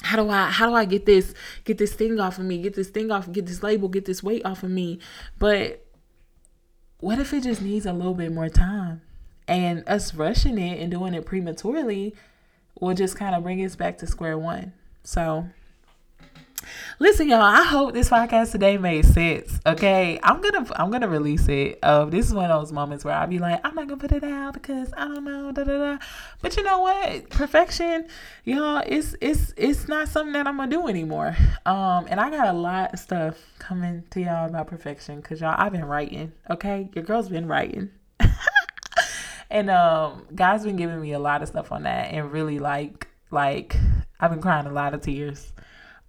how 0.02 0.18
do 0.18 0.30
I 0.30 0.50
how 0.50 0.70
do 0.70 0.76
I 0.76 0.86
get 0.86 1.06
this 1.06 1.34
get 1.64 1.78
this 1.78 1.94
thing 1.94 2.20
off 2.20 2.38
of 2.40 2.46
me, 2.46 2.62
get 2.62 2.76
this 2.76 2.90
thing 2.90 3.12
off, 3.12 3.32
get 3.32 3.46
this 3.46 3.64
label, 3.64 3.88
get 3.88 4.06
this 4.06 4.24
weight 4.24 4.46
off 4.46 4.64
of 4.64 4.70
me? 4.70 5.00
But 5.40 5.86
what 7.00 7.20
if 7.20 7.34
it 7.34 7.44
just 7.44 7.62
needs 7.62 7.86
a 7.86 7.94
little 7.94 8.14
bit 8.14 8.32
more 8.32 8.50
time? 8.50 9.02
And 9.48 9.84
us 9.88 10.14
rushing 10.14 10.58
it 10.58 10.80
and 10.80 10.92
doing 10.92 11.14
it 11.14 11.26
prematurely 11.26 12.16
will 12.80 12.94
just 12.94 13.16
kind 13.16 13.36
of 13.36 13.44
bring 13.44 13.64
us 13.66 13.76
back 13.76 13.98
to 14.00 14.08
square 14.08 14.38
one. 14.38 14.74
So 15.04 15.48
Listen, 17.00 17.30
y'all. 17.30 17.42
I 17.42 17.64
hope 17.64 17.94
this 17.94 18.10
podcast 18.10 18.52
today 18.52 18.78
made 18.78 19.06
sense. 19.06 19.60
Okay, 19.66 20.20
I'm 20.24 20.42
gonna 20.42 20.68
I'm 20.76 20.92
gonna 20.92 21.08
release 21.08 21.48
it. 21.48 21.80
Um, 21.84 22.10
this 22.10 22.28
is 22.28 22.34
one 22.34 22.50
of 22.50 22.62
those 22.62 22.72
moments 22.72 23.04
where 23.04 23.16
I'll 23.16 23.28
be 23.28 23.40
like, 23.40 23.60
I'm 23.64 23.76
not 23.76 23.88
gonna 23.88 24.00
put 24.00 24.12
it 24.12 24.24
out 24.24 24.54
because 24.54 24.94
I 24.96 25.06
don't 25.08 25.24
know, 25.24 25.52
da 25.52 25.64
da 25.64 25.78
da. 25.78 26.06
But 26.42 26.58
you 26.58 26.64
know 26.64 26.82
what? 26.82 27.30
Perfection, 27.30 28.08
y'all. 28.46 28.84
It's 28.86 29.16
it's 29.22 29.54
it's 29.58 29.88
not 29.88 30.10
something 30.10 30.34
that 30.34 30.48
I'm 30.48 30.58
gonna 30.58 30.72
do 30.72 30.88
anymore. 30.88 31.36
Um, 31.66 32.08
and 32.10 32.20
I 32.20 32.30
got 32.30 32.48
a 32.48 32.54
lot 32.54 32.94
of 32.94 33.00
stuff 33.00 33.38
coming 33.60 34.04
to 34.12 34.22
y'all 34.22 34.48
about 34.48 34.68
perfection 34.68 35.22
because 35.22 35.42
y'all, 35.42 35.56
I've 35.58 35.72
been 35.72 35.86
writing. 35.86 36.34
Okay, 36.50 36.90
your 36.94 37.04
girl's 37.04 37.30
been 37.30 37.48
writing. 37.48 37.90
and 39.50 39.70
um, 39.70 40.26
God's 40.36 40.66
been 40.66 40.76
giving 40.76 41.02
me 41.02 41.14
a 41.14 41.20
lot 41.20 41.42
of 41.42 41.48
stuff 41.48 41.72
on 41.72 41.84
that, 41.84 42.12
and 42.12 42.32
really 42.32 42.60
like 42.60 43.08
like 43.32 43.76
I've 44.20 44.32
been 44.32 44.42
crying 44.42 44.68
a 44.68 44.72
lot 44.72 44.94
of 44.94 45.02
tears 45.02 45.52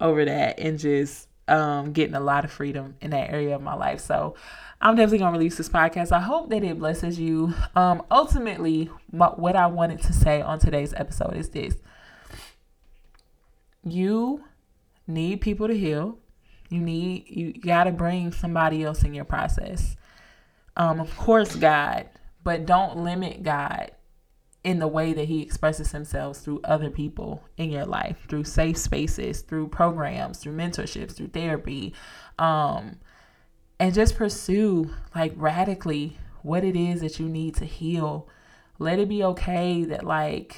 over 0.03 0.25
that 0.25 0.59
and 0.59 0.77
just 0.77 1.27
um, 1.47 1.93
getting 1.93 2.13
a 2.13 2.19
lot 2.19 2.45
of 2.45 2.51
freedom 2.51 2.95
in 3.01 3.11
that 3.11 3.31
area 3.31 3.55
of 3.55 3.61
my 3.61 3.73
life. 3.73 3.99
So 3.99 4.35
I'm 4.81 4.95
definitely 4.95 5.19
gonna 5.19 5.37
release 5.37 5.57
this 5.57 5.69
podcast. 5.69 6.11
I 6.11 6.19
hope 6.19 6.49
that 6.49 6.63
it 6.63 6.77
blesses 6.77 7.17
you. 7.19 7.53
Um, 7.75 8.03
ultimately, 8.11 8.91
my, 9.11 9.27
what 9.27 9.55
I 9.55 9.67
wanted 9.67 10.01
to 10.03 10.13
say 10.13 10.41
on 10.41 10.59
today's 10.59 10.93
episode 10.93 11.35
is 11.35 11.49
this: 11.49 11.75
you 13.83 14.43
need 15.07 15.41
people 15.41 15.67
to 15.67 15.77
heal. 15.77 16.19
You 16.69 16.81
need 16.81 17.25
you 17.29 17.53
got 17.53 17.85
to 17.85 17.91
bring 17.91 18.31
somebody 18.31 18.83
else 18.83 19.03
in 19.03 19.13
your 19.13 19.25
process. 19.25 19.95
Um, 20.75 20.99
of 20.99 21.15
course, 21.17 21.55
God, 21.55 22.09
but 22.43 22.65
don't 22.65 22.97
limit 22.97 23.43
God 23.43 23.91
in 24.63 24.79
the 24.79 24.87
way 24.87 25.11
that 25.13 25.25
he 25.25 25.41
expresses 25.41 25.91
himself 25.91 26.37
through 26.37 26.61
other 26.63 26.89
people 26.89 27.43
in 27.57 27.69
your 27.69 27.85
life, 27.85 28.17
through 28.29 28.45
safe 28.45 28.77
spaces, 28.77 29.41
through 29.41 29.67
programs, 29.67 30.39
through 30.39 30.55
mentorships, 30.55 31.13
through 31.13 31.27
therapy. 31.27 31.93
Um, 32.39 32.97
and 33.79 33.93
just 33.93 34.15
pursue 34.15 34.91
like 35.13 35.33
radically 35.35 36.17
what 36.41 36.63
it 36.63 36.75
is 36.75 37.01
that 37.01 37.19
you 37.19 37.27
need 37.27 37.55
to 37.55 37.65
heal. 37.65 38.29
Let 38.79 38.99
it 38.99 39.09
be 39.09 39.23
okay 39.23 39.83
that 39.85 40.05
like 40.05 40.55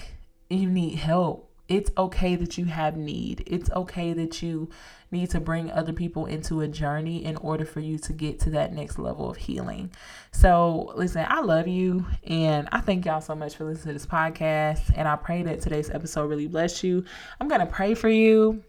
you 0.50 0.70
need 0.70 0.96
help 0.96 1.45
It's 1.68 1.90
okay 1.98 2.36
that 2.36 2.58
you 2.58 2.66
have 2.66 2.96
need. 2.96 3.44
It's 3.48 3.72
okay 3.72 4.14
that 4.14 4.42
you 4.42 4.70
need 5.12 5.30
to 5.32 5.40
bring 5.40 5.72
other 5.72 5.94
people 5.94 6.26
into 6.26 6.62
a 6.62 6.68
journey 6.68 7.24
in 7.26 7.38
order 7.38 7.66
for 7.66 7.80
you 7.80 7.98
to 8.00 8.14
get 8.14 8.40
to 8.42 8.50
that 8.52 8.74
next 8.74 9.00
level 9.00 9.30
of 9.30 9.38
healing. 9.38 9.92
So, 10.32 10.94
listen, 10.96 11.26
I 11.28 11.42
love 11.42 11.68
you 11.68 12.06
and 12.24 12.68
I 12.72 12.82
thank 12.82 13.06
y'all 13.06 13.22
so 13.22 13.36
much 13.36 13.56
for 13.56 13.64
listening 13.64 13.94
to 13.96 14.00
this 14.00 14.06
podcast. 14.06 14.92
And 14.96 15.08
I 15.08 15.16
pray 15.16 15.44
that 15.44 15.62
today's 15.62 15.90
episode 15.90 16.30
really 16.30 16.48
bless 16.48 16.84
you. 16.84 17.04
I'm 17.40 17.48
going 17.48 17.62
to 17.62 17.68
pray 17.68 17.96
for 17.96 18.10
you. 18.10 18.64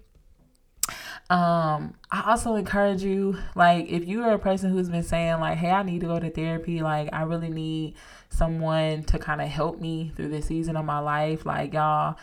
Um, 1.28 1.94
I 2.10 2.22
also 2.30 2.54
encourage 2.54 3.02
you, 3.02 3.36
like, 3.56 3.88
if 3.88 4.06
you 4.06 4.22
are 4.22 4.34
a 4.34 4.38
person 4.38 4.70
who's 4.70 4.88
been 4.88 5.02
saying, 5.02 5.40
like, 5.40 5.58
hey, 5.58 5.70
I 5.70 5.82
need 5.82 6.02
to 6.02 6.06
go 6.06 6.20
to 6.20 6.30
therapy, 6.30 6.82
like, 6.82 7.08
I 7.12 7.22
really 7.22 7.50
need 7.50 7.96
someone 8.30 9.02
to 9.04 9.18
kind 9.18 9.40
of 9.40 9.48
help 9.48 9.80
me 9.80 10.12
through 10.14 10.28
this 10.28 10.46
season 10.46 10.76
of 10.76 10.84
my 10.84 11.00
life, 11.00 11.44
like, 11.44 11.74
y'all 11.74 12.16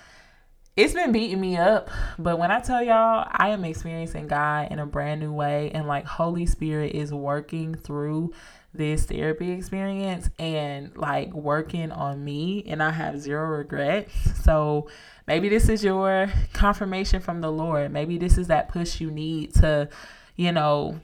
it's 0.76 0.94
been 0.94 1.12
beating 1.12 1.40
me 1.40 1.56
up, 1.56 1.90
but 2.18 2.40
when 2.40 2.50
I 2.50 2.60
tell 2.60 2.82
y'all, 2.82 3.28
I 3.32 3.50
am 3.50 3.64
experiencing 3.64 4.28
God 4.28 4.72
in 4.72 4.80
a 4.80 4.86
brand 4.86 5.22
new 5.22 5.32
way, 5.32 5.70
and 5.72 5.88
like 5.88 6.06
Holy 6.06 6.48
Spirit 6.48 6.94
is 6.94 7.14
working 7.14 7.76
through 7.76 8.34
this 8.74 9.06
therapy 9.06 9.52
experience 9.52 10.32
and 10.40 10.98
like 10.98 11.32
working 11.32 11.92
on 11.92 12.26
me, 12.26 12.64
and 12.68 12.82
I 12.82 12.90
have 12.90 13.20
zero 13.20 13.58
regrets. 13.58 14.14
So 14.44 14.90
maybe 15.28 15.48
this 15.48 15.70
is 15.70 15.84
your 15.84 16.32
confirmation 16.54 17.22
from 17.22 17.42
the 17.42 17.52
Lord. 17.52 17.92
Maybe 17.92 18.18
this 18.18 18.40
is 18.40 18.48
that 18.48 18.70
push 18.70 19.00
you 19.00 19.12
need 19.12 19.54
to, 19.56 19.90
you 20.36 20.52
know, 20.52 21.00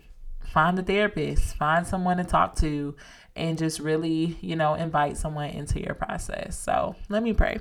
find 0.52 0.80
a 0.80 0.82
therapist, 0.82 1.56
find 1.58 1.86
someone 1.86 2.18
to 2.18 2.24
talk 2.24 2.56
to, 2.56 2.96
and 3.36 3.56
just 3.56 3.80
really, 3.80 4.36
you 4.42 4.56
know, 4.56 4.74
invite 4.74 5.16
someone 5.16 5.52
into 5.52 5.80
your 5.80 5.94
process. 5.94 6.58
So 6.58 6.96
let 7.08 7.22
me 7.22 7.34
pray. 7.34 7.60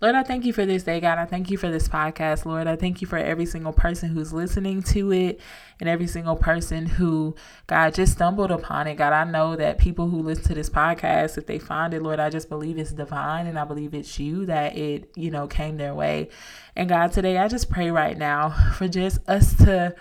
Lord, 0.00 0.14
I 0.14 0.22
thank 0.22 0.44
you 0.44 0.52
for 0.52 0.66
this 0.66 0.82
day, 0.82 1.00
God. 1.00 1.16
I 1.16 1.24
thank 1.24 1.50
you 1.50 1.56
for 1.56 1.70
this 1.70 1.88
podcast, 1.88 2.44
Lord. 2.44 2.66
I 2.66 2.76
thank 2.76 3.00
you 3.00 3.06
for 3.06 3.16
every 3.16 3.46
single 3.46 3.72
person 3.72 4.10
who's 4.10 4.30
listening 4.30 4.82
to 4.84 5.10
it 5.10 5.40
and 5.80 5.88
every 5.88 6.06
single 6.06 6.36
person 6.36 6.84
who, 6.84 7.34
God, 7.66 7.94
just 7.94 8.12
stumbled 8.12 8.50
upon 8.50 8.88
it. 8.88 8.96
God, 8.96 9.14
I 9.14 9.24
know 9.24 9.56
that 9.56 9.78
people 9.78 10.08
who 10.08 10.20
listen 10.20 10.44
to 10.44 10.54
this 10.54 10.68
podcast, 10.68 11.38
if 11.38 11.46
they 11.46 11.58
find 11.58 11.94
it, 11.94 12.02
Lord, 12.02 12.20
I 12.20 12.28
just 12.28 12.50
believe 12.50 12.76
it's 12.76 12.92
divine 12.92 13.46
and 13.46 13.58
I 13.58 13.64
believe 13.64 13.94
it's 13.94 14.18
you 14.18 14.44
that 14.46 14.76
it, 14.76 15.10
you 15.16 15.30
know, 15.30 15.46
came 15.46 15.78
their 15.78 15.94
way. 15.94 16.28
And 16.74 16.90
God, 16.90 17.12
today 17.12 17.38
I 17.38 17.48
just 17.48 17.70
pray 17.70 17.90
right 17.90 18.18
now 18.18 18.50
for 18.74 18.88
just 18.88 19.26
us 19.26 19.54
to 19.64 19.94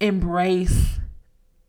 embrace 0.00 0.98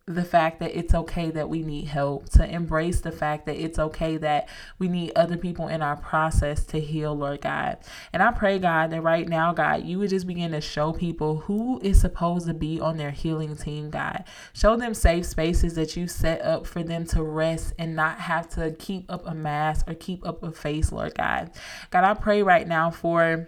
the 0.05 0.25
fact 0.25 0.59
that 0.59 0.77
it's 0.77 0.93
okay 0.93 1.31
that 1.31 1.47
we 1.47 1.61
need 1.61 1.85
help, 1.85 2.27
to 2.27 2.45
embrace 2.45 2.99
the 2.99 3.11
fact 3.11 3.45
that 3.45 3.55
it's 3.55 3.79
okay 3.79 4.17
that 4.17 4.49
we 4.77 4.89
need 4.89 5.13
other 5.15 5.37
people 5.37 5.69
in 5.69 5.81
our 5.81 5.95
process 5.95 6.65
to 6.65 6.79
heal, 6.79 7.15
Lord 7.15 7.39
God. 7.39 7.77
And 8.11 8.21
I 8.21 8.31
pray, 8.31 8.59
God, 8.59 8.89
that 8.91 9.01
right 9.01 9.27
now, 9.27 9.53
God, 9.53 9.85
you 9.85 9.99
would 9.99 10.09
just 10.09 10.27
begin 10.27 10.51
to 10.51 10.59
show 10.59 10.91
people 10.91 11.37
who 11.37 11.79
is 11.81 12.01
supposed 12.01 12.47
to 12.47 12.53
be 12.53 12.81
on 12.81 12.97
their 12.97 13.11
healing 13.11 13.55
team, 13.55 13.89
God. 13.89 14.25
Show 14.51 14.75
them 14.75 14.93
safe 14.93 15.25
spaces 15.25 15.75
that 15.75 15.95
you 15.95 16.07
set 16.07 16.41
up 16.41 16.67
for 16.67 16.83
them 16.83 17.05
to 17.07 17.23
rest 17.23 17.73
and 17.79 17.95
not 17.95 18.19
have 18.19 18.49
to 18.55 18.71
keep 18.71 19.09
up 19.09 19.25
a 19.25 19.33
mask 19.33 19.89
or 19.89 19.93
keep 19.93 20.25
up 20.25 20.43
a 20.43 20.51
face, 20.51 20.91
Lord 20.91 21.15
God. 21.15 21.51
God, 21.91 22.03
I 22.03 22.13
pray 22.13 22.43
right 22.43 22.67
now 22.67 22.91
for 22.91 23.47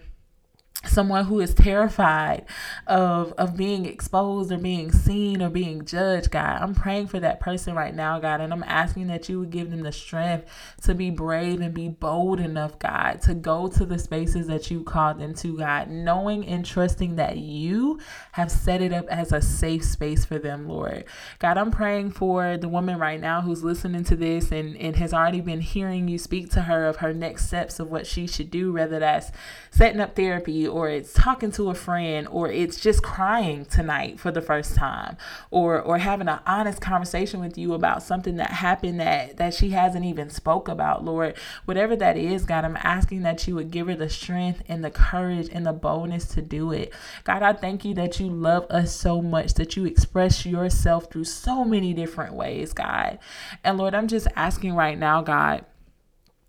someone 0.88 1.26
who 1.26 1.40
is 1.40 1.54
terrified 1.54 2.46
of 2.88 3.34
of 3.34 3.56
being 3.56 3.86
exposed 3.86 4.52
or 4.52 4.58
being 4.58 4.92
seen 4.92 5.42
or 5.42 5.50
being 5.50 5.86
judged 5.86 6.32
god. 6.32 6.62
I'm 6.62 6.76
praying 6.76 7.08
for 7.08 7.20
that 7.20 7.40
person 7.40 7.76
right 7.76 7.94
now 7.94 8.20
god 8.20 8.42
and 8.42 8.54
i'm 8.54 8.64
asking 8.64 9.08
that 9.08 9.30
you 9.30 9.40
would 9.40 9.50
give 9.50 9.72
them 9.72 9.82
the 9.82 9.92
strength 9.92 10.48
to 10.84 10.94
be 10.94 11.10
brave 11.10 11.62
and 11.62 11.74
be 11.74 11.90
bold 11.90 12.40
enough 12.40 12.78
god 12.80 13.22
to 13.24 13.34
go 13.34 13.68
to 13.68 13.86
the 13.86 13.98
spaces 14.00 14.48
that 14.48 14.70
you 14.70 14.84
called 14.84 15.20
them 15.20 15.34
to 15.36 15.58
god 15.58 15.90
knowing 15.90 16.46
and 16.48 16.66
trusting 16.66 17.16
that 17.16 17.38
you 17.38 18.00
have 18.34 18.52
set 18.52 18.82
it 18.82 18.94
up 18.94 19.06
as 19.08 19.32
a 19.32 19.42
safe 19.42 19.84
space 19.84 20.26
for 20.26 20.40
them 20.40 20.68
lord. 20.68 21.06
God 21.40 21.58
i'm 21.58 21.72
praying 21.72 22.12
for 22.12 22.58
the 22.58 22.70
woman 22.70 23.00
right 23.00 23.20
now 23.20 23.42
who's 23.42 23.64
listening 23.64 24.04
to 24.06 24.16
this 24.16 24.52
and 24.52 24.78
and 24.78 24.96
has 24.96 25.14
already 25.14 25.42
been 25.42 25.62
hearing 25.62 26.08
you 26.08 26.18
speak 26.18 26.52
to 26.52 26.62
her 26.62 26.86
of 26.86 26.98
her 26.98 27.14
next 27.14 27.48
steps 27.48 27.80
of 27.80 27.90
what 27.90 28.08
she 28.08 28.28
should 28.28 28.52
do 28.52 28.74
whether 28.74 29.00
that's 29.00 29.32
setting 29.72 30.00
up 30.00 30.16
therapy 30.16 30.68
or 30.76 30.90
it's 30.90 31.14
talking 31.14 31.54
to 31.54 31.70
a 31.70 31.74
friend 31.74 32.28
or 32.30 32.52
it's 32.52 32.82
just 32.82 33.02
crying 33.02 33.64
tonight 33.64 34.20
for 34.20 34.30
the 34.30 34.42
first 34.42 34.76
time 34.76 35.16
or 35.50 35.82
or 35.82 36.00
having 36.00 36.28
an 36.28 36.40
honest 36.46 36.82
conversation 36.82 37.40
with 37.40 37.58
you 37.58 37.74
about 37.74 38.04
something 38.04 38.36
that 38.36 38.52
happened 38.52 39.00
that 39.00 39.38
that 39.38 39.54
she 39.54 39.70
hasn't 39.70 40.04
even 40.04 40.30
spoke 40.30 40.68
about 40.68 41.02
lord 41.02 41.34
whatever 41.64 41.96
that 41.96 42.18
is 42.18 42.44
god 42.44 42.66
i'm 42.66 42.78
asking 42.82 43.22
that 43.22 43.48
you 43.48 43.56
would 43.56 43.72
give 43.72 43.88
her 43.88 43.96
the 43.96 44.10
strength 44.10 44.64
and 44.68 44.84
the 44.84 44.92
courage 44.92 45.48
and 45.54 45.66
the 45.66 45.72
boldness 45.72 46.26
to 46.26 46.42
do 46.42 46.74
it. 46.74 46.92
God 47.24 47.42
i 47.42 47.54
thank 47.54 47.86
you 47.86 47.94
that 47.94 48.20
you 48.20 48.28
love 48.28 48.66
us 48.70 48.94
so 48.94 49.22
much 49.22 49.54
that 49.54 49.78
you 49.78 49.86
express 49.86 50.46
yourself 50.46 51.10
through 51.10 51.24
so 51.24 51.64
many 51.64 51.94
different 51.94 52.34
ways 52.34 52.74
god. 52.74 53.18
And 53.64 53.78
lord 53.78 53.96
i'm 53.96 54.10
just 54.10 54.28
asking 54.36 54.74
right 54.76 55.00
now 55.00 55.22
god 55.22 55.64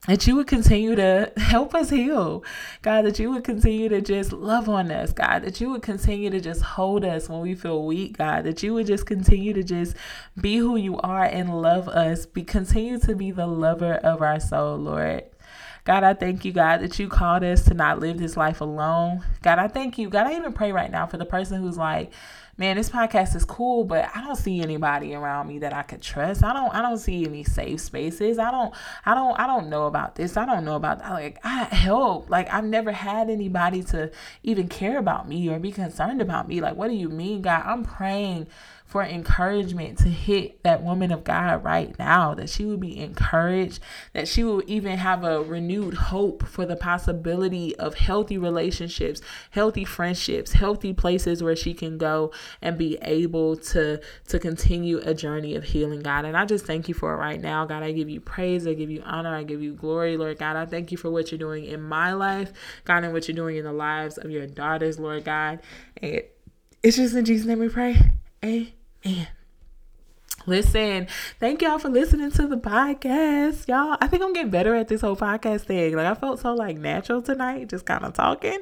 that 0.06 0.26
you 0.26 0.36
would 0.36 0.46
continue 0.46 0.94
to 0.94 1.32
help 1.36 1.74
us 1.74 1.90
heal. 1.90 2.44
God, 2.82 3.02
that 3.02 3.18
you 3.18 3.30
would 3.30 3.44
continue 3.44 3.88
to 3.88 4.00
just 4.00 4.32
love 4.32 4.68
on 4.68 4.90
us, 4.90 5.12
God, 5.12 5.42
that 5.42 5.60
you 5.60 5.70
would 5.70 5.82
continue 5.82 6.30
to 6.30 6.40
just 6.40 6.62
hold 6.62 7.04
us 7.04 7.28
when 7.28 7.40
we 7.40 7.54
feel 7.54 7.84
weak, 7.84 8.18
God, 8.18 8.44
that 8.44 8.62
you 8.62 8.74
would 8.74 8.86
just 8.86 9.06
continue 9.06 9.52
to 9.52 9.62
just 9.62 9.96
be 10.40 10.56
who 10.56 10.76
you 10.76 10.98
are 10.98 11.24
and 11.24 11.60
love 11.60 11.88
us, 11.88 12.26
be 12.26 12.42
continue 12.42 12.98
to 13.00 13.14
be 13.14 13.30
the 13.30 13.46
lover 13.46 13.94
of 13.94 14.22
our 14.22 14.40
soul, 14.40 14.76
Lord. 14.76 15.24
God, 15.84 16.02
I 16.02 16.14
thank 16.14 16.44
you, 16.44 16.52
God, 16.52 16.78
that 16.78 16.98
you 16.98 17.08
called 17.08 17.44
us 17.44 17.64
to 17.66 17.74
not 17.74 18.00
live 18.00 18.18
this 18.18 18.36
life 18.36 18.60
alone. 18.60 19.24
God, 19.42 19.60
I 19.60 19.68
thank 19.68 19.98
you. 19.98 20.10
God, 20.10 20.26
I 20.26 20.34
even 20.34 20.52
pray 20.52 20.72
right 20.72 20.90
now 20.90 21.06
for 21.06 21.16
the 21.16 21.24
person 21.24 21.62
who's 21.62 21.78
like, 21.78 22.12
man, 22.58 22.76
this 22.76 22.88
podcast 22.88 23.36
is 23.36 23.44
cool, 23.44 23.84
but 23.84 24.08
I 24.14 24.22
don't 24.22 24.36
see 24.36 24.60
anybody 24.60 25.14
around 25.14 25.48
me 25.48 25.58
that 25.58 25.74
I 25.74 25.82
could 25.82 26.00
trust. 26.00 26.42
I 26.42 26.52
don't 26.52 26.74
I 26.74 26.80
don't 26.80 26.98
see 26.98 27.26
any 27.26 27.44
safe 27.44 27.80
spaces. 27.80 28.38
I 28.38 28.50
don't 28.50 28.74
I 29.04 29.14
don't 29.14 29.38
I 29.38 29.46
don't 29.46 29.68
know 29.68 29.86
about 29.86 30.14
this. 30.14 30.36
I 30.36 30.46
don't 30.46 30.64
know 30.64 30.76
about 30.76 31.00
that. 31.00 31.10
Like 31.10 31.38
I 31.44 31.64
help. 31.64 32.30
Like 32.30 32.52
I've 32.52 32.64
never 32.64 32.92
had 32.92 33.28
anybody 33.28 33.82
to 33.84 34.10
even 34.42 34.68
care 34.68 34.98
about 34.98 35.28
me 35.28 35.48
or 35.50 35.58
be 35.58 35.72
concerned 35.72 36.22
about 36.22 36.48
me. 36.48 36.60
Like 36.60 36.76
what 36.76 36.88
do 36.88 36.94
you 36.94 37.08
mean, 37.08 37.42
God? 37.42 37.62
I'm 37.66 37.84
praying 37.84 38.46
for 38.86 39.02
encouragement 39.02 39.98
to 39.98 40.08
hit 40.08 40.62
that 40.62 40.82
woman 40.82 41.10
of 41.10 41.24
God 41.24 41.64
right 41.64 41.98
now, 41.98 42.34
that 42.34 42.48
she 42.48 42.64
would 42.64 42.80
be 42.80 42.98
encouraged, 42.98 43.80
that 44.12 44.28
she 44.28 44.44
will 44.44 44.62
even 44.66 44.96
have 44.96 45.24
a 45.24 45.42
renewed 45.42 45.94
hope 45.94 46.46
for 46.46 46.64
the 46.64 46.76
possibility 46.76 47.74
of 47.76 47.94
healthy 47.94 48.38
relationships, 48.38 49.20
healthy 49.50 49.84
friendships, 49.84 50.52
healthy 50.52 50.92
places 50.92 51.42
where 51.42 51.56
she 51.56 51.74
can 51.74 51.98
go 51.98 52.32
and 52.62 52.78
be 52.78 52.96
able 53.02 53.56
to 53.56 54.00
to 54.28 54.38
continue 54.38 54.98
a 55.04 55.12
journey 55.12 55.56
of 55.56 55.64
healing, 55.64 56.00
God. 56.00 56.24
And 56.24 56.36
I 56.36 56.44
just 56.44 56.64
thank 56.64 56.88
you 56.88 56.94
for 56.94 57.12
it 57.12 57.16
right 57.16 57.40
now, 57.40 57.64
God. 57.64 57.82
I 57.82 57.90
give 57.90 58.08
you 58.08 58.20
praise, 58.20 58.68
I 58.68 58.74
give 58.74 58.90
you 58.90 59.02
honor, 59.04 59.34
I 59.34 59.42
give 59.42 59.62
you 59.62 59.74
glory, 59.74 60.16
Lord 60.16 60.38
God. 60.38 60.54
I 60.54 60.64
thank 60.64 60.92
you 60.92 60.98
for 60.98 61.10
what 61.10 61.32
you're 61.32 61.38
doing 61.38 61.64
in 61.64 61.82
my 61.82 62.12
life, 62.12 62.52
God, 62.84 63.02
and 63.02 63.12
what 63.12 63.26
you're 63.26 63.34
doing 63.34 63.56
in 63.56 63.64
the 63.64 63.72
lives 63.72 64.16
of 64.16 64.30
your 64.30 64.46
daughters, 64.46 65.00
Lord 65.00 65.24
God. 65.24 65.58
And 65.96 66.22
it's 66.84 66.96
just 66.96 67.16
in 67.16 67.24
Jesus' 67.24 67.46
name 67.46 67.58
we 67.58 67.68
pray. 67.68 68.12
Amen. 68.44 69.35
Listen, 70.48 71.08
thank 71.40 71.60
y'all 71.60 71.80
for 71.80 71.88
listening 71.88 72.30
to 72.30 72.46
the 72.46 72.56
podcast. 72.56 73.66
Y'all, 73.66 73.96
I 74.00 74.06
think 74.06 74.22
I'm 74.22 74.32
getting 74.32 74.50
better 74.50 74.76
at 74.76 74.86
this 74.86 75.00
whole 75.00 75.16
podcast 75.16 75.62
thing. 75.62 75.96
Like 75.96 76.06
I 76.06 76.14
felt 76.14 76.38
so 76.38 76.54
like 76.54 76.76
natural 76.76 77.20
tonight, 77.20 77.68
just 77.68 77.84
kind 77.84 78.04
of 78.04 78.14
talking. 78.14 78.60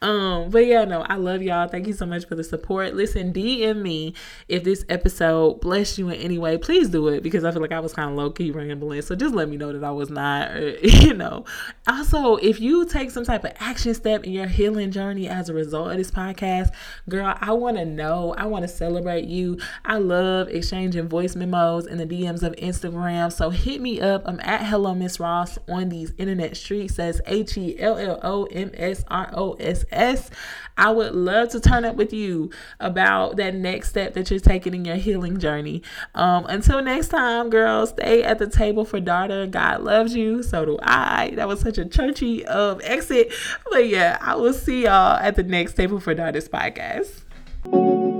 Um, 0.00 0.50
but 0.50 0.64
yeah, 0.64 0.84
no, 0.84 1.00
I 1.00 1.16
love 1.16 1.42
y'all. 1.42 1.66
Thank 1.66 1.88
you 1.88 1.92
so 1.92 2.06
much 2.06 2.28
for 2.28 2.36
the 2.36 2.44
support. 2.44 2.94
Listen, 2.94 3.32
DM 3.32 3.82
me 3.82 4.14
if 4.46 4.62
this 4.62 4.84
episode 4.88 5.60
blessed 5.60 5.98
you 5.98 6.08
in 6.08 6.20
any 6.20 6.38
way. 6.38 6.56
Please 6.56 6.88
do 6.88 7.08
it 7.08 7.24
because 7.24 7.42
I 7.42 7.50
feel 7.50 7.60
like 7.60 7.72
I 7.72 7.80
was 7.80 7.92
kind 7.92 8.10
of 8.12 8.16
low 8.16 8.30
key 8.30 8.52
rambling. 8.52 9.02
So 9.02 9.16
just 9.16 9.34
let 9.34 9.48
me 9.48 9.56
know 9.56 9.72
that 9.72 9.82
I 9.82 9.90
was 9.90 10.10
not, 10.10 10.52
or, 10.52 10.78
you 10.82 11.14
know. 11.14 11.46
Also, 11.88 12.36
if 12.36 12.60
you 12.60 12.86
take 12.86 13.10
some 13.10 13.24
type 13.24 13.42
of 13.42 13.50
action 13.58 13.92
step 13.94 14.22
in 14.22 14.30
your 14.30 14.46
healing 14.46 14.92
journey 14.92 15.28
as 15.28 15.48
a 15.48 15.52
result 15.52 15.90
of 15.90 15.96
this 15.96 16.12
podcast, 16.12 16.70
girl, 17.08 17.36
I 17.40 17.50
want 17.54 17.76
to 17.78 17.84
know. 17.84 18.36
I 18.38 18.46
want 18.46 18.62
to 18.62 18.68
celebrate 18.68 19.24
you. 19.24 19.58
I 19.84 19.96
love 19.96 20.46
exchanging 20.46 21.08
voice 21.08 21.23
voice 21.24 21.36
memos 21.36 21.86
in 21.86 21.96
the 21.96 22.06
DMs 22.06 22.42
of 22.42 22.54
Instagram. 22.56 23.32
So 23.32 23.48
hit 23.48 23.80
me 23.80 23.98
up. 24.00 24.22
I'm 24.26 24.40
at 24.40 24.66
Hello 24.66 24.94
Miss 24.94 25.18
Ross 25.18 25.58
on 25.68 25.88
these 25.88 26.12
internet 26.18 26.54
streets. 26.54 26.96
Says 26.96 27.22
H 27.26 27.56
E 27.56 27.78
L 27.78 27.96
L 27.96 28.20
O 28.22 28.44
M 28.44 28.70
S 28.74 29.04
R 29.08 29.30
O 29.32 29.54
S 29.54 29.84
S. 29.90 30.30
I 30.76 30.90
would 30.90 31.14
love 31.14 31.48
to 31.50 31.60
turn 31.60 31.84
up 31.84 31.96
with 31.96 32.12
you 32.12 32.50
about 32.78 33.36
that 33.36 33.54
next 33.54 33.90
step 33.90 34.12
that 34.14 34.30
you're 34.30 34.40
taking 34.40 34.74
in 34.74 34.84
your 34.84 34.96
healing 34.96 35.38
journey. 35.38 35.82
Um, 36.14 36.44
until 36.46 36.82
next 36.82 37.08
time, 37.08 37.48
girls, 37.48 37.90
stay 37.90 38.22
at 38.22 38.38
the 38.38 38.48
table 38.48 38.84
for 38.84 39.00
daughter. 39.00 39.46
God 39.46 39.82
loves 39.82 40.14
you. 40.14 40.42
So 40.42 40.64
do 40.64 40.78
I. 40.82 41.32
That 41.36 41.48
was 41.48 41.60
such 41.60 41.78
a 41.78 41.86
churchy 41.86 42.44
um, 42.46 42.80
exit. 42.84 43.32
But 43.70 43.88
yeah, 43.88 44.18
I 44.20 44.34
will 44.34 44.52
see 44.52 44.84
y'all 44.84 45.16
at 45.16 45.36
the 45.36 45.42
next 45.42 45.74
table 45.74 46.00
for 46.00 46.12
daughters 46.12 46.48
podcast. 46.48 48.13